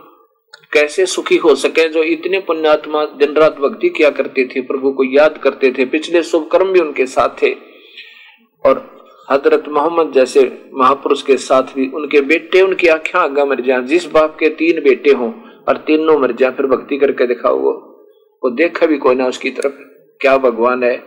कैसे 0.73 1.05
सुखी 1.05 1.37
हो 1.37 1.55
सके 1.55 1.89
जो 1.89 2.03
इतने 2.03 2.39
पुण्यात्मा 2.39 3.05
दिन 3.05 3.33
रात 3.33 3.53
भक्ति 3.53 3.89
किया 3.89 4.09
करते 4.09 4.47
थे, 4.47 4.61
प्रभु 4.61 4.91
को 4.91 5.03
याद 5.03 5.37
करते 5.37 5.71
थे, 5.71 5.85
पिछले 5.85 6.23
शुभ 6.23 6.49
कर्म 6.51 6.71
भी 6.71 6.79
उनके 6.79 7.05
साथ 7.05 7.29
थे। 7.41 7.53
और 8.65 9.03
हज़रत 9.31 9.67
मोहम्मद 9.67 10.13
जैसे 10.13 10.69
महापुरुष 10.73 11.21
के 11.21 11.37
साथ 11.37 11.63
भी 11.63 11.89
उनके 11.89 12.21
बेटे, 12.21 12.61
उनकी 12.61 12.87
आँखें 12.87 13.19
आगा 13.19 13.45
मर 13.45 13.61
जाए। 13.61 13.81
जिस 13.81 14.05
बाप 14.05 14.37
के 14.39 14.49
तीन 14.49 14.83
बेटे 14.83 15.11
हों, 15.11 15.31
और 15.41 15.77
तीनों 15.77 16.19
मर 16.19 16.31
जाए, 16.31 16.51
फिर 16.51 16.65
भक्ति 16.65 16.97
करके 16.97 17.27
दिखाओ 17.27 17.59
वो। 17.59 17.89
वो 18.43 18.49
देखा 18.49 18.85
भी 18.85 18.97
कोई 18.97 19.15
ना 19.15 19.27
उसकी 19.27 19.49
तरफ़, 19.49 19.73
क्या 20.21 20.37
भगवान 20.37 20.83
है? 20.83 20.97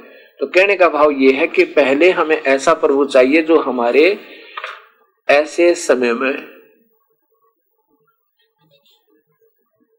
तो 0.40 0.46
कहने 0.46 0.76
का 0.76 0.88
भाव 0.88 1.10
ये 1.10 1.32
है 1.32 1.46
कि 1.46 1.64
पहले 1.64 2.10
हमें 2.10 2.36
ऐसा 2.36 2.74
प्रभु 2.74 3.04
चाहिए 3.04 3.42
जो 3.42 3.58
हमारे 3.60 4.18
ऐसे 5.28 5.74
समय 5.74 6.12
में 6.12 6.32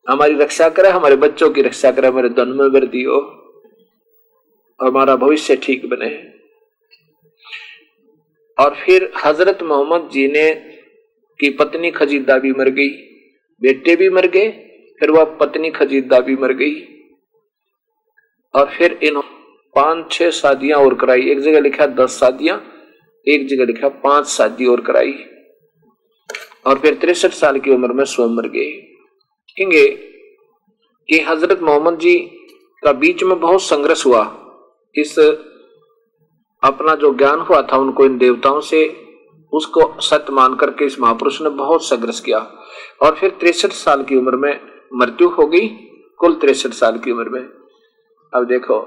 हमारी 0.08 0.34
रक्षा 0.34 0.70
करे, 0.70 0.90
हमारे 0.90 1.16
बच्चों 1.16 1.50
की 1.50 1.62
रक्षा 1.62 1.92
करे, 1.92 2.08
हमारे 2.08 2.30
धन 2.30 2.50
में 2.50 2.66
वृद्धि 2.66 3.04
हो, 3.04 3.20
हमारा 4.80 5.16
भविष्य 5.16 5.56
ठीक 5.56 5.86
बने। 5.90 6.10
और 8.58 8.76
फिर 8.76 9.12
हज़रत 9.26 9.64
मोहम्मद 9.64 10.10
जी 10.10 10.28
ने 10.28 10.50
की 11.40 11.50
पत्नी 11.50 11.92
खजीदा 11.92 12.38
भी 12.38 12.52
मर 12.52 12.70
गई, 12.70 12.90
बेटे 13.62 13.96
भी 13.96 14.10
मर 14.10 14.28
गए, 14.28 14.50
फिर 15.00 15.12
वह 15.12 15.24
पत्नी 15.42 15.72
खजीदा 15.72 16.20
भी 16.20 16.36
मर 16.36 16.54
गई। 16.54 16.76
और 18.56 18.70
फिर 18.78 19.00
इन 19.04 19.22
पाँच, 19.76 20.12
छह 20.12 20.30
शादियाँ 20.30 20.80
और 20.80 20.94
कराई। 20.94 21.22
एक 21.22 21.40
जगह 21.40 21.60
लिखा 21.60 21.86
दस 21.86 22.20
शादियाँ, 22.20 22.64
एक 23.28 23.48
जगह 23.48 23.66
लिखा 23.66 23.88
पाँच 23.88 24.26
शादी 24.26 24.66
और 24.66 24.82
कराई। 24.82 25.14
और 26.66 26.80
फिर 26.80 26.94
तिरसठ 26.94 27.32
साल 27.32 27.60
की 27.60 27.72
उम्र 27.72 27.94
में 27.94 28.06
स्वयं 28.06 28.36
गए। 28.36 28.72
देखेंगे 28.72 29.88
कि 31.10 31.20
हज़रत 31.20 31.62
मोहम्मद 31.62 32.00
जी 32.00 32.16
का 32.84 32.92
बीच 32.92 33.24
में 33.24 33.40
बहुत 33.40 33.62
संघर्ष 33.62 34.06
हुआ। 34.06 34.44
इस 34.96 35.20
अपना 36.64 36.96
जो 36.96 37.14
ज्ञान 37.14 37.40
हुआ 37.40 37.62
था 37.62 37.78
उनको 37.78 38.06
इन 38.06 38.18
देवताओं 38.18 38.62
से, 38.62 39.08
उसको 39.54 40.02
सत्य 40.02 40.34
मान 40.34 40.56
करके 40.56 40.86
इस 40.86 41.00
महापुरुष 41.00 41.42
ने 41.42 41.50
बहुत 41.50 41.84
संघर्ष 41.84 42.20
किया। 42.20 42.40
और 43.02 43.16
फिर 43.16 43.30
तिरसठ 43.30 43.70
साल 43.70 44.04
की 44.04 44.16
उम्र 44.16 44.36
में 44.36 44.60
मृत्यु 44.94 45.30
हो 45.30 45.48
गई, 45.48 45.68
कुल 46.18 46.34
तिरसठ 46.34 46.70
साल 46.70 46.98
की 46.98 47.12
उम्र 47.12 47.30
में। 47.30 47.50
अब 48.34 48.46
देखो। 48.46 48.78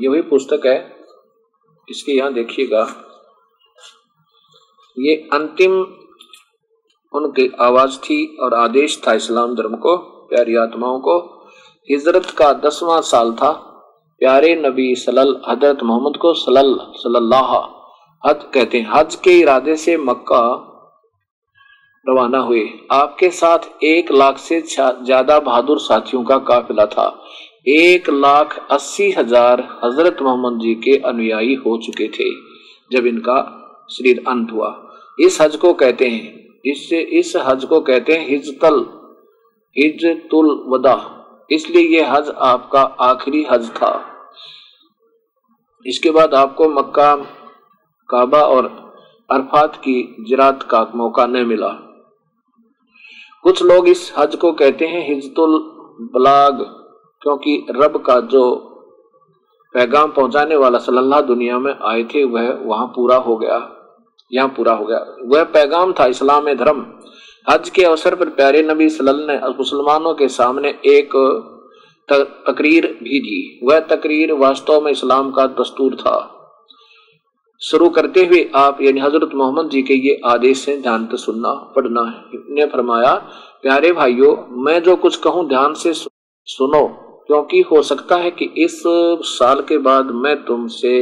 ये 0.00 0.08
वही 0.08 0.22
पुस्तक 0.24 0.66
है, 0.66 0.76
इसके 1.88 2.12
यहाँ 2.12 2.32
देखिएगा। 2.32 2.82
ये 4.96 5.14
अंतिम 5.32 5.72
उनकी 7.14 7.46
आवाज़ 7.60 7.98
थी 8.00 8.24
और 8.40 8.54
आदेश 8.54 9.00
था 9.06 9.12
इस्लाम 9.14 9.54
धर्म 9.54 9.76
को, 9.76 9.96
प्यारी 10.28 10.56
आत्माओं 10.58 10.98
को। 11.00 11.18
हिजरत 11.88 12.30
का 12.38 12.52
दसवां 12.60 13.00
साल 13.02 13.32
था। 13.34 13.50
प्यारे 14.20 14.54
नबी 14.56 14.94
सलल 14.96 15.40
हज़रत 15.48 15.82
मोहम्मद 15.82 16.16
को 16.16 16.32
सलल 16.36 16.76
सल्लाह 16.96 17.54
हज 18.24 18.44
कहते 18.54 18.80
हैं। 18.80 18.90
हज 18.90 19.14
के 19.14 19.38
इरादे 19.38 19.76
से 19.76 19.96
मक्का 19.98 20.42
रवाना 22.06 22.38
हुए। 22.38 22.62
आपके 22.92 23.28
साथ 23.30 23.82
एक 23.84 24.10
लाख 24.12 24.38
से 24.38 24.60
ज़्यादा 24.60 25.38
बहादुर 25.40 25.78
साथियों 25.80 26.22
का 26.24 26.36
काफिला 26.46 26.86
था। 26.86 27.06
एक 27.68 28.08
लाख 28.10 28.58
अस्सी 28.70 29.10
हज़ार 29.10 29.60
हज़रत 29.84 30.22
मोहम्मद 30.22 30.58
जी 30.60 30.74
के 30.84 30.96
अनुयायी 31.08 31.54
हो 31.56 31.76
चुके 31.76 32.08
थे, 32.08 32.30
जब 32.90 33.06
इनका 33.06 33.36
शरीर 33.90 34.22
अंत 34.28 34.52
हुआ। 34.52 34.74
इस 35.18 35.40
हज 35.40 35.56
को 35.56 35.72
कहते 35.74 36.08
हैं, 36.08 36.50
इससे, 36.64 37.00
इस 37.00 37.32
हज 37.36 37.64
को 37.64 37.80
कहते 37.80 38.12
हैं 38.12 38.28
हिजतल, 38.28 38.84
हिजतुल 39.76 40.50
वदा। 40.68 40.96
इसलिए 41.50 41.88
ये 41.88 42.02
हज 42.04 42.32
आपका 42.42 42.82
आखिरी 43.02 43.44
हज 43.50 43.70
था। 43.70 43.92
इसके 45.86 46.10
बाद 46.10 46.34
आपको 46.34 46.68
मक्का, 46.70 47.14
काबा 48.10 48.42
और 48.48 48.66
अरफात 49.30 49.76
की 49.76 49.94
जिरात 50.20 50.62
का 50.62 50.86
मौका 50.94 51.26
न 51.26 51.46
मिला। 51.46 51.72
कुछ 53.44 53.62
लोग 53.62 53.88
इस 53.88 54.12
हज 54.18 54.34
को 54.36 54.52
कहते 54.54 54.86
हैं 54.86 55.06
हिजतुल 55.06 55.58
बलाग, 56.14 56.60
क्योंकि 57.22 57.54
रब 57.72 58.02
का 58.06 58.18
जो 58.26 58.44
पैगाम 59.74 60.10
पहुँचाने 60.12 60.56
वाला 60.56 60.78
सल्लल्लाह 60.80 61.20
दुनिया 61.22 61.58
में 61.58 61.72
आए 61.72 62.02
थे, 62.04 62.24
वह 62.24 62.48
वहाँ 62.64 62.86
पूरा 62.96 63.16
हो 63.18 63.36
गया, 63.36 63.58
यहाँ 64.30 64.48
पूरा 64.48 64.72
हो 64.72 64.84
गया। 64.86 64.98
वह 65.28 65.44
पैगाम 65.52 65.92
था 65.92 66.06
इस्लाम 66.08 66.52
धर्म। 66.54 66.84
हज 67.46 67.70
के 67.70 67.84
अवसर 67.84 68.14
पर 68.14 68.28
प्यारे 68.32 68.62
नबी 68.64 68.88
सल्लल्लाहु 68.90 69.40
ने 69.40 69.56
मुसलमानों 69.56 70.14
के 70.14 70.28
सामने 70.30 70.68
एक 70.88 71.16
तकरीर 72.08 72.86
भी 73.02 73.20
दी। 73.20 73.40
वह 73.64 73.80
तकरीर 73.88 74.32
वास्तव 74.38 74.80
में 74.80 74.90
इस्लाम 74.92 75.30
का 75.30 75.46
दस्तूर 75.56 75.94
था। 75.96 76.16
शुरू 77.62 77.88
करते 77.88 78.24
हुए 78.24 78.50
आप, 78.56 78.78
यानी 78.82 79.00
हज़रत 79.00 79.34
मोहम्मद 79.34 79.68
जी 79.70 79.82
के 79.82 79.94
ये 80.06 80.20
आदेश 80.26 80.58
से 80.58 80.76
ध्यान 80.76 81.08
सुनना, 81.14 81.52
पढ़ना 81.76 82.02
है। 82.02 82.40
ने 82.50 82.64
फरमाया, 82.66 83.12
प्यारे 83.62 83.92
भाइयों, 83.92 84.34
मैं 84.64 84.82
जो 84.82 84.96
कुछ 84.96 85.16
कहूँ 85.16 85.46
ध्यान 85.48 85.74
से 85.74 85.92
सुनो, 85.94 86.86
क्योंकि 87.26 87.60
हो 87.60 87.82
सकता 87.82 88.16
है 88.16 88.30
कि 88.30 88.44
इस 88.58 88.82
साल 89.28 89.60
के 89.60 89.78
बाद 89.78 90.10
मैं 90.14 90.34
तुमसे 90.44 90.94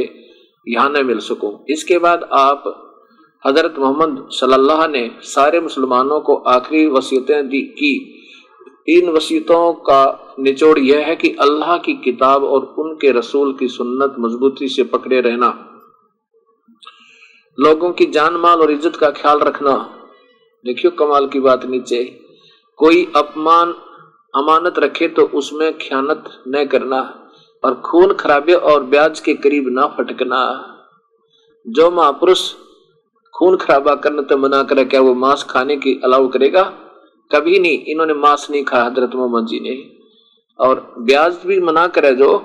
यहाँ 0.67 0.89
न 0.89 1.05
मिल 1.05 1.19
सकूँ। 1.19 1.51
इसके 1.69 1.97
बाद 1.97 2.29
आप, 2.33 2.63
हज़रत 3.43 3.75
मोहम्मद 3.79 4.27
सल्लल्लाहु 4.31 4.87
ने 4.87 5.09
सारे 5.25 5.59
मुसलमानों 5.59 6.19
को 6.19 6.35
आखिरी 6.49 6.85
वसीयतें 6.87 7.49
दी 7.49 7.61
की, 7.79 7.93
इन 8.89 9.09
वसीयतों 9.09 9.73
का 9.81 10.35
निचोड़ 10.39 10.77
यह 10.79 11.05
है 11.05 11.15
कि 11.15 11.35
अल्लाह 11.39 11.77
की 11.77 11.93
किताब 12.03 12.43
और 12.43 12.73
उनके 12.79 13.11
रसूल 13.11 13.53
की 13.53 13.67
सुन्नत 13.69 14.15
मजबूती 14.19 14.67
से 14.67 14.83
पकड़े 14.83 15.21
रहना। 15.21 15.49
लोगों 17.61 17.91
की 17.91 18.05
जान 18.07 18.35
माल 18.37 18.61
और 18.61 18.71
इज़्ज़त 18.71 18.95
का 18.95 19.09
ख्याल 19.11 19.39
रखना। 19.39 19.73
देखियो, 20.65 20.91
कमाल 20.91 21.27
की 21.27 21.39
बात 21.39 21.65
नीचे। 21.65 22.03
कोई 22.79 23.03
अपमान, 23.15 23.73
अमानत 24.33 24.79
रखे 24.79 25.07
तो 25.09 25.23
उसमें 25.35 25.77
ख्यानत 25.79 26.23
न 26.47 26.65
करना 26.65 27.01
और 27.63 27.73
खून 27.81 28.13
खराबे 28.13 28.53
और 28.53 28.83
ब्याज 28.85 29.19
के 29.19 29.33
करीब 29.35 29.67
ना 29.69 29.87
फटकना। 29.97 30.41
जो 31.65 31.89
महापुरुष 31.91 32.51
खून 33.33 33.55
खराबा 33.57 33.95
करने 33.95 34.21
तो 34.23 34.37
मना 34.37 34.61
करे, 34.63 34.85
क्या 34.85 35.01
वो 35.01 35.13
मांस 35.15 35.43
खाने 35.49 35.75
की 35.77 35.99
अलाउ 36.03 36.27
करेगा? 36.27 36.63
कभी 37.31 37.59
नहीं, 37.59 37.77
इन्होंने 37.85 38.13
मांस 38.15 38.47
नहीं 38.51 38.63
खाया, 38.63 38.85
हज़रत 38.85 39.15
मोहम्मद 39.15 39.47
जी 39.47 39.59
ने। 39.59 39.75
और 40.59 40.93
ब्याज 40.99 41.37
भी 41.45 41.59
मना 41.61 41.85
करे 41.89 42.13
जो 42.15 42.37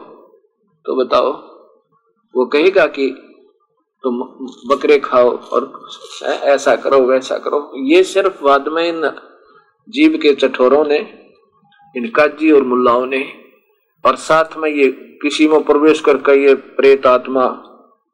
तो 0.87 0.95
बताओ, 0.97 1.31
वो 2.35 2.45
कहेगा 2.47 2.87
कि 2.89 3.07
तुम 4.05 4.19
बकरे 4.69 4.99
खाओ 4.99 5.31
और 5.31 5.73
ऐसा 6.23 6.75
करो, 6.77 6.99
वैसा 7.03 7.39
करो। 7.39 7.73
ये 7.87 8.03
सिर्फ़ 8.05 8.43
बाद 8.45 8.69
में 8.69 8.83
इन 8.85 9.11
जीव 9.89 10.19
के 10.23 10.35
चठोरों 10.35 10.85
ने 10.85 10.99
इन 11.95 12.09
काजी 12.11 12.51
और 12.51 12.63
मुल्लाओं 12.65 13.07
ने, 13.07 13.23
और 14.05 14.17
साथ 14.17 14.57
में 14.59 14.69
ये 14.71 14.89
किसी 15.23 15.49
में 15.49 15.63
प्रवेश 15.65 16.01
करके 16.01 16.33
ये 16.43 16.55
प्रेत 16.55 17.07
आत्मा, 17.07 17.45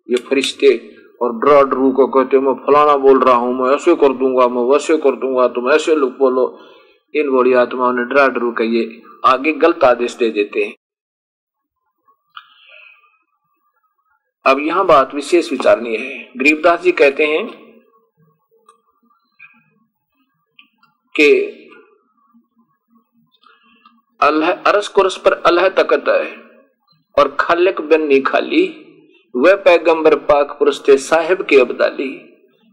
ये 0.08 0.16
फरिश्ते 0.28 0.74
और 1.22 1.32
ड्रा 1.38 1.60
ड्रू 1.62 1.90
को 1.92 2.06
कहते 2.08 2.38
मैं 2.38 2.54
फलाना 2.62 2.96
बोल 2.98 3.18
रहा 3.20 3.34
हूँ, 3.34 3.54
मैं 3.54 3.74
ऐसे 3.74 3.94
कर 3.94 4.12
दूँगा, 4.14 4.46
मैं 4.48 4.62
वैसे 4.72 4.96
कर 4.98 5.16
दूँगा, 5.16 5.46
तुम 5.48 5.70
ऐसे 5.70 5.94
लोग 5.94 6.16
बोलो। 6.18 6.46
इन 7.14 7.30
बोली 7.30 7.52
आत्माओं 7.54 7.92
ने 7.92 8.04
डरा 8.04 8.26
डरू 8.28 8.50
के 8.50 8.64
ये 8.68 9.02
आगे 9.24 9.52
गलत 9.54 9.84
आदेश 9.84 10.14
दे 10.16 10.28
देते 10.30 10.62
हैं। 10.64 10.74
अब 14.44 14.58
यहाँ 14.60 14.84
बात 14.86 15.14
विशेष 15.14 15.50
विचारनीय 15.52 15.96
है। 15.96 16.14
गरीबदास 16.36 16.80
जी 16.82 16.92
कहते 16.92 17.26
हैं 17.26 17.46
कि 21.14 21.28
अल्लाह 24.20 24.50
अरस 24.50 24.88
कुरस 24.88 25.16
पर 25.16 25.32
अल्लाह 25.46 25.68
तकत 25.76 26.08
है 26.08 26.24
और 27.16 27.36
खालिक 27.40 27.80
बन्नी 27.82 28.20
खाली 28.22 28.64
वह 29.34 29.54
पैगंबर 29.64 30.14
पाक 30.24 30.56
पुरुष 30.58 30.80
थे 30.88 30.96
साहिब 30.98 31.42
के 31.42 31.60
अबदाली। 31.60 32.10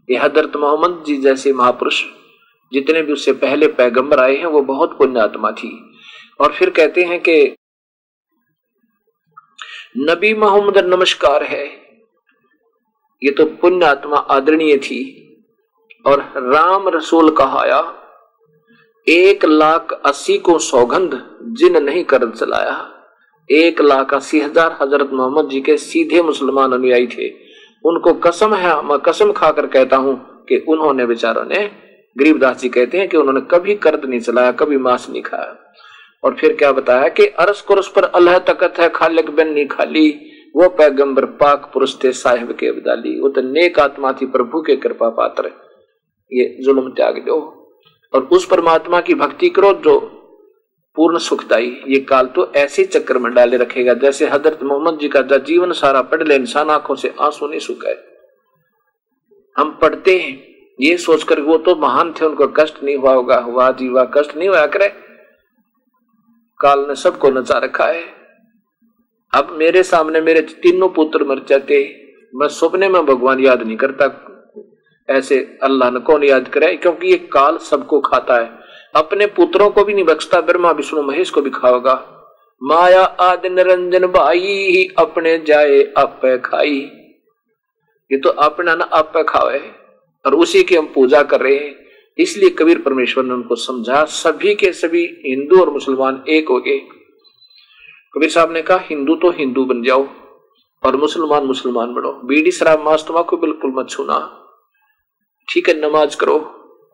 ये 0.08 0.16
हज़रत 0.16 0.56
मोहम्मद 0.56 1.02
जी 1.06 1.16
जैसे 1.16 1.52
महापुरुष, 1.52 2.02
जितने 2.72 3.02
भी 3.02 3.12
उससे 3.12 3.32
पहले 3.34 3.66
पैगंबर 3.68 4.20
आए 4.20 4.36
हैं, 4.36 4.46
वो 4.46 4.60
बहुत 4.62 4.96
पुण्य 4.98 5.20
आत्मा 5.20 5.50
थी। 5.52 5.70
और 6.40 6.52
फिर 6.52 6.70
कहते 6.70 7.04
हैं 7.04 7.20
कि 7.20 7.56
नबी 9.94 10.32
मोहम्मद 10.34 10.76
नमस्कार 10.84 11.42
है। 11.42 11.64
ये 13.22 13.30
तो 13.30 13.44
पुण्य 13.62 13.86
आत्मा 13.86 14.16
आदरणीय 14.30 14.76
थी 14.78 15.00
और 16.04 16.20
राम 16.44 16.88
रसूल 16.88 17.30
कहाया, 17.30 17.80
एक 19.06 19.44
लाख 19.44 19.92
अस्सी 20.06 20.36
को 20.38 20.58
सौगंध 20.60 21.20
जिन 21.58 21.82
नहीं 21.84 22.04
कर 22.04 22.28
चलाया 22.30 22.76
एक 23.50 23.80
लाख 23.80 24.14
अस्सी 24.14 24.40
हज़ार 24.40 24.76
हज़रत 24.82 25.10
मोहम्मद 25.12 25.48
जी 25.50 25.60
के 25.60 25.76
सीधे 25.78 26.22
मुसलमान 26.22 26.72
अनुयायी 26.72 27.06
थे। 27.08 27.28
उनको 27.84 28.12
कसम 28.20 28.54
है, 28.54 28.82
मैं 28.82 28.98
कसम 29.00 29.32
खाकर 29.32 29.66
कहता 29.68 29.96
हूँ 29.96 30.16
कि 30.48 30.64
उन्होंने 30.68 31.06
बेचारों 31.06 31.44
ने 31.46 31.64
गरीबदास 32.16 32.60
जी 32.60 32.68
कहते 32.70 32.98
हैं 32.98 33.08
कि 33.08 33.16
उन्होंने 33.16 33.40
कभी 33.50 33.74
कर्द 33.76 34.04
नहीं 34.04 34.20
चलाया, 34.20 34.52
कभी 34.52 34.76
मांस 34.78 35.08
नहीं 35.10 35.22
खाया। 35.22 35.56
और 36.24 36.34
फिर 36.34 36.56
क्या 36.56 36.72
बताया 36.72 37.08
कि 37.08 37.26
अरस 37.26 37.60
कुरस 37.60 37.88
पर 37.88 38.04
अल्लाह 38.04 38.38
तकत 38.38 38.78
है, 38.80 38.88
खालिक 38.88 39.30
बिन 39.30 39.48
नहीं 39.48 39.66
खाली। 39.66 40.08
वो 40.56 40.68
पैगंबर 40.68 41.24
पाक 41.24 41.70
पुरुष 41.74 41.94
थे, 42.04 42.12
साहिब 42.12 42.52
के 42.52 42.66
अबदाली। 42.66 43.18
वो 43.20 43.28
तो 43.28 43.42
नेक 43.42 43.78
आत्मा 43.80 44.12
थी, 44.12 44.26
प्रभु 44.26 44.60
के 44.60 44.76
कृपा 44.76 45.08
पात्र। 45.10 45.50
ये 46.32 46.56
जुल्म 46.62 46.90
त्याग 46.90 47.18
दो। 47.18 47.38
और 48.12 48.22
उस 48.22 48.46
परमात्मा 48.46 49.00
की 49.00 49.14
भक्ति 49.14 49.48
करो 49.48 49.72
जो 49.74 49.98
पूर्ण 50.96 51.18
सुखदाई 51.18 51.66
ये 51.88 51.98
काल 52.00 52.26
तो 52.26 52.46
ऐसे 52.56 52.84
चक्कर 52.84 53.18
में 53.18 53.32
डाले 53.34 53.56
रखेगा, 53.56 53.94
जैसे 53.94 54.26
हज़रत 54.26 54.62
मोहम्मद 54.62 54.98
जी 54.98 55.08
का 55.08 55.22
जीवन 55.22 55.72
सारा 55.72 56.02
पढ़ 56.02 56.22
ले, 56.22 56.34
इंसान 56.34 56.70
आँखों 56.70 56.94
से 56.94 57.12
आँसू 57.20 57.46
नहीं 57.46 57.60
सुखाए। 57.60 57.96
हम 59.56 59.70
पढ़ते 59.82 60.18
हैं। 60.18 60.32
ये 60.78 60.96
सोचकर 60.96 61.40
वो 61.40 61.56
तो 61.58 61.74
महान 61.76 62.12
थे, 62.12 62.24
उनको 62.24 62.46
कष्ट 62.46 62.82
नहीं 62.82 62.96
हुआ 62.96 63.12
होगा। 63.12 63.38
हुआ 63.38 63.70
जी 63.70 63.88
वाह 63.88 64.04
कष्ट 64.04 64.36
नहीं 64.36 64.48
हुआ 64.48 64.66
करे। 64.66 64.92
काल 66.60 66.84
ने 66.88 66.94
सबको 66.94 67.30
नचा 67.30 67.58
रखा 67.58 67.86
है। 67.86 68.02
अब 69.32 69.50
मेरे 69.58 69.82
सामने 69.82 70.20
मेरे 70.20 70.40
तीनों 70.62 70.88
पुत्र 70.88 71.24
मर 71.24 71.44
जाते, 71.48 71.78
मैं 72.34 72.48
सपने 72.48 72.88
में 72.88 73.04
भगवान 73.06 73.40
याद 73.40 73.62
नहीं 73.62 73.76
करता। 73.76 74.08
ऐसे 75.08 75.38
अल्लाह 75.62 75.90
ने 75.90 76.00
कौन 76.00 76.24
याद 76.24 76.48
करे 76.48 76.74
क्योंकि 76.76 77.08
ये 77.08 77.16
काल 77.32 77.58
सबको 77.60 78.00
खाता 78.00 78.36
है। 78.36 78.50
अपने 78.94 79.26
पुत्रों 79.26 79.70
को 79.70 79.84
भी 79.84 79.94
नहीं 79.94 80.04
बख्शता, 80.04 80.40
ब्रह्मा, 80.40 80.70
विष्णु, 80.70 81.02
महेश 81.02 81.30
को 81.30 81.40
भी 81.40 81.50
खाओगा। 81.50 81.94
माया 82.62 83.02
आदि 83.02 83.48
निरंजन 83.48 84.06
भाई 84.06 84.38
ही 84.38 84.86
अपने 84.98 85.38
जाए 85.38 85.82
आप 85.98 86.20
खाई। 86.44 86.78
ये 88.10 88.18
तो 88.18 88.30
अपना 88.40 88.74
ना 88.74 88.84
आप 88.84 89.12
खावे, 89.28 89.58
और 90.24 90.34
उसी 90.34 90.62
की 90.62 90.76
हम 90.76 90.86
पूजा 90.94 91.22
कर 91.22 91.40
रहे 91.40 91.56
हैं। 91.56 91.79
इसलिए 92.20 92.50
कबीर 92.50 92.78
परमेश्वर 92.78 93.24
ने 93.24 93.32
उनको 93.34 93.54
समझा, 93.56 94.04
सभी 94.04 94.54
के 94.54 94.72
सभी 94.72 95.04
हिंदू 95.26 95.60
और 95.60 95.70
मुसलमान 95.70 96.22
एक 96.28 96.48
हो 96.48 96.58
गए। 96.60 96.78
कबीर 98.14 98.30
साहब 98.30 98.52
ने 98.52 98.62
कहा, 98.62 98.78
हिंदू 98.80 99.14
तो 99.16 99.30
हिंदू 99.32 99.64
बन 99.64 99.82
जाओ 99.82 100.06
और 100.82 100.96
मुसलमान 100.96 101.44
मुसलमान 101.44 101.94
बनो। 101.94 102.12
बीड़ी 102.24 102.50
शराब 102.50 102.84
मांस 102.84 103.06
को 103.08 103.36
बिल्कुल 103.36 103.72
मत 103.74 103.88
छूना। 103.90 104.18
ठीक 105.48 105.68
है, 105.68 105.74
नमाज़ 105.80 106.16
करो 106.16 106.38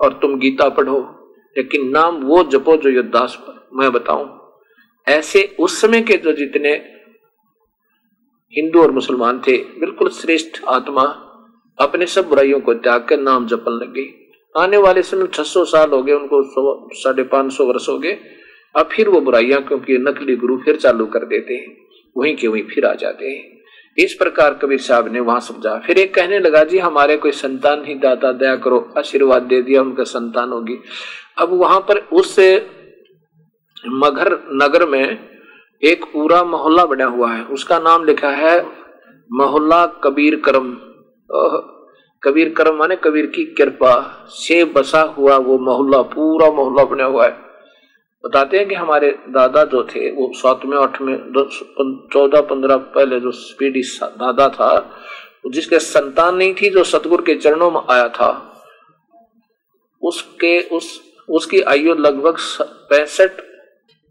और 0.01 0.18
तुम 0.22 0.39
गीता 0.39 0.68
पढ़ो, 0.70 0.99
लेकिन 1.57 1.89
नाम 1.91 2.22
वो 2.24 2.43
जपो 2.45 2.77
जो 2.77 2.91
युद्धास 2.91 3.39
मैं 3.72 3.91
बताऊँ, 3.93 4.29
ऐसे 5.07 5.43
उस 5.61 5.81
समय 5.81 6.03
के 6.03 6.16
जो 6.16 6.33
जितने 6.33 6.72
हिंदू 8.55 8.83
और 8.83 8.91
मुसलमान 8.93 9.41
थे, 9.47 9.57
बिल्कुल 9.81 10.09
श्रेष्ठ 10.11 10.62
आत्मा 10.68 11.03
अपने 11.79 12.07
सब 12.07 12.29
बुराइयों 12.29 12.61
को 12.61 12.74
त्याग 12.77 13.07
कर 13.09 13.20
नाम 13.20 13.47
जपन 13.47 13.72
लगे 13.74 14.05
आने 14.57 14.76
वाले 14.76 15.02
समय 15.02 15.26
छह 15.26 15.42
सौ 15.42 15.64
साल 15.64 15.90
हो 15.90 16.02
गए, 16.02 16.12
उनको 16.12 16.88
साढ़े 16.92 17.22
पाँच 17.22 17.52
सौ 17.52 17.64
वर्ष 17.64 17.88
हो 17.88 17.98
गए। 17.98 18.18
अब 18.76 18.88
फिर 18.92 19.09
वो 19.09 19.20
बुराइयाँ, 19.20 19.62
क्योंकि 19.62 19.98
नकली 19.98 20.36
गुरु 20.36 20.57
फिर 20.57 20.76
चालू 20.76 21.07
कर 21.07 21.24
देते 21.24 21.54
हैं। 21.54 21.76
वहीं 22.16 22.36
के 22.36 22.48
वहीं 22.48 22.62
फिर 22.62 22.86
आ 22.86 22.94
जाते 22.94 23.26
हैं। 23.26 23.57
इस 23.98 24.14
प्रकार 24.14 24.54
कबीर 24.54 24.78
साहब 24.78 25.12
ने 25.12 25.20
वहाँ 25.20 25.40
समझा। 25.40 25.82
फिर 25.86 25.98
एक 25.98 26.14
कहने 26.14 26.38
लगा, 26.38 26.64
जी, 26.64 26.78
हमारे 26.78 27.16
कोई 27.16 27.32
संतान 27.32 27.84
ही 27.84 27.94
दाता, 27.94 28.32
दया 28.32 28.57
करो, 28.57 28.92
आशीर्वाद 28.98 29.42
दे 29.42 29.62
दिया, 29.62 29.82
उनका 29.82 30.04
संतान 30.04 30.52
होगी। 30.52 30.78
अब 31.38 31.52
वहाँ 31.52 31.80
पर 31.80 31.98
उस 31.98 32.38
मगर, 33.86 34.32
नगर 34.52 34.86
में 34.88 35.18
एक 35.82 36.04
पूरा 36.04 36.44
मोहल्ला 36.44 36.84
बना 36.84 37.04
हुआ 37.04 37.32
है। 37.32 37.44
उसका 37.44 37.78
नाम 37.78 38.04
लिखा 38.04 38.30
है 38.30 38.66
मोहल्ला 39.32 39.86
कबीर 39.86 40.42
करम। 40.48 40.70
कबीर 42.23 42.55
कर्म 42.55 42.77
माने 42.77 42.97
कबीर 42.97 43.27
की 43.27 43.45
कृपा 43.45 44.27
से 44.29 44.64
बसा 44.64 45.01
हुआ 45.01 45.37
वो 45.37 45.59
मोहल्ला, 45.59 46.03
पूरा 46.03 46.51
मोहल्ला 46.51 46.85
बना 46.85 47.05
हुआ 47.05 47.27
है। 47.27 47.37
बताते 48.25 48.57
हैं 48.57 48.69
कि 48.69 48.75
हमारे 48.75 49.19
दादा 49.29 49.64
जो 49.64 49.83
थे, 49.85 50.11
वो 50.11 50.33
सातवें, 50.35 50.79
आठवें 50.79 51.17
चौदह, 52.12 52.41
पंद्रह, 52.41 52.77
पहले 52.77 53.21
जो 53.21 53.31
पीढ़ी 53.59 53.83
दादा 54.03 54.49
था 54.49 55.01
जिसके 55.47 55.79
संतान 55.79 56.37
नहीं 56.37 56.55
थी, 56.55 56.71
जो 56.71 56.85
सतगुरु 56.85 57.23
के 57.23 57.35
चरणों 57.35 57.71
में 57.71 57.81
आया 57.91 58.09
था, 58.09 58.53
उसके, 60.03 60.61
उस, 60.61 61.01
उसकी 61.29 61.61
आयु 61.61 61.95
लगभग 61.95 62.37
पैंसठ 62.62 63.31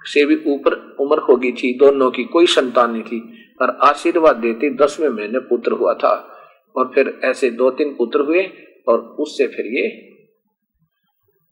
से 0.06 0.26
भी 0.26 0.36
ऊपर 0.48 0.96
उम्र 1.00 1.18
होगी 1.20 1.52
थी, 1.52 1.78
दोनों 1.78 2.12
की, 2.12 2.24
कोई 2.24 2.46
संतान 2.46 2.92
नहीं 2.92 3.04
थी, 3.04 3.20
पर 3.60 3.78
आशीर्वाद 3.84 4.36
देते 4.36 4.70
दसवें 4.70 5.10
महीने 5.10 5.40
पुत्र 5.40 5.72
हुआ 5.72 5.94
था। 5.94 6.35
और 6.76 6.92
फिर 6.96 7.20
ऐसे 7.24 7.50
दो 7.50 7.70
तीन 7.72 7.94
पुत्र 7.96 8.22
हुए 8.22 8.44
और 8.88 9.00
उससे 9.00 9.48
फिर 9.48 9.66
ये 9.78 9.88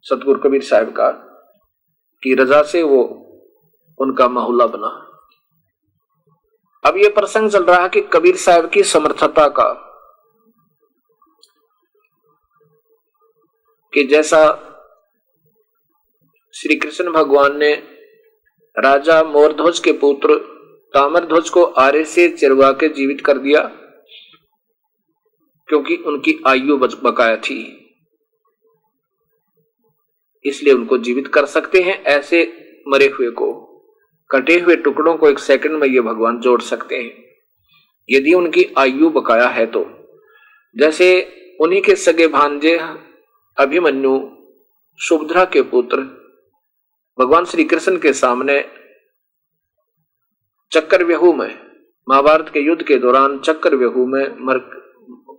सतगुरु 0.05 0.39
कबीर 0.39 0.61
साहब 0.61 0.89
का, 0.89 1.09
की 2.23 2.33
रजा 2.35 2.61
से 2.63 2.83
वो 2.83 3.01
उनका 3.99 4.27
माहौला 4.27 4.65
बना। 4.67 4.99
अब 6.83 6.97
ये 6.97 7.09
प्रसंग 7.09 7.49
चल 7.49 7.63
रहा 7.63 7.81
है 7.81 7.89
कि 7.89 8.01
कबीर 8.01 8.35
साहब 8.35 8.69
की 8.69 8.83
समर्थता 8.83 9.47
का, 9.47 9.71
कि 13.93 14.03
जैसा 14.03 14.39
श्री 16.53 16.75
कृष्ण 16.75 17.11
भगवान 17.11 17.57
ने 17.57 17.73
राजा 18.75 19.23
मोरध्वज 19.23 19.79
के 19.79 19.91
पुत्र 19.91 20.37
तामरध्वज 20.93 21.49
को 21.49 21.63
आर्य 21.63 22.03
से 22.05 22.27
चिरवा 22.29 22.71
के 22.71 22.89
जीवित 22.89 23.21
कर 23.25 23.37
दिया 23.37 23.61
क्योंकि 25.73 25.95
उनकी 25.95 26.43
आयु 26.47 26.77
बकाया 26.77 27.37
थी। 27.37 27.55
इसलिए 30.45 30.73
उनको 30.73 30.97
जीवित 30.97 31.27
कर 31.27 31.45
सकते 31.45 31.81
हैं 31.81 32.03
ऐसे 32.03 32.41
मरे 32.87 33.07
हुए 33.07 33.29
को। 33.29 33.47
कटे 34.31 34.59
हुए 34.59 34.75
टुकड़ों 34.75 35.17
को 35.17 35.29
एक 35.29 35.39
सेकंड 35.39 35.71
में 35.71 35.87
ये 35.87 36.01
भगवान 36.01 36.39
जोड़ 36.39 36.61
सकते 36.61 36.97
हैं। 36.97 37.23
यदि 38.09 38.33
उनकी 38.33 38.65
आयु 38.77 39.09
बकाया 39.09 39.47
है 39.47 39.65
तो। 39.65 39.85
जैसे 40.77 41.35
उन्हीं 41.61 41.81
के 41.81 41.95
सगे 41.95 42.27
भांजे 42.27 42.77
अभिमन्यु 43.57 44.29
सुभद्रा 44.97 45.45
के 45.45 45.61
पुत्र 45.61 45.97
भगवान 47.19 47.45
श्री 47.45 47.63
कृष्ण 47.63 47.97
के 47.97 48.13
सामने 48.13 48.69
चक्कर 50.71 51.03
व्यहू 51.03 51.33
में, 51.33 51.59
महाभारत 52.09 52.49
के 52.53 52.59
युद्ध 52.59 52.83
के 52.83 52.97
दौरान 52.97 53.39
चक्कर 53.39 53.75
व्यहू 53.75 54.05
में 54.05 54.35
मर 54.39 54.82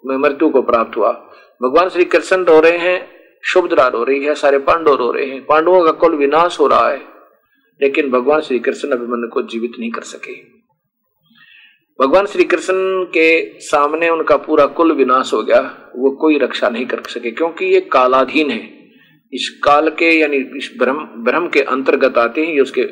में 0.05 0.17
मृत्यु 0.19 0.49
को 0.49 0.63
प्राप्त 0.63 0.97
हुआ। 0.97 1.13
भगवान 1.61 1.89
श्री 1.89 2.05
कृष्ण 2.05 2.45
रो 2.45 2.61
रहे 2.61 2.79
हैं 2.79 2.99
शुभद्रा 3.45 3.87
रो 3.87 4.03
रही 4.05 4.25
है, 4.25 4.35
सारे 4.35 4.59
पांडव 4.59 4.95
रो 4.95 5.11
रहे 5.13 5.27
हैं। 5.27 5.45
पांडवों 5.45 5.85
का 5.85 5.91
कुल 5.93 6.15
विनाश 6.17 6.59
हो 6.61 6.67
रहा 6.67 6.89
है, 6.89 7.01
लेकिन 7.81 8.11
भगवान 8.11 8.41
श्री 8.41 8.59
कृष्ण 8.59 8.91
अभिमन्यु 8.91 9.29
को 9.29 9.43
जीवित 9.43 9.73
नहीं 9.79 9.91
कर 9.91 10.03
सके। 10.03 10.35
भगवान 11.99 12.27
श्री 12.27 12.45
कृष्ण 12.45 13.05
के 13.07 13.61
सामने 13.61 14.09
उनका 14.09 14.37
पूरा 14.37 14.67
कुल 14.69 14.93
विनाश 14.93 15.33
हो 15.33 15.43
गया, 15.43 15.61
वो 15.97 16.11
कोई 16.11 16.39
रक्षा 16.39 16.69
नहीं 16.69 16.87
कर 16.87 17.03
सके, 17.09 17.31
क्योंकि 17.31 17.65
ये 17.65 17.81
कालाधीन 17.93 18.51
है। 18.51 18.63
इस 19.33 19.49
काल 19.65 19.89
के, 19.91 20.11
यानी 20.11 20.37
इस 20.59 20.71
ब्रह्म 20.79 21.25
ब्रह्म 21.25 21.49
के 21.49 21.61
अंतर्गत 21.61 22.19
आते 22.19 22.45
हैं, 22.45 22.55
ये 22.55 22.61
उसके 22.61 22.89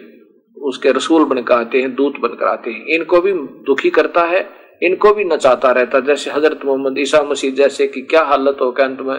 उसके 0.57 0.91
रसूल 0.93 1.25
बनकर 1.25 1.55
आते 1.55 1.81
हैं, 1.81 1.95
दूत 1.95 2.19
बनकर 2.21 2.47
आते 2.47 2.71
हैं। 2.71 2.85
इनको 2.87 3.21
भी 3.21 3.33
दुखी 3.67 3.91
करता 3.91 4.25
है 4.25 4.43
इनको 4.83 5.15
भी 5.15 5.25
नचाता 5.25 5.71
रहता, 5.73 6.01
जैसे 6.01 6.31
हज़रत 6.31 6.65
मोहम्मद 6.65 6.99
ईसा 6.99 7.23
मसीह 7.23 7.55
जैसे 7.55 7.87
कि 7.87 8.03
क्या 8.03 8.23
हालत 8.25 8.57
हो 8.61 8.71
अंत 8.73 9.01
में 9.01 9.19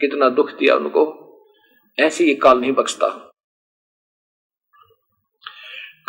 कितना 0.00 0.28
दुख 0.28 0.50
दिया 0.50 0.76
उनको। 0.76 1.02
ऐसी 1.98 2.24
ये 2.24 2.34
काल 2.34 2.60
नहीं 2.60 2.72
बख्शता। 2.72 3.08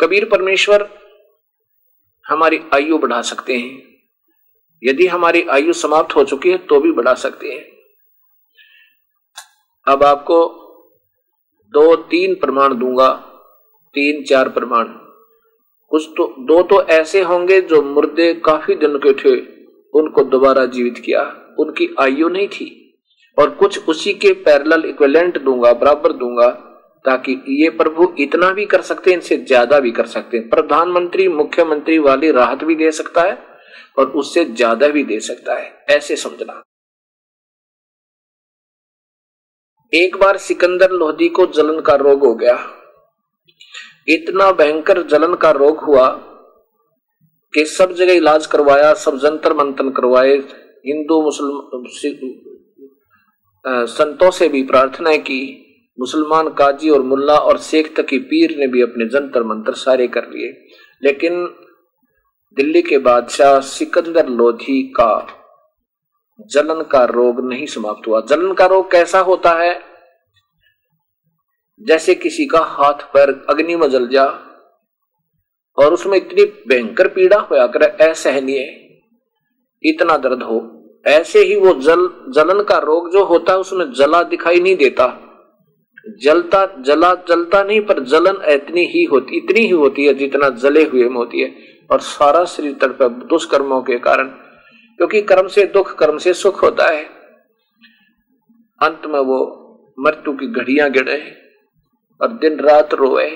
कबीर 0.00 0.24
परमेश्वर 0.24 0.88
हमारी 2.26 2.60
आयु 2.74 2.98
बढ़ा 2.98 3.20
सकते 3.22 3.56
हैं। 3.56 3.82
यदि 4.82 5.06
हमारी 5.06 5.42
आयु 5.42 5.72
समाप्त 5.72 6.14
हो 6.16 6.24
चुकी 6.24 6.50
है 6.50 6.58
तो 6.58 6.80
भी 6.80 6.92
बढ़ा 6.92 7.14
सकते 7.14 7.48
हैं। 7.48 7.64
अब 9.86 10.02
आपको 10.04 10.38
दो 11.74 11.94
तीन 11.96 12.34
प्रमाण 12.34 12.74
दूँगा 12.74 13.10
तीन 13.94 14.24
चार 14.24 14.48
प्रमाण। 14.48 15.05
कुछ 15.92 16.08
तो 16.16 16.34
दो 16.38 16.62
तो 16.62 16.82
ऐसे 16.82 17.22
होंगे 17.22 17.60
जो 17.60 17.82
मुर्दे 17.82 18.32
काफ़ी 18.34 18.74
दिन 18.74 18.96
के 18.96 19.12
थे, 19.12 19.36
उनको 19.94 20.22
दोबारा 20.22 20.64
जीवित 20.66 20.98
किया। 21.04 21.22
उनकी 21.58 21.94
आयु 22.00 22.28
नहीं 22.28 22.48
थी। 22.48 22.82
और 23.38 23.50
कुछ 23.50 23.88
उसी 23.88 24.12
के 24.14 24.32
पैरेलल 24.32 24.84
इक्विवेलेंट 24.84 25.38
दूँगा, 25.42 25.72
बराबर 25.72 26.12
दूँगा, 26.12 26.48
ताकि 27.04 27.32
ये 27.62 27.70
प्रभु 27.70 28.14
इतना 28.18 28.50
भी 28.50 28.64
कर 28.66 28.82
सकते 28.82 29.10
हैं 29.10 29.16
इनसे 29.18 29.36
ज़्यादा 29.36 29.80
भी 29.80 29.90
कर 29.90 30.06
सकते। 30.06 30.36
हैं 30.36 30.48
प्रधानमंत्री, 30.48 31.28
मुख्यमंत्री 31.28 31.98
वाली 31.98 32.30
राहत 32.30 32.64
भी 32.64 32.74
दे 32.74 32.90
सकता 32.92 33.22
है, 33.22 33.38
और 33.98 34.06
उससे 34.12 34.44
ज़्यादा 34.44 34.88
भी 34.88 35.04
दे 35.04 35.20
सकता 35.20 35.54
है। 35.54 35.84
ऐसे 35.90 36.16
समझना। 36.16 36.62
एक 39.92 40.16
बार 40.16 40.36
सिकंदर 40.36 40.90
लोधी 40.90 41.28
को 41.28 41.46
जलन 41.46 41.80
का 41.80 41.94
रोग 41.94 42.24
हो 42.24 42.34
गया। 42.34 42.75
इतना 44.08 44.52
भयंकर 44.52 45.02
जलन 45.02 45.34
का 45.34 45.50
रोग 45.50 45.78
हुआ 45.78 46.08
कि 47.54 47.64
सब 47.64 47.92
जगह 47.92 48.12
इलाज 48.12 48.46
करवाया, 48.46 48.94
सब 48.94 49.16
जंतर 49.16 49.52
मंथन 49.52 49.90
करवाए। 49.90 50.38
हिंदू 50.86 51.22
मुसलमान 51.22 52.26
संतों 53.86 54.30
से 54.30 54.48
भी 54.48 54.62
प्रार्थना 54.62 55.16
की। 55.16 55.62
मुसलमान 56.00 56.48
काजी 56.48 56.90
और 56.90 57.02
मुल्ला 57.02 57.34
और 57.34 57.58
शेख 57.58 58.00
तकी 58.00 58.18
पीर 58.18 58.56
ने 58.58 58.66
भी 58.66 58.82
अपने 58.82 59.04
जंतर 59.04 59.42
मंत्र 59.42 59.72
सारे 59.72 60.08
कर 60.08 60.24
लिए। 60.24 60.66
लेकिन 61.02 61.46
दिल्ली 62.56 62.82
के 62.82 62.98
बादशाह 62.98 63.60
सिकंदर 63.60 64.28
लोधी 64.28 64.82
का 64.82 65.28
जलन 66.46 66.82
का 66.82 67.04
रोग 67.04 67.48
नहीं 67.48 67.66
समाप्त 67.66 68.08
हुआ। 68.08 68.20
जलन 68.20 68.52
का 68.52 68.66
रोग 68.66 68.90
कैसा 68.90 69.18
होता 69.20 69.50
है? 69.50 69.95
जैसे 71.80 72.14
किसी 72.14 72.46
का 72.46 72.58
हाथ 72.58 72.92
पैर 72.92 73.30
अग्नि 73.50 73.76
में 73.76 73.90
जल 73.90 74.08
जा 74.08 74.24
और 75.78 75.92
उसमें 75.92 76.16
इतनी 76.18 76.44
भयंकर 76.68 77.08
पीड़ा 77.08 77.38
होया 77.40 77.66
कर, 77.66 77.82
असहनीय, 77.82 78.60
इतना 79.82 80.16
दर्द 80.16 80.42
हो, 80.42 80.58
ऐसे 81.06 81.38
ही 81.38 81.56
वो 81.56 81.72
जल, 81.72 82.08
जलन 82.34 82.62
का 82.62 82.78
रोग 82.78 83.12
जो 83.12 83.24
होता 83.24 83.52
है 83.52 83.58
उसमें 83.58 83.92
जला 83.92 84.22
दिखाई 84.22 84.60
नहीं 84.60 84.76
देता। 84.76 85.22
जलता, 86.22 86.66
जला, 86.80 87.14
जलता 87.14 87.62
नहीं, 87.62 87.80
पर 87.80 88.02
जलन 88.02 88.42
इतनी 88.44 88.84
ही 88.84 89.04
होती, 89.04 89.36
इतनी 89.36 89.60
ही 89.60 89.70
होती 89.70 90.06
है 90.06 90.14
जितना 90.14 90.48
जले 90.48 90.84
हुए 90.84 91.04
में 91.04 91.16
होती 91.16 91.40
है। 91.40 91.54
और 91.90 92.00
सारा 92.00 92.44
शरीर 92.44 92.74
तड़प 92.74 93.02
दुष्कर्मों 93.02 93.82
के 93.82 93.98
कारण, 93.98 94.28
क्योंकि 94.98 95.22
कर्म 95.22 95.48
से 95.48 95.64
दुख, 95.64 95.98
कर्म 95.98 96.18
से 96.18 96.34
सुख 96.34 96.62
होता 96.62 96.86
है। 96.86 97.04
अंत 98.82 99.02
में 99.06 99.20
वो 99.20 99.40
मृत्यु 100.00 100.32
की 100.32 100.46
घड़ियाँ 100.46 100.90
गिरे 100.90 101.45
और 102.20 102.32
दिन 102.34 102.58
रात 102.60 102.94
रोए। 102.94 103.28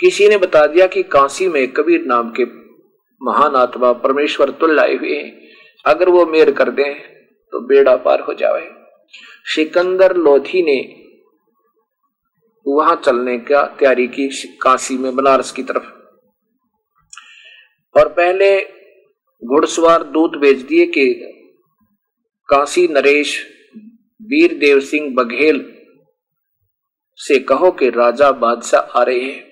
किसी 0.00 0.28
ने 0.28 0.36
बता 0.36 0.66
दिया 0.66 0.86
कि 0.86 1.02
काशी 1.02 1.48
में 1.48 1.66
कबीर 1.72 2.04
नाम 2.06 2.30
के 2.30 2.44
महान 3.20 3.56
आत्मा 3.56 3.92
परमेश्वर 4.02 4.50
तुल 4.50 4.80
आए 4.80 4.96
हुए 4.96 5.16
हैं। 5.16 5.32
अगर 5.84 6.08
वो 6.08 6.24
मेर 6.26 6.50
कर 6.52 6.70
दें 6.70 6.92
तो 7.52 7.60
बेड़ा 7.66 7.96
पार 7.96 8.20
हो 8.20 8.34
जाए 8.34 8.68
सिकंदर 9.46 10.16
लोधी 10.16 10.62
ने 10.62 10.78
वहाँ 12.66 13.00
चलने 13.04 13.38
का 13.38 13.64
तैयारी 13.78 14.06
की 14.08 14.28
काशी 14.62 14.96
में 14.98 15.14
बनारस 15.16 15.50
की 15.52 15.62
तरफ़। 15.62 15.84
और 17.94 18.08
पहले 18.08 18.60
घुड़सवार 19.42 20.02
दूत 20.06 20.36
भेज 20.36 20.62
दिए 20.62 20.86
कि 20.86 21.06
काशी 22.48 22.86
नरेश 22.88 23.34
वीर 24.22 24.54
देव 24.58 24.80
सिंह 24.80 25.14
बघेल 25.14 25.60
से 27.22 27.38
कहो 27.38 27.70
कि 27.70 27.90
राजा 27.90 28.32
बादशाह 28.32 28.80
आ 28.80 29.02
रहे 29.02 29.20
हैं। 29.20 29.50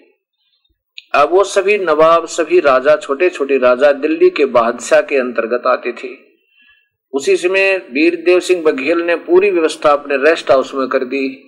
अब 1.14 1.30
वो 1.30 1.44
सभी 1.44 1.78
नवाब, 1.78 2.26
सभी 2.26 2.60
राजा 2.60 2.96
छोटे 2.96 3.28
छोटे 3.28 3.58
राजा 3.58 3.92
दिल्ली 3.92 4.30
के 4.30 4.44
बादशाह 4.44 5.00
के 5.00 5.16
अंतर्गत 5.16 5.66
आते 5.66 5.92
थे। 5.92 6.08
उसी 7.12 7.36
समय 7.36 7.76
वीर 7.76 8.16
देव 8.16 8.40
सिंह 8.40 8.62
बघेल 8.62 8.98
ने 8.98 9.16
पूरी 9.16 9.50
व्यवस्था 9.50 9.90
अपने 9.90 10.16
रेस्ट 10.16 10.50
हाउस 10.50 10.74
में 10.74 10.88
कर 10.88 11.04
दी। 11.04 11.44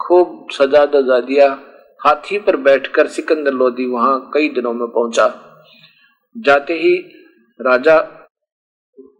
खूब 0.00 0.46
सजा 0.50 0.86
दजा 0.86 1.20
दिया। 1.20 1.60
हाथी 2.06 2.38
पर 2.38 2.56
बैठकर 2.56 3.06
सिकंदर 3.06 3.52
लोधी 3.52 3.86
वहाँ 3.86 4.30
कई 4.34 4.48
दिनों 4.48 4.72
में 4.72 4.88
पहुँचा। 4.88 5.26
जाते 6.36 6.74
ही 6.74 6.94
राजा 7.60 8.28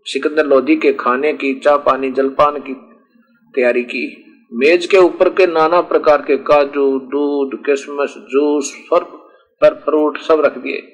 सिकंदर 0.05 0.47
लोधी 0.47 0.77
के 0.77 0.93
खाने 0.93 1.33
की 1.33 1.55
चाय 1.55 1.79
पानी, 1.79 2.11
जलपान 2.11 2.59
की 2.59 2.75
तैयारी 3.55 3.83
की। 3.83 4.21
मेज 4.57 4.87
के 4.87 4.97
ऊपर 4.97 5.29
के 5.29 5.47
नाना 5.47 5.81
प्रकार 5.81 6.23
के 6.23 6.37
काजू, 6.37 6.99
दूध, 6.99 7.65
किशमिश, 7.67 8.11
जूस 8.11 8.87
फर 8.91 9.05
पर 9.61 9.75
फ्रूट 9.75 10.19
सब 10.19 10.41
रख 10.41 10.59
दिए। 10.59 10.91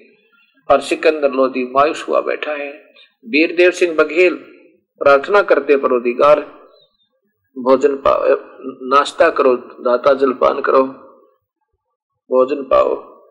और 0.71 0.81
सिकंदर 0.81 1.31
लोधी 1.31 1.65
मायूस 1.65 2.07
हुआ 2.09 2.21
बैठा 2.21 2.53
है। 2.53 2.73
वीरदेव 3.25 3.71
सिंह 3.71 3.95
बघेल 3.95 4.35
प्रार्थना 5.01 5.43
करते 5.43 5.77
परोधिकार, 5.77 6.41
भोजन 7.59 7.97
पाओ, 7.97 8.25
नाश्ता 8.97 9.31
करो, 9.31 9.57
दाता 9.57 10.15
जलपान 10.15 10.61
करो, 10.61 10.83
भोजन 12.31 12.63
पाओ। 12.63 13.23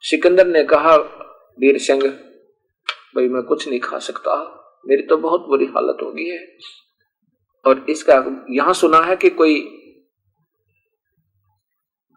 सिकंदर 0.00 0.46
ने 0.46 0.64
कहा, 0.64 0.96
वीर 1.58 1.78
सिंह, 1.78 2.08
भाई 3.16 3.28
मैं 3.28 3.42
कुछ 3.42 3.68
नहीं 3.68 3.80
खा 3.80 3.98
सकता। 3.98 4.54
मेरी 4.86 5.02
तो 5.02 5.16
बहुत 5.16 5.46
बुरी 5.48 5.66
हालत 5.66 5.98
हो 6.02 6.12
गई 6.12 6.24
है। 6.24 6.58
और 7.68 7.84
इसका, 7.90 8.14
यहाँ 8.50 8.72
सुना 8.74 8.98
है 8.98 9.16
कि 9.16 9.30
कोई 9.30 9.60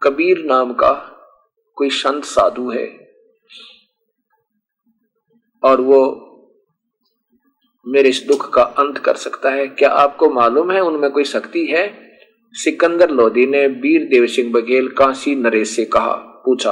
कबीर 0.02 0.44
नाम 0.44 0.72
का 0.72 0.92
कोई 1.76 1.90
संत 1.90 2.24
साधु 2.24 2.70
है 2.70 2.86
और 5.62 5.80
वो 5.80 6.02
मेरे 7.86 8.08
इस 8.08 8.22
दुख 8.28 8.52
का 8.54 8.62
अंत 8.62 8.98
कर 8.98 9.16
सकता 9.16 9.50
है। 9.50 9.66
क्या 9.68 9.90
आपको 9.90 10.30
मालूम 10.30 10.70
है 10.72 10.80
उनमें 10.80 11.10
कोई 11.10 11.24
शक्ति 11.24 11.66
है? 11.66 11.84
सिकंदर 12.54 13.10
लोधी 13.10 13.46
ने 13.46 13.66
वीर 13.66 14.04
देव 14.08 14.26
सिंह 14.26 14.52
बघेल 14.52 14.88
काशी 14.88 15.34
नरेश 15.34 15.76
से 15.76 15.84
कहा, 15.84 16.14
पूछा। 16.44 16.70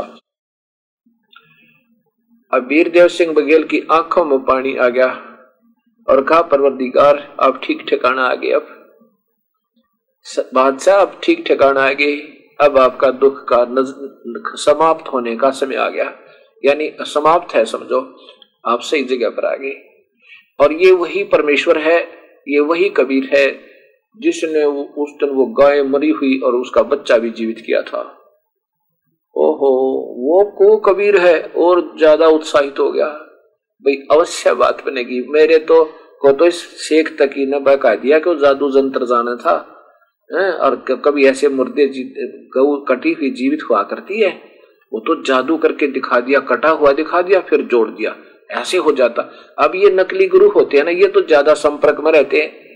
अब 2.52 2.66
वीर 2.66 2.88
देव 2.88 3.08
सिंह 3.08 3.32
बघेल 3.34 3.64
की 3.64 3.80
आँखों 3.92 4.24
में 4.24 4.38
पानी 4.38 4.76
आ 4.76 4.88
गया। 4.88 5.29
और 6.10 6.22
कहा, 6.24 6.40
परवरदिगार, 6.42 7.36
आप 7.40 7.60
ठीक 7.64 7.84
ठिकाना 7.88 8.22
आ 8.22 8.34
गए 8.34 8.50
अब। 8.50 8.76
बादशाह 10.54 11.00
अब 11.00 11.20
ठीक 11.24 11.44
ठिकाना 11.46 11.80
आ 11.80 11.92
गए। 11.92 12.16
अब 12.60 12.78
आपका 12.78 13.10
दुख 13.10 13.44
का 13.52 13.64
समाप्त 14.56 15.08
होने 15.08 15.36
का 15.36 15.50
समय 15.50 15.76
आ 15.76 15.88
गया। 15.88 16.12
यानी 16.64 16.90
समाप्त 17.06 17.54
है, 17.54 17.64
समझो। 17.64 18.00
आप 18.64 18.80
सही 18.80 19.04
जगह 19.04 19.30
पर 19.30 19.44
आ 19.44 19.54
गए। 19.54 19.72
और 20.58 20.72
ये 20.72 20.90
वही 20.92 21.22
परमेश्वर 21.24 21.78
है, 21.78 21.98
ये 22.48 22.60
वही 22.60 22.88
कबीर 22.88 23.30
है, 23.34 23.46
जिसने 24.18 24.64
उस 24.64 25.10
दिन 25.20 25.30
वो 25.30 25.46
गाय 25.46 25.82
मरी 25.82 26.10
हुई 26.10 26.38
और 26.40 26.54
उसका 26.54 26.82
बच्चा 26.82 27.18
भी 27.18 27.30
जीवित 27.30 27.62
किया 27.66 27.82
था। 27.82 28.02
ओहो, 29.36 29.70
वो 30.18 30.44
को 30.50 30.76
कबीर 30.82 31.16
है 31.16 31.40
और 31.42 31.80
ज़्यादा 31.98 32.26
उत्साहित 32.28 32.78
हो 32.78 32.90
गया। 32.90 33.06
भाई, 33.06 33.94
अवश्य 34.12 34.54
बात 34.54 34.84
बनेगी। 34.86 35.20
मेरे 35.28 35.58
तो 35.58 35.82
को 36.22 36.32
तो 36.32 36.46
इस 36.46 36.60
शेख 36.80 37.16
तक 37.18 37.34
ने 37.38 37.58
बहका 37.60 37.94
दिया 37.96 38.18
कि 38.18 38.30
वो 38.30 38.36
जादू 38.36 38.70
जंत्र 38.70 39.06
जाना 39.06 39.34
था, 39.36 39.54
है? 40.30 40.52
और 40.52 40.74
कभी 41.04 41.24
ऐसे 41.26 41.48
मुर्दे 41.50 41.86
गऊ 42.54 42.76
कटी 42.86 43.12
हुई 43.12 43.30
जीवित 43.32 43.60
हुआ 43.70 43.82
करती 43.84 44.20
है। 44.20 44.30
वो 44.92 45.00
तो 45.00 45.22
जादू 45.22 45.56
करके 45.58 45.86
दिखा 45.88 46.20
दिया, 46.20 46.38
कटा 46.40 46.70
हुआ 46.70 46.92
दिखा 46.92 47.22
दिया, 47.22 47.40
फिर 47.40 47.62
जोड़ 47.62 47.88
दिया। 47.90 48.14
ऐसे 48.50 48.78
हो 48.78 48.92
जाता। 48.92 49.22
अब 49.58 49.74
ये 49.74 49.90
नकली 49.90 50.26
गुरु 50.28 50.48
होते 50.50 50.76
हैं 50.76 50.84
ना, 50.84 50.90
ये 50.90 51.08
तो 51.08 51.20
ज़्यादा 51.22 51.54
संपर्क 51.56 52.00
में 52.00 52.10
रहते 52.12 52.40
हैं। 52.40 52.68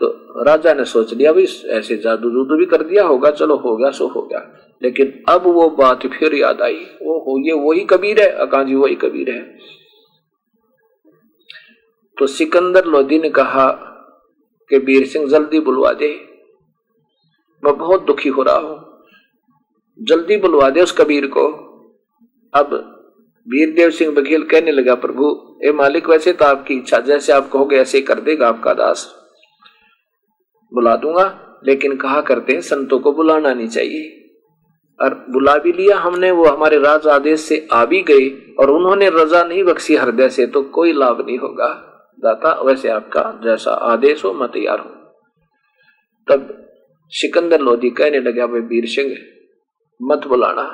तो 0.00 0.06
राजा 0.44 0.72
ने 0.74 0.84
सोच 0.84 1.12
लिया 1.14 1.32
भाई 1.32 1.46
ऐसे 1.70 1.96
जादू 1.96 2.30
जूदू 2.30 2.56
भी 2.56 2.66
कर 2.66 2.82
दिया 2.82 3.04
होगा, 3.04 3.30
चलो 3.32 3.56
हो 3.56 3.76
गया, 3.76 3.90
सो 3.90 4.06
हो 4.06 4.22
गया। 4.22 4.40
लेकिन 4.82 5.12
अब 5.28 5.46
वो 5.46 5.68
बात 5.78 6.06
फिर 6.08 6.34
याद 6.34 6.60
आई। 6.62 6.80
वो 7.02 7.38
ये 7.46 7.52
वही 7.60 7.84
कबीर 7.84 8.20
है, 8.20 8.28
अकाजी, 8.38 8.74
वही 8.74 8.94
कबीर 8.94 9.30
है। 9.30 9.40
तो 12.18 12.26
सिकंदर 12.26 12.84
लोधी 12.84 13.18
ने 13.18 13.30
कहा 13.30 13.70
कि 14.70 14.78
बीर 14.78 15.06
सिंह 15.06 15.28
जल्दी 15.28 15.60
बुलवा 15.60 15.92
दे। 15.92 16.28
मैं 17.64 17.78
बहुत 17.78 18.02
दुखी 18.02 18.28
हो 18.28 18.42
रहा 18.42 18.56
हूँ। 18.56 19.04
जल्दी 20.00 20.36
बुलवा 20.36 20.70
दे 20.70 20.82
उस 20.82 20.92
कबीर 20.92 21.26
को। 21.26 21.48
अब 22.54 22.94
वीरदेव 23.48 23.90
सिंह 23.90 24.14
बघेल 24.14 24.42
कहने 24.42 24.72
लगा, 24.72 24.94
प्रभु, 24.94 25.56
ए 25.64 25.72
मालिक, 25.72 26.08
वैसे 26.08 26.32
तो 26.32 26.44
आपकी 26.44 26.74
इच्छा 26.74 26.98
जैसे 26.98 27.32
आप 27.32 27.50
कहोगे, 27.52 27.76
ऐसे 27.76 28.00
कर 28.00 28.20
देगा 28.20 28.48
आपका 28.48 28.72
दास। 28.72 29.14
बुला 30.74 30.96
दूँगा, 30.96 31.60
लेकिन 31.66 31.96
कहा 31.96 32.20
करते 32.20 32.52
हैं, 32.52 32.60
संतों 32.60 32.98
को 32.98 33.12
बुलाना 33.12 33.54
नहीं 33.54 33.68
चाहिए। 33.68 34.30
और 35.00 35.14
बुला 35.14 35.56
भी 35.56 35.72
लिया 35.72 35.98
हमने, 35.98 36.30
वो 36.30 36.44
हमारे 36.44 36.78
राज 36.78 37.06
आदेश 37.06 37.40
से 37.40 37.68
आ 37.72 37.84
भी 37.84 38.02
गए, 38.02 38.54
और 38.60 38.70
उन्होंने 38.70 39.10
रजा 39.10 39.44
नहीं 39.44 39.64
बख्शी 39.64 39.96
हृदय 39.96 40.28
से 40.28 40.46
तो 40.46 40.62
कोई 40.62 40.92
लाभ 40.92 41.26
नहीं 41.26 41.38
होगा। 41.38 41.87
दाता, 42.18 42.52
वैसे 42.62 42.88
आपका 42.90 43.22
जैसा 43.44 43.72
आदेश 43.86 44.24
हो, 44.24 44.32
मैं 44.32 44.48
तैयार 44.50 44.78
हूँ। 44.78 44.94
तब 46.28 46.54
सिकंदर 47.12 47.60
लोधी 47.60 47.90
कहने 47.90 48.20
लगे 48.20 48.46
भाई 48.46 48.60
वीर 48.62 48.86
सिंह, 48.86 49.16
मत 50.00 50.26
बुलाना, 50.26 50.66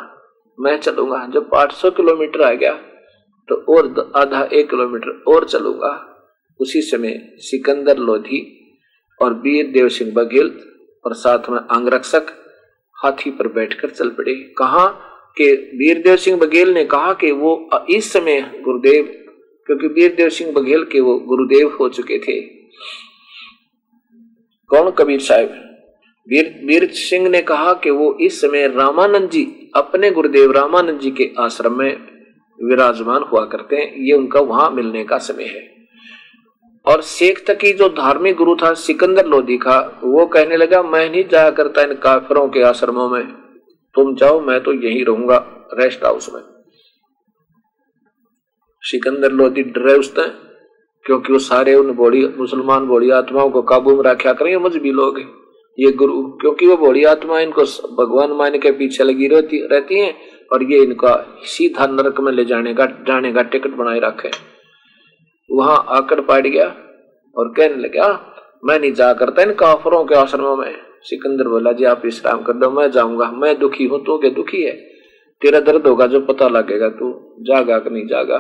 मैं 0.59 0.77
चलूँगा। 0.79 1.27
जब 1.35 1.51
800 1.55 1.91
किलोमीटर 1.91 2.43
आ 2.43 2.53
गया 2.53 2.73
तो 3.49 3.55
और 3.69 4.13
आधा 4.17 4.43
एक 4.53 4.69
किलोमीटर 4.71 5.23
और 5.29 5.45
चलूँगा। 5.45 5.93
उसी 6.61 6.81
समय 6.83 7.19
सिकंदर 7.41 7.99
लोधी 7.99 8.41
और 9.21 9.35
वीर 9.35 9.67
देव 9.73 9.89
सिंह 9.89 10.13
बघेल 10.15 10.49
और 11.05 11.15
साथ 11.15 11.51
में 11.51 11.59
अंगरक्षक 11.59 12.27
हाथी 12.99 13.31
पर 13.31 13.49
बैठकर 13.49 13.91
चल 13.91 14.11
पड़े। 14.11 14.35
कहा 14.59 14.87
कि 15.37 15.53
वीरदेव 15.79 16.17
सिंह 16.17 16.39
बघेल 16.39 16.73
ने 16.75 16.85
कहा 16.87 17.13
कि 17.15 17.31
वो 17.33 17.53
इस 17.91 18.13
समय 18.13 18.41
गुरुदेव 18.65 19.13
क्योंकि 19.67 19.87
वीरदेव 19.87 20.29
सिंह 20.29 20.53
बघेल 20.53 20.85
के 20.85 21.01
वो 21.01 21.19
गुरुदेव 21.19 21.77
हो 21.81 21.89
चुके 21.89 22.19
थे। 22.19 22.41
कौन 24.69 24.91
कबीर 24.91 25.21
साहब? 25.21 25.49
वीर 26.29 26.61
वीर 26.65 26.91
सिंह 26.93 27.29
ने 27.29 27.43
कहा 27.43 27.73
कि 27.73 27.91
वो 27.91 28.19
इस 28.21 28.41
समय 28.41 28.67
रामानंद 28.69 29.31
जी, 29.31 29.71
अपने 29.77 30.11
गुरुदेव 30.11 30.53
रामानंद 30.53 31.01
जी 31.01 31.11
के 31.11 31.31
आश्रम 31.39 31.79
में 31.79 31.97
विराजमान 32.65 33.23
हुआ 33.23 33.45
करते 33.45 33.77
हैं। 33.77 33.97
ये 33.97 34.13
उनका 34.13 34.41
वहाँ 34.41 34.71
मिलने 34.71 35.05
का 35.05 35.19
समय 35.19 35.45
है। 35.45 35.75
और 36.87 37.03
शेख 37.03 37.45
तकी 37.47 37.73
जो 37.73 37.89
धार्मिक 37.89 38.37
गुरु 38.37 38.57
था, 38.57 38.75
सिकंदर 38.75 39.27
लोधी 39.27 39.59
का, 39.59 40.01
वो 40.05 40.27
कहने 40.27 40.57
लगा, 40.57 40.83
मैं 40.83 41.11
नहीं 41.11 41.25
जाया 41.29 41.51
करता 41.51 41.83
इन 41.83 41.95
काफिरों 41.95 42.49
के 42.49 42.63
आश्रमों 42.63 43.09
में। 43.09 43.27
तुम 43.95 44.15
जाओ, 44.15 44.41
मैं 44.41 44.61
तो 44.61 44.73
यही 44.73 45.05
रहूँगा 45.05 45.69
रेस्ट 45.75 46.05
हाउस 46.05 46.31
में। 46.35 46.54
सिकंदर 48.85 49.33
लोधी 49.33 49.63
डरे 49.65 49.95
उसने, 49.95 50.27
क्योंकि 51.05 51.33
वो 51.33 51.39
सारे 51.41 51.75
उन 51.75 51.91
बोड़ी, 51.93 52.27
मुसलमान 52.39 52.87
बोड़ी 52.87 53.11
आत्माओं 53.13 53.51
को 53.51 53.63
काबू 53.63 53.95
में 53.97 54.03
रखा 54.03 54.33
करेंगे 54.33 54.59
मजहबी 54.59 54.91
लोग 54.93 55.19
ये 55.79 55.91
गुरु, 55.93 56.23
क्योंकि 56.41 56.67
वो 56.67 56.77
बोड़ी 56.77 57.05
आत्मा 57.05 57.39
इनको 57.41 57.63
भगवान 57.97 58.33
मान 58.33 58.59
के 58.59 58.71
पीछे 58.73 59.05
लगी 59.05 59.29
रहती 59.29 59.61
रहती 59.67 59.99
हैं, 60.01 60.15
और 60.53 60.63
ये 60.63 60.83
इनका 60.83 61.15
सीधा 61.47 61.87
नरक 61.87 62.21
में 62.21 62.33
ले 62.33 62.45
जाने 62.45 62.75
का 62.75 62.87
जाने 63.07 63.33
का 63.33 63.43
टिकट 63.45 63.75
बनाए 63.77 64.01
रखे। 64.01 64.31
वहाँ 65.51 65.85
आकर 65.89 66.21
पाट 66.21 66.47
गया 66.47 66.67
और 67.37 67.53
कहने 67.57 67.83
लगा 67.83 68.09
मैं 68.65 68.79
नहीं 68.81 68.93
जा 68.93 69.13
करता 69.13 69.43
इन 69.43 69.53
काफरों 69.55 70.05
के 70.05 70.15
आश्रमों 70.15 70.57
में। 70.57 70.75
सिकंदर 71.03 71.49
बोला, 71.49 71.73
जी, 71.73 71.85
आप 71.85 72.05
विश्राम 72.05 72.43
कर 72.43 72.53
दो, 72.53 72.71
मैं 72.71 72.91
जाऊँगा। 72.91 73.31
मैं 73.33 73.59
दुखी 73.59 73.85
हूँ 73.85 73.99
तो 74.05 74.19
क्या 74.19 74.31
दुखी 74.31 74.63
है। 74.63 74.73
तेरा 75.43 75.61
दर्द 75.61 75.87
होगा 75.87 76.07
जो 76.07 76.21
पता 76.21 76.49
लगेगा, 76.49 76.89
तू 76.89 77.11
जागा 77.41 77.79
कि 77.79 77.91
नहीं 77.91 78.07
जागा। 78.07 78.39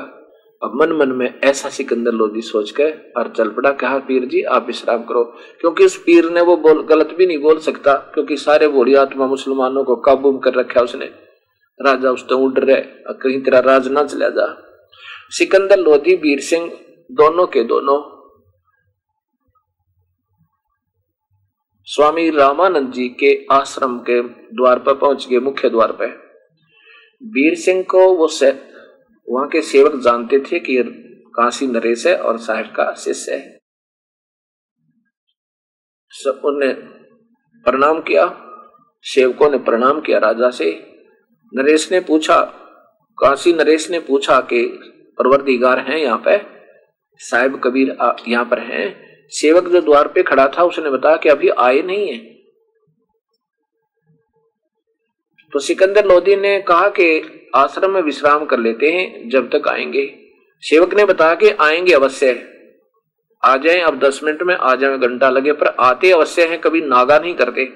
अब 0.65 0.75
मन 0.75 0.93
मन 0.93 1.09
में 1.09 1.41
ऐसा 1.41 1.69
सिकंदर 1.69 2.13
लोधी 2.13 2.41
सोच 2.41 2.71
के 2.71 2.85
और 3.13 3.33
चल 3.37 3.49
पड़ा, 3.49 3.71
कहा, 3.71 3.99
पीर 3.99 4.25
जी, 4.25 4.43
आप 4.43 4.67
विश्राम 4.67 5.03
करो, 5.03 5.25
क्योंकि 5.61 5.85
उस 5.85 5.97
पीर 5.97 6.31
ने 6.31 6.41
वो 6.41 6.57
बोल, 6.57 6.83
गलत 6.83 7.15
भी 7.19 7.27
नहीं 7.27 7.39
बोल 7.39 7.59
सकता, 7.59 7.95
क्योंकि 8.15 8.37
सारे 8.37 8.69
बोड़ी 8.69 8.95
आत्मा 8.95 9.27
मुसलमानों 9.27 9.85
को 9.85 9.97
काबू 9.97 10.33
कर 10.39 10.55
रखा 10.55 10.81
उसने। 10.81 11.07
राजा 11.81 12.11
उस 12.11 12.29
तो 12.29 12.39
उड़ 12.39 12.59
रहे 12.59 12.81
कहीं 13.13 13.43
तेरा 13.43 13.59
राज 13.59 13.89
ना 13.89 14.05
चला 14.05 14.29
जा। 14.29 14.47
सिकंदर, 15.31 15.79
लोधी, 15.79 16.15
वीर 16.15 16.41
सिंह, 16.41 16.71
दोनों 17.11 17.47
के 17.47 17.63
दोनों। 17.65 18.01
स्वामी 21.89 22.31
रामानंद 22.31 22.93
जी 22.93 23.09
के 23.09 23.47
आश्रम 23.53 23.99
के 23.99 24.21
द्वार 24.23 24.79
पर 24.79 24.95
पहुँच 24.95 25.27
गए, 25.29 25.39
मुख्य 25.39 25.69
द्वार 25.69 25.93
पर। 25.93 26.07
वीर 27.23 27.55
सिंह 27.55 27.83
को 27.83 28.07
वो 28.15 28.29
वहाँ 29.29 29.49
के 29.49 29.61
सेवक 29.63 30.01
जानते 30.01 30.39
थे 30.39 30.59
कि 30.61 30.83
काशी 31.35 31.67
नरेश 31.67 32.07
है 32.07 32.17
और 32.17 32.39
साहेब 32.39 32.67
का 32.67 32.93
शिष्य 32.95 33.35
है। 33.35 33.59
सब 36.11 36.43
उन्हें 36.45 36.75
प्रणाम 37.65 38.01
किया। 38.01 38.41
सेवकों 39.03 39.51
ने 39.51 39.59
प्रणाम 39.59 40.01
किया 40.01 40.19
राजा 40.19 40.51
से। 40.51 40.71
नरेश 41.55 41.93
ने 41.93 42.01
पूछा, 42.01 42.41
काशी 43.19 43.53
नरेश 43.53 43.91
ने 43.91 44.01
पूछा 44.01 44.41
कि 44.41 44.67
परवरदिगार 45.19 45.79
हैं 45.79 45.99
यहाँ 45.99 46.23
पे? 46.29 46.39
साहेब 47.19 47.61
कबीर 47.65 47.97
यहाँ 48.29 48.45
पर 48.45 48.59
हैं। 48.59 49.05
सेवक 49.31 49.69
जो 49.69 49.81
द्वार 49.81 50.09
पे 50.09 50.23
खड़ा 50.23 50.49
था, 50.49 50.65
उसने 50.65 50.91
बताया 50.91 51.17
कि 51.17 51.29
अभी 51.29 51.49
आए 51.49 51.83
नहीं 51.83 52.09
है। 52.09 52.34
तो 55.55 55.61
सिकंदर 55.61 56.07
लोधी 56.07 56.37
ने 56.37 56.61
कहा 56.61 56.89
कि 56.89 57.23
आश्रम 57.55 57.91
में 57.91 58.03
विश्राम 58.03 58.45
कर 58.45 58.59
लेते 58.59 58.87
हैं, 58.87 59.29
जब 59.29 59.51
तक 59.51 59.69
आएँगे। 59.69 60.19
सेवक 60.61 60.95
ने 60.95 61.05
बताया 61.05 61.35
कि 61.35 61.51
आएँगे 61.51 61.93
अवश्य। 61.93 62.49
आ 63.45 63.57
जाए, 63.57 63.79
अब 63.79 63.99
दस 63.99 64.21
मिनट 64.25 64.43
में 64.43 64.55
आ 64.55 64.75
जाए, 64.75 64.99
घंटा 64.99 65.31
लगे, 65.31 65.53
पर 65.53 65.67
आते 65.67 66.11
अवश्य 66.11 66.47
हैं, 66.47 66.61
कभी 66.61 66.81
नागा 66.81 67.19
नहीं 67.19 67.35
करते। 67.35 67.73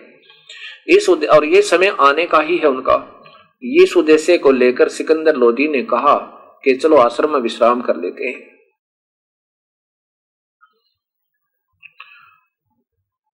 इस 0.88 1.08
और 1.08 1.44
ये 1.44 1.62
समय 1.62 1.96
आने 2.00 2.24
का 2.24 2.40
ही 2.40 2.56
है 2.56 2.66
उनका। 2.66 3.22
इस 3.62 3.96
उद्देश्य 3.96 4.38
को 4.38 4.50
लेकर 4.50 4.88
सिकंदर 4.88 5.36
लोधी 5.36 5.68
ने 5.68 5.82
कहा 5.82 6.16
कि 6.64 6.74
चलो 6.74 6.96
आश्रम 6.96 7.32
में 7.32 7.40
विश्राम 7.40 7.80
कर 7.80 7.96
लेते 7.96 8.24
हैं। 8.24 8.58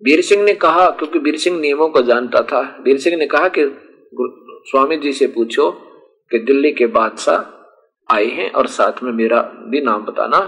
वीर 0.03 0.21
सिंह 0.21 0.45
ने 0.45 0.55
कहा, 0.55 0.91
क्योंकि 0.91 1.19
वीर 1.19 1.37
सिंह 1.37 1.61
नियमों 1.61 1.89
को 1.89 2.03
जानता 2.03 2.43
था। 2.43 2.79
वीर 2.83 2.99
सिंह 2.99 3.17
ने 3.17 3.27
कहा 3.27 3.49
कि 3.49 3.84
स्वामी 4.17 4.97
जी 4.97 5.13
से 5.13 5.27
पूछो 5.27 5.71
कि 6.31 6.39
दिल्ली 6.39 6.73
के 6.73 6.87
बादशाह 6.87 8.15
आए 8.15 8.27
हैं 8.27 8.51
और 8.51 8.67
साथ 8.67 9.03
में 9.03 9.13
मेरा 9.13 9.41
भी 9.69 9.81
नाम 9.81 10.05
बताना 10.05 10.39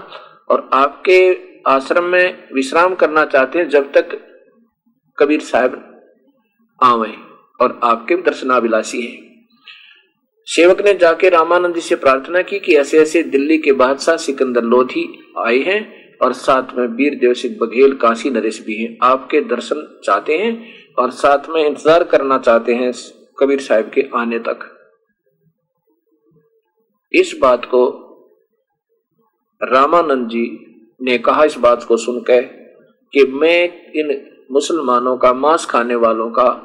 और 0.49 0.69
आपके 0.73 1.19
आश्रम 1.67 2.03
में 2.03 2.47
विश्राम 2.53 2.95
करना 2.95 3.25
चाहते 3.25 3.59
हैं 3.59 3.69
जब 3.69 3.91
तक 3.91 4.17
कबीर 5.17 5.41
साहब 5.41 5.83
आवे 6.81 7.13
और 7.61 7.79
आपके 7.83 8.15
दर्शनाभिलाषी 8.15 9.01
हैं। 9.01 9.25
सेवक 10.47 10.81
ने 10.81 10.93
जाके 10.93 11.29
रामानंद 11.29 11.75
जी 11.75 11.81
से 11.81 11.95
प्रार्थना 11.95 12.41
की 12.41 12.59
कि 12.59 12.75
ऐसे 12.75 12.99
ऐसे 12.99 13.23
दिल्ली 13.23 13.57
के 13.57 13.71
बादशाह 13.71 14.17
सिकंदर 14.17 14.63
लोधी 14.63 15.33
आए 15.37 15.57
हैं 15.59 15.81
और 16.21 16.33
साथ 16.33 16.73
में 16.77 16.87
वीर 16.87 17.15
देव 17.15 17.33
सिंह 17.33 17.57
बघेल, 17.61 17.93
काशी 17.93 18.29
नरेश 18.29 18.63
भी 18.65 18.75
हैं। 18.75 18.97
आपके 19.03 19.41
दर्शन 19.41 20.01
चाहते 20.03 20.37
हैं 20.37 20.73
और 20.99 21.11
साथ 21.11 21.49
में 21.49 21.65
इंतज़ार 21.65 22.03
करना 22.03 22.37
चाहते 22.37 22.73
हैं 22.73 22.91
कबीर 23.39 23.59
साहब 23.59 23.91
के 23.93 24.09
आने 24.15 24.39
तक। 24.39 24.59
इस 27.13 27.37
बात 27.41 27.65
को 27.65 28.03
रामानंद 29.63 30.29
जी 30.29 30.63
ने 31.01 31.17
कहा, 31.17 31.43
इस 31.43 31.57
बात 31.57 31.83
को 31.83 31.97
सुनकर 31.97 32.41
कि 33.13 33.23
मैं 33.23 33.91
इन 33.91 34.31
मुसलमानों 34.51 35.17
का, 35.17 35.33
मांस 35.33 35.65
खाने 35.65 35.95
वालों 35.95 36.31
का, 36.31 36.63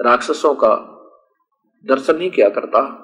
राक्षसों 0.00 0.54
का 0.54 0.88
दर्शन 1.86 2.16
नहीं 2.16 2.30
किया 2.30 2.48
करता? 2.48 2.98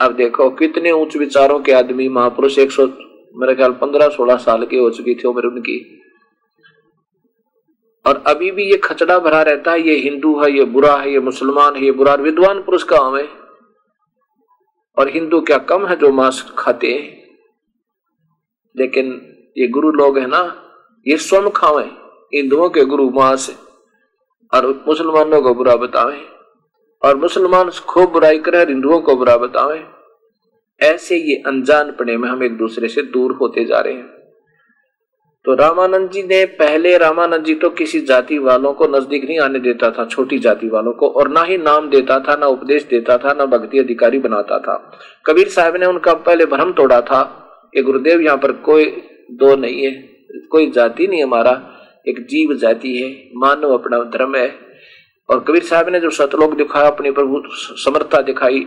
अब 0.00 0.12
देखो, 0.12 0.50
कितने 0.50 0.90
उच्च 0.90 1.16
विचारों 1.16 1.60
के 1.60 1.72
आदमी 1.72 2.08
महापुरुष, 2.08 2.58
एक 2.58 2.72
सौ, 2.72 2.86
मेरे 3.34 3.54
ख्याल 3.54 3.72
पंद्रह 3.72 4.08
सोलह 4.08 4.36
साल 4.36 4.66
की 4.66 4.76
हो 4.76 4.90
चुकी 4.90 5.14
थी 5.14 5.28
उम्र 5.28 5.46
उनकी। 5.46 5.98
और 8.06 8.24
अभी 8.26 8.50
भी 8.50 8.70
ये 8.70 8.76
खचड़ा 8.76 9.18
भरा 9.18 9.42
रहता 9.42 9.72
है, 9.72 9.88
ये 9.88 9.96
हिंदू 9.96 10.42
है, 10.42 10.52
ये 10.52 10.64
बुरा 10.64 10.96
है, 10.96 11.12
ये 11.12 11.20
मुसलमान 11.20 11.76
है, 11.76 11.84
ये 11.84 11.92
बुरा 11.92 12.14
विद्वान 12.14 12.62
पुरुष 12.62 12.82
का 12.82 12.96
है? 12.96 13.28
और 14.98 15.08
हिंदू 15.08 15.40
क्या 15.40 15.58
कम 15.58 15.86
है 15.86 15.96
जो 15.96 16.12
मांस 16.12 16.54
खाते 16.58 16.86
हैं? 16.86 17.22
लेकिन 18.76 19.34
ये 19.58 19.68
गुरु 19.68 19.90
लोग 19.90 20.18
है 20.18 20.26
ना, 20.26 20.70
ये 21.08 21.16
स्वयं 21.16 21.50
खावे 21.50 21.84
हिंदुओं 22.34 22.70
के 22.70 22.84
गुरु 22.84 23.10
मांस 23.10 23.68
और 24.54 24.84
मुसलमानों 24.88 25.42
को 25.42 25.54
बुरा 25.54 25.76
बतावे 25.76 26.26
और 27.02 27.16
मुसलमान 27.16 27.70
खूब 27.70 28.10
बुराई 28.10 28.38
करे 28.38 28.58
हिंदुओं 28.58 29.00
को 29.00 29.16
बुरा 29.16 29.36
बतावे 29.36 29.84
ऐसे 30.80 31.16
ये 31.16 31.42
अनजान 31.46 31.92
पड़े 31.92 32.16
में 32.16 32.28
हम 32.28 32.42
एक 32.42 32.56
दूसरे 32.56 32.88
से 32.88 33.02
दूर 33.02 33.32
होते 33.32 33.64
जा 33.64 33.80
रहे 33.80 33.94
हैं। 33.94 34.21
तो 35.44 35.54
रामानंद 35.54 36.10
जी 36.10 36.22
ने 36.22 36.44
पहले 36.44 36.96
रामानंद 36.98 37.44
जी 37.44 37.54
तो 37.54 37.68
किसी 37.70 38.00
जाति 38.00 38.38
वालों 38.38 38.72
को 38.72 38.86
नज़दीक 38.86 39.24
नहीं 39.24 39.38
आने 39.38 39.58
देता 39.58 39.90
था, 39.90 40.04
छोटी 40.04 40.38
जाति 40.38 40.68
वालों 40.68 40.92
को, 40.92 41.08
और 41.08 41.28
ना 41.28 41.42
ही 41.42 41.56
नाम 41.58 41.88
देता 41.90 42.18
था, 42.18 42.36
ना 42.36 42.46
उपदेश 42.46 42.84
देता 42.84 43.16
था, 43.18 43.32
ना 43.32 43.46
भक्ति 43.46 43.78
अधिकारी 43.78 44.18
बनाता 44.18 44.58
था। 44.58 44.76
कबीर 45.26 45.48
साहब 45.48 45.76
ने 45.76 45.86
उनका 45.86 46.14
पहले 46.14 46.46
भ्रम 46.46 46.72
तोड़ा 46.72 47.00
था 47.00 47.22
कि 47.74 47.82
गुरुदेव, 47.82 48.20
यहाँ 48.20 48.36
पर 48.36 48.52
कोई 48.52 48.84
दो 49.32 49.56
नहीं 49.56 49.82
है, 49.82 49.92
कोई 50.50 50.70
जाति 50.70 51.06
नहीं 51.06 51.22
हमारा, 51.22 51.52
एक 52.08 52.26
जीव 52.26 52.54
जाति 52.54 52.96
है 52.96 53.10
मानव 53.36 53.74
अपना 53.74 53.98
धर्म 53.98 54.36
है। 54.36 54.48
और 55.28 55.44
कबीर 55.48 55.62
साहब 55.62 55.88
ने 55.88 56.00
जो 56.00 56.10
सतलोक 56.10 56.54
दिखाया 56.54 56.86
अपनी 56.86 57.10
प्रभु 57.10 57.42
समर्था 57.84 58.20
दिखाई 58.20 58.66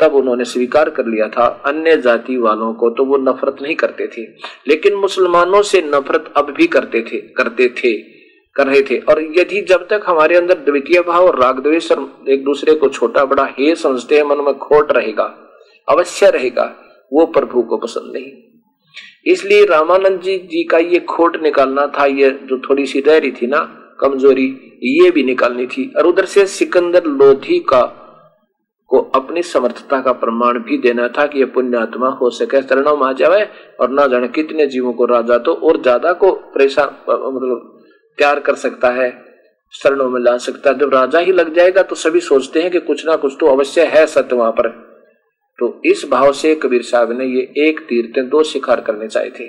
तब 0.00 0.14
उन्होंने 0.14 0.44
स्वीकार 0.44 0.90
कर 0.90 1.06
लिया 1.06 1.28
था 1.28 1.46
अन्य 1.66 1.96
जाति 1.96 2.36
वालों 2.36 2.72
को 2.74 2.90
तो 2.90 3.04
वो 3.04 3.16
नफरत 3.20 3.56
नहीं 3.62 3.74
करते 3.74 4.06
थे। 4.08 4.22
लेकिन 4.68 4.94
मुसलमानों 4.94 5.62
से 5.62 5.82
नफरत 5.86 6.32
अब 6.36 6.50
भी 6.50 6.66
करते 6.66 7.02
थे 7.02 7.18
करते 7.36 7.68
थे, 7.68 7.92
कर 8.56 8.66
रहे 8.66 8.82
थे। 8.82 8.98
और 8.98 9.22
यदि 9.38 9.60
जब 9.62 9.86
तक 9.88 10.02
हमारे 10.06 10.36
अंदर 10.36 10.58
द्वितीय 10.58 11.00
भाव 11.00 11.26
और 11.26 11.38
राग 11.40 11.60
द्वेष 11.60 11.90
एक 11.92 12.44
दूसरे 12.44 12.74
को 12.74 12.88
छोटा 12.88 13.24
बड़ा 13.24 13.48
हे 13.58 13.74
समझते 13.74 14.16
हैं, 14.16 14.22
मन 14.22 14.44
में 14.44 14.54
खोट 14.54 14.92
रहेगा, 14.92 15.24
अवश्य 15.88 16.30
रहेगा, 16.30 16.74
वो 17.12 17.26
प्रभु 17.26 17.62
को 17.62 17.76
पसंद 17.76 18.12
नहीं। 18.16 18.32
इसलिए 19.26 19.64
रामानंद 19.64 20.20
जी 20.20 20.36
जी 20.38 20.62
का 20.64 20.78
ये 20.78 20.98
खोट 21.00 21.42
निकालना 21.42 21.86
था, 21.86 22.04
ये 22.04 22.30
जो 22.44 22.58
थोड़ी 22.58 22.86
सी 22.86 23.02
रही 23.08 23.30
थी 23.32 23.46
ना, 23.46 23.58
कमज़ोरी, 24.00 24.46
ये 24.82 25.10
भी 25.10 25.22
निकालनी 25.22 25.66
थी। 25.66 25.92
और 25.96 26.06
उधर 26.06 26.24
से 26.24 26.46
सिकंदर 26.46 27.04
लोधी 27.04 27.58
का 27.58 27.82
को 28.90 28.98
अपनी 29.14 29.42
समर्थता 29.44 30.00
का 30.02 30.12
प्रमाण 30.14 30.58
भी 30.60 30.78
देना 30.80 31.06
था 31.08 31.26
कि 31.26 31.38
ये 31.38 31.44
पुण्यात्मा 31.48 32.08
हो 32.12 32.30
सके। 32.32 32.62
चरणों 32.62 32.96
में 32.96 33.06
आ 33.06 33.12
जाए 33.14 33.48
और 33.80 33.90
ना 33.90 34.06
जाने 34.06 34.28
कितने 34.30 34.66
जीवों 34.68 34.92
को 34.92 35.04
राजा 35.06 35.38
तो 35.40 35.54
और 35.54 35.80
ज़्यादा 35.82 36.12
को 36.14 36.32
परेशान 36.54 36.88
मतलब 37.08 37.78
प्यार 38.18 38.40
कर 38.40 38.54
सकता 38.56 38.90
है, 38.92 39.10
शरणों 39.74 40.08
में 40.10 40.20
ला 40.20 40.36
सकता 40.38 40.70
है। 40.70 40.78
जब 40.78 40.94
राजा 40.94 41.18
ही 41.20 41.32
लग 41.32 41.54
जाएगा 41.54 41.82
तो 41.82 41.94
सभी 41.96 42.20
सोचते 42.22 42.62
हैं 42.62 42.70
कि 42.70 42.80
कुछ 42.82 43.06
ना 43.06 43.16
कुछ 43.18 43.36
तो 43.40 43.46
अवश्य 43.48 43.86
है 43.88 44.06
सत्य 44.08 44.36
वहाँ 44.36 44.52
पर। 44.52 44.68
तो 45.58 45.80
इस 45.86 46.04
भाव 46.10 46.32
से 46.34 46.54
कबीर 46.56 46.82
साहब 46.82 47.10
ने 47.12 47.24
ये 47.26 47.42
एक 47.60 47.80
तीर्थ, 47.88 48.18
दो 48.20 48.42
शिकार 48.44 48.80
करने 48.80 49.08
चाहे 49.08 49.30
थे। 49.30 49.48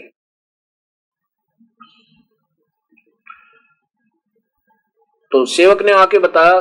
तो 5.31 5.45
सेवक 5.47 5.81
ने 5.81 5.91
आके 5.93 6.19
बताया, 6.19 6.57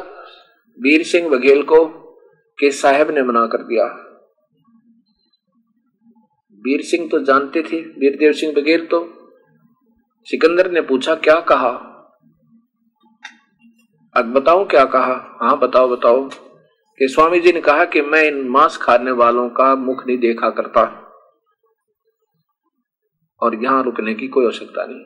वीर 0.78 1.03
सिंह 1.05 1.28
बघेल 1.28 1.62
को 1.64 1.87
कि 2.61 2.71
साहब 2.71 3.11
ने 3.11 3.23
मना 3.23 3.47
कर 3.47 3.63
दिया। 3.63 3.85
वीर 6.63 6.83
सिंह 6.83 7.09
तो 7.09 7.19
जानते 7.19 7.63
थे, 7.63 7.81
वीरदेव 7.81 8.33
सिंह 8.33 8.55
बघेल 8.55 8.87
तो। 8.87 9.05
सिकंदर 10.25 10.71
ने 10.71 10.81
पूछा, 10.81 11.15
क्या 11.15 11.41
कहा? 11.41 11.87
अब 14.17 14.25
बताऊँ 14.25 14.67
क्या 14.67 14.85
कहा? 14.85 15.39
हाँ 15.43 15.59
बताओ 15.59 15.89
बताओ। 15.89 16.29
कि 16.99 17.09
स्वामी 17.09 17.41
जी 17.41 17.53
ने 17.53 17.61
कहा 17.61 17.85
कि 17.85 18.01
मैं 18.01 18.23
इन 18.25 18.49
मांस 18.49 18.77
खाने 18.77 19.11
वालों 19.11 19.49
का 19.49 19.75
मुख 19.75 20.07
नहीं 20.07 20.19
देखा 20.19 20.51
करता 20.51 20.83
और 23.43 23.55
यहाँ 23.55 23.83
रुकने 23.83 24.15
की 24.15 24.29
कोई 24.29 24.45
आवश्यकता 24.45 24.87
नहीं। 24.87 25.05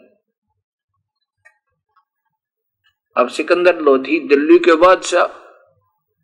अब 3.16 3.28
सिकंदर 3.28 3.80
लोधी 3.80 4.20
दिल्ली 4.20 4.58
के 4.58 4.76
बादशाह 4.76 5.43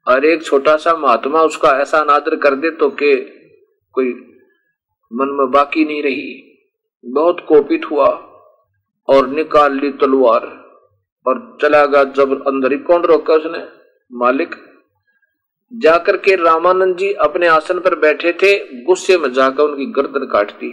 और 0.07 0.25
एक 0.25 0.43
छोटा 0.43 0.77
सा 0.77 0.95
महात्मा 0.97 1.43
उसका 1.43 1.71
ऐसा 1.71 1.99
अनादर 1.99 2.37
कर 2.37 2.55
दे 2.55 2.71
तो 2.71 2.89
के 2.91 3.17
कोई 3.95 4.09
मन 5.13 5.29
में 5.31 5.51
बाकी 5.51 5.85
नहीं 5.85 6.03
रही। 6.03 6.59
बहुत 7.05 7.45
कोपित 7.49 7.91
हुआ 7.91 8.07
और 9.09 9.29
निकाल 9.29 9.79
ली 9.79 9.93
तलवार 9.93 10.47
और 11.27 11.59
चला 11.63 11.85
गया 11.87 12.05
जब 12.05 12.47
अंदर 12.47 12.73
ही। 12.73 12.79
कौन 12.79 13.03
रोका 13.03 13.35
उसने? 13.35 13.69
मालिक। 14.13 14.55
जाकर 15.73 16.17
के 16.17 16.35
रामानंद 16.37 16.97
जी 16.97 17.13
अपने 17.13 17.47
आसन 17.47 17.79
पर 17.79 17.95
बैठे 17.95 18.33
थे, 18.33 18.83
गुस्से 18.85 19.19
में 19.19 19.33
जाकर 19.33 19.63
उनकी 19.63 19.87
गर्दन 19.87 20.27
काट 20.27 20.51
दी 20.51 20.71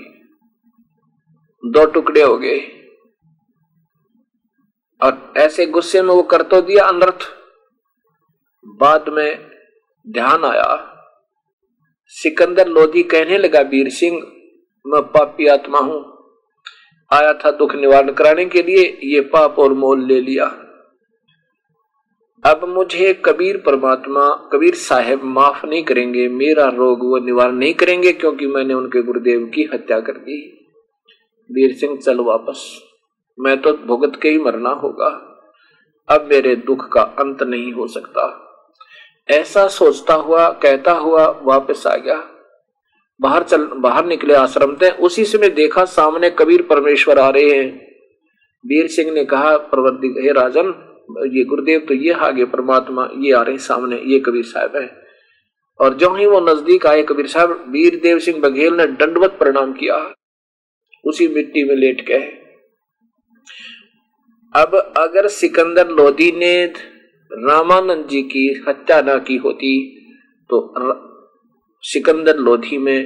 दो 1.64 1.86
टुकड़े 1.86 2.22
हो 2.22 2.38
गए। 2.38 2.60
और 5.02 5.34
ऐसे 5.38 5.66
गुस्से 5.66 6.02
में 6.02 6.14
वो 6.14 6.24
कर 6.24 6.42
तो 6.42 6.62
दिया 6.62 6.86
अनर्थ। 6.86 7.37
बाद 8.68 9.06
में 9.10 9.50
ध्यान 10.10 10.46
आया। 10.46 10.94
सिकंदर 12.08 12.68
लोधी 12.68 13.04
कहने 13.04 13.38
लगा, 13.38 13.60
वीर 13.60 13.90
सिंह, 13.90 14.18
मैं 14.88 15.02
पापी 15.02 15.48
आत्मा 15.48 15.80
हूँ। 15.80 16.18
आया 17.14 17.34
था 17.34 17.52
दुख 17.52 17.76
निवारण 17.76 18.12
कराने 18.12 18.46
के 18.46 18.64
लिए, 18.64 19.00
ये 19.04 19.22
पाप 19.22 19.60
और 19.60 19.74
मोल 19.74 20.06
ले 20.06 20.22
लिया। 20.22 20.46
अब 22.46 22.66
मुझे 22.66 23.14
कबीर 23.14 23.58
परमात्मा, 23.58 24.50
कबीर 24.54 24.76
साहेब 24.76 25.24
माफ़ 25.24 25.66
नहीं 25.66 25.84
करेंगे, 25.84 26.28
मेरा 26.28 26.66
रोग 26.66 27.00
वो 27.00 27.18
निवारण 27.18 27.56
नहीं 27.56 27.74
करेंगे, 27.74 28.12
क्योंकि 28.12 28.48
मैंने 28.48 28.74
उनके 28.74 29.02
गुरुदेव 29.02 29.52
की 29.56 29.70
हत्या 29.74 30.00
कर 30.00 30.14
दी। 30.14 30.68
वीर 31.52 31.76
सिंह, 31.76 31.98
चल 31.98 32.20
वापस। 32.20 32.82
मैं 33.40 33.62
तो 33.62 33.74
भुगत 33.74 34.20
के 34.22 34.30
ही 34.30 34.38
मरना 34.38 34.70
होगा। 34.70 35.34
अब 36.10 36.26
मेरे 36.26 36.56
दुख 36.56 36.94
का 36.94 37.02
अंत 37.02 37.44
नहीं 37.44 37.74
हो 37.74 37.88
सकता। 37.88 38.44
ऐसा 39.30 39.68
सोचता 39.68 40.14
हुआ, 40.14 40.50
कहता 40.50 40.92
हुआ 40.92 41.28
वापस 41.44 41.88
आ 41.88 41.96
गया। 41.96 42.24
बाहर 43.20 43.44
चल, 43.44 43.64
बाहर 43.64 44.06
निकले 44.06 44.34
आश्रम 44.34 44.76
थे 44.76 44.90
उसी 44.90 45.26
समय 45.26 45.50
देखा 45.50 45.86
सामने 45.86 46.30
कबीर 46.30 46.62
परमेश्वर 46.62 47.20
आ 47.20 47.30
रहे 47.30 47.50
हैं। 47.50 47.88
वीर 48.66 48.88
सिंह 48.88 49.12
ने 49.12 49.26
कहा 49.26 49.58
प्रवर्ति 49.58 50.08
हे 50.20 50.32
राजन, 50.32 50.74
ये 51.34 51.44
गुरुदेव 51.44 51.80
तो 51.80 51.94
ये 51.94 52.12
आगे 52.12 52.46
परमात्मा, 52.46 53.10
ये 53.18 53.34
आ 53.34 53.42
रहे 53.42 53.52
हैं 53.52 53.60
सामने, 53.60 54.02
ये 54.06 54.20
कबीर 54.20 54.44
साहब 54.44 54.76
है। 54.76 54.90
और 55.80 55.94
जो 55.94 56.14
ही 56.16 56.26
वो 56.26 56.40
नज़दीक 56.40 56.86
आए, 56.86 57.04
कबीर 57.04 57.28
साहब, 57.28 57.66
वीर 57.70 58.00
देव 58.00 58.20
सिंह 58.20 58.40
बघेल 58.40 58.74
ने 58.74 58.86
दंडवत 58.86 59.32
प्रणाम 59.32 59.74
किया। 59.74 60.14
उसी 61.06 61.28
मिट्टी 61.28 61.64
में 61.64 61.76
लेट 61.76 62.06
गए। 62.08 62.24
अब 64.54 64.76
अगर 64.98 65.28
सिकंदर 65.28 65.90
लोधी 65.90 66.32
ने 66.32 66.74
रामानंद 67.32 68.08
जी 68.08 68.22
की 68.24 68.48
हत्या 68.68 69.02
ना 69.02 69.18
की 69.18 69.36
होती 69.38 69.72
तो 70.50 70.74
सिकंदर 71.84 72.38
लोधी 72.38 72.78
में 72.78 73.00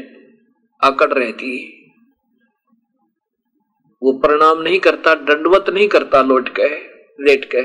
आकड़ 0.84 1.12
रहती। 1.14 1.78
वो 4.02 4.12
प्रणाम 4.14 4.62
नहीं 4.62 4.80
करता, 4.80 5.14
दंडवत 5.16 5.70
नहीं 5.70 5.88
करता, 5.88 6.22
लौट 6.22 6.50
के, 6.50 6.70
लेट 7.24 7.46
के। 7.46 7.62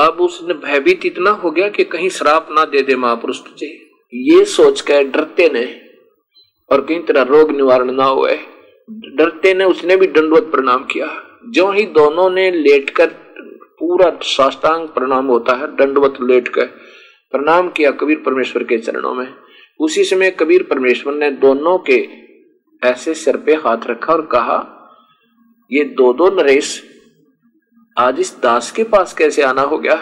अब 0.00 0.20
उसने 0.20 0.54
भयभीत 0.54 1.06
इतना 1.06 1.30
हो 1.30 1.50
गया 1.50 1.68
कि 1.68 1.84
कहीं 1.84 2.08
श्राप 2.08 2.48
ना 2.50 2.64
दे 2.64 2.82
दे 2.82 2.96
महापुरुष 2.96 3.40
तुझे। 3.40 3.66
ये 4.14 4.44
सोच 4.44 4.80
के 4.80 5.02
डरते 5.04 5.48
ने, 5.48 5.64
और 6.70 6.80
कहीं 6.80 7.00
तरह 7.00 7.22
रोग 7.22 7.50
निवारण 7.50 7.92
ना 7.92 8.04
हुए। 8.04 8.38
डरते 8.90 9.54
ने, 9.54 9.64
उसने 9.64 9.96
भी 9.96 10.06
दंडवत 10.06 10.42
प्रणाम 10.42 10.84
किया। 10.84 11.08
जो 11.48 11.70
ही 11.70 11.84
दोनों 11.84 12.30
ने 12.30 12.50
लेटकर 12.50 13.23
पूरा 13.80 14.10
साष्टांग 14.22 14.88
प्रणाम 14.88 15.26
होता 15.26 15.54
है, 15.54 15.66
दंडवत 15.76 16.14
लेट 16.20 16.48
कर 16.48 16.64
प्रणाम 17.32 17.68
किया 17.68 17.90
कबीर 17.90 18.22
परमेश्वर 18.26 18.64
के 18.64 18.78
चरणों 18.78 19.14
में। 19.14 19.34
उसी 19.80 20.04
समय 20.04 20.30
कबीर 20.30 20.62
परमेश्वर 20.62 21.14
ने 21.14 21.30
दोनों 21.30 21.78
के 21.78 22.08
ऐसे 22.82 23.14
सिर 23.14 23.36
पे 23.36 23.54
हाथ 23.54 23.86
रखा 23.86 24.12
और 24.12 24.26
कहा, 24.26 24.58
ये 25.70 25.84
दो 25.84 26.12
दो 26.12 26.28
नरेश, 26.30 26.82
आज 27.98 28.20
इस 28.20 28.36
दास 28.42 28.70
के 28.70 28.84
पास 28.84 29.14
कैसे 29.14 29.42
आना 29.42 29.62
हो 29.62 29.78
गया? 29.78 29.96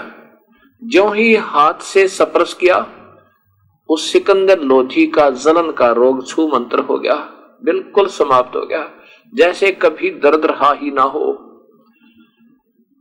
जो 0.83 1.09
ही 1.09 1.35
हाथ 1.35 1.75
से 1.75 2.09
सप्रस 2.09 2.55
किया, 2.55 2.87
उस 3.89 4.13
सिकंदर 4.13 4.61
लोधी 4.61 5.07
का 5.07 5.31
जलन 5.31 5.71
का 5.71 5.91
रोग 5.93 6.27
छू 6.27 6.47
मंत्र 6.49 6.79
हो 6.79 6.99
गया, 6.99 7.15
बिल्कुल 7.65 8.07
समाप्त 8.07 8.57
हो 8.57 8.67
गया। 8.67 8.89
जैसे 9.35 9.71
कभी 9.73 10.11
दर्द 10.11 10.47
रहा 10.47 10.73
ही 10.73 10.91
ना 10.91 11.03
हो 11.03 11.42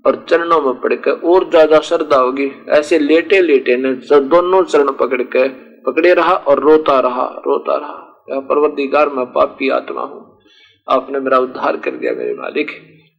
और 0.06 0.16
चरणों 0.30 0.62
में 0.62 0.74
पड़कर 0.82 1.12
और 1.12 1.50
ज़्यादा 1.50 1.80
श्रद्धा 1.80 2.18
होगी। 2.18 2.52
ऐसे 2.70 3.00
लेटे 3.00 3.42
लेटे 3.42 3.76
ने 3.78 3.94
दोनों 4.12 4.64
चरण 4.64 4.92
पकड़ 4.94 5.22
के 5.26 5.48
पकड़े 5.84 6.14
रहा 6.14 6.34
और 6.34 6.60
रोता 6.60 7.00
रहा 7.00 7.26
रोता 7.48 7.76
रहा। 7.76 8.40
परवरदिगार, 8.42 9.10
मैं 9.10 9.26
पापी 9.26 9.70
आत्मा 9.70 10.02
हूँ। 10.02 10.40
आपने 10.88 11.20
मेरा 11.20 11.38
उद्धार 11.40 11.78
कर 11.78 11.92
दिया 11.92 12.12
मेरे 12.14 12.34
मालिक। 12.34 12.72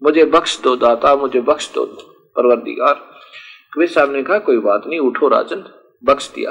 मुझे 0.02 0.24
बख्श 0.26 0.60
दो 0.60 0.74
दाता, 0.76 1.14
मुझे 1.16 1.40
बख्श 1.42 1.70
दो 1.74 1.84
परवरदिगार। 2.36 2.94
कबीर 3.72 3.88
साहब 3.88 4.12
ने 4.12 4.22
कहा, 4.22 4.38
कोई 4.40 4.58
बात 4.58 4.82
नहीं, 4.86 5.00
उठो 5.00 5.28
राजन, 5.28 5.64
बख्श 6.04 6.30
दिया। 6.34 6.50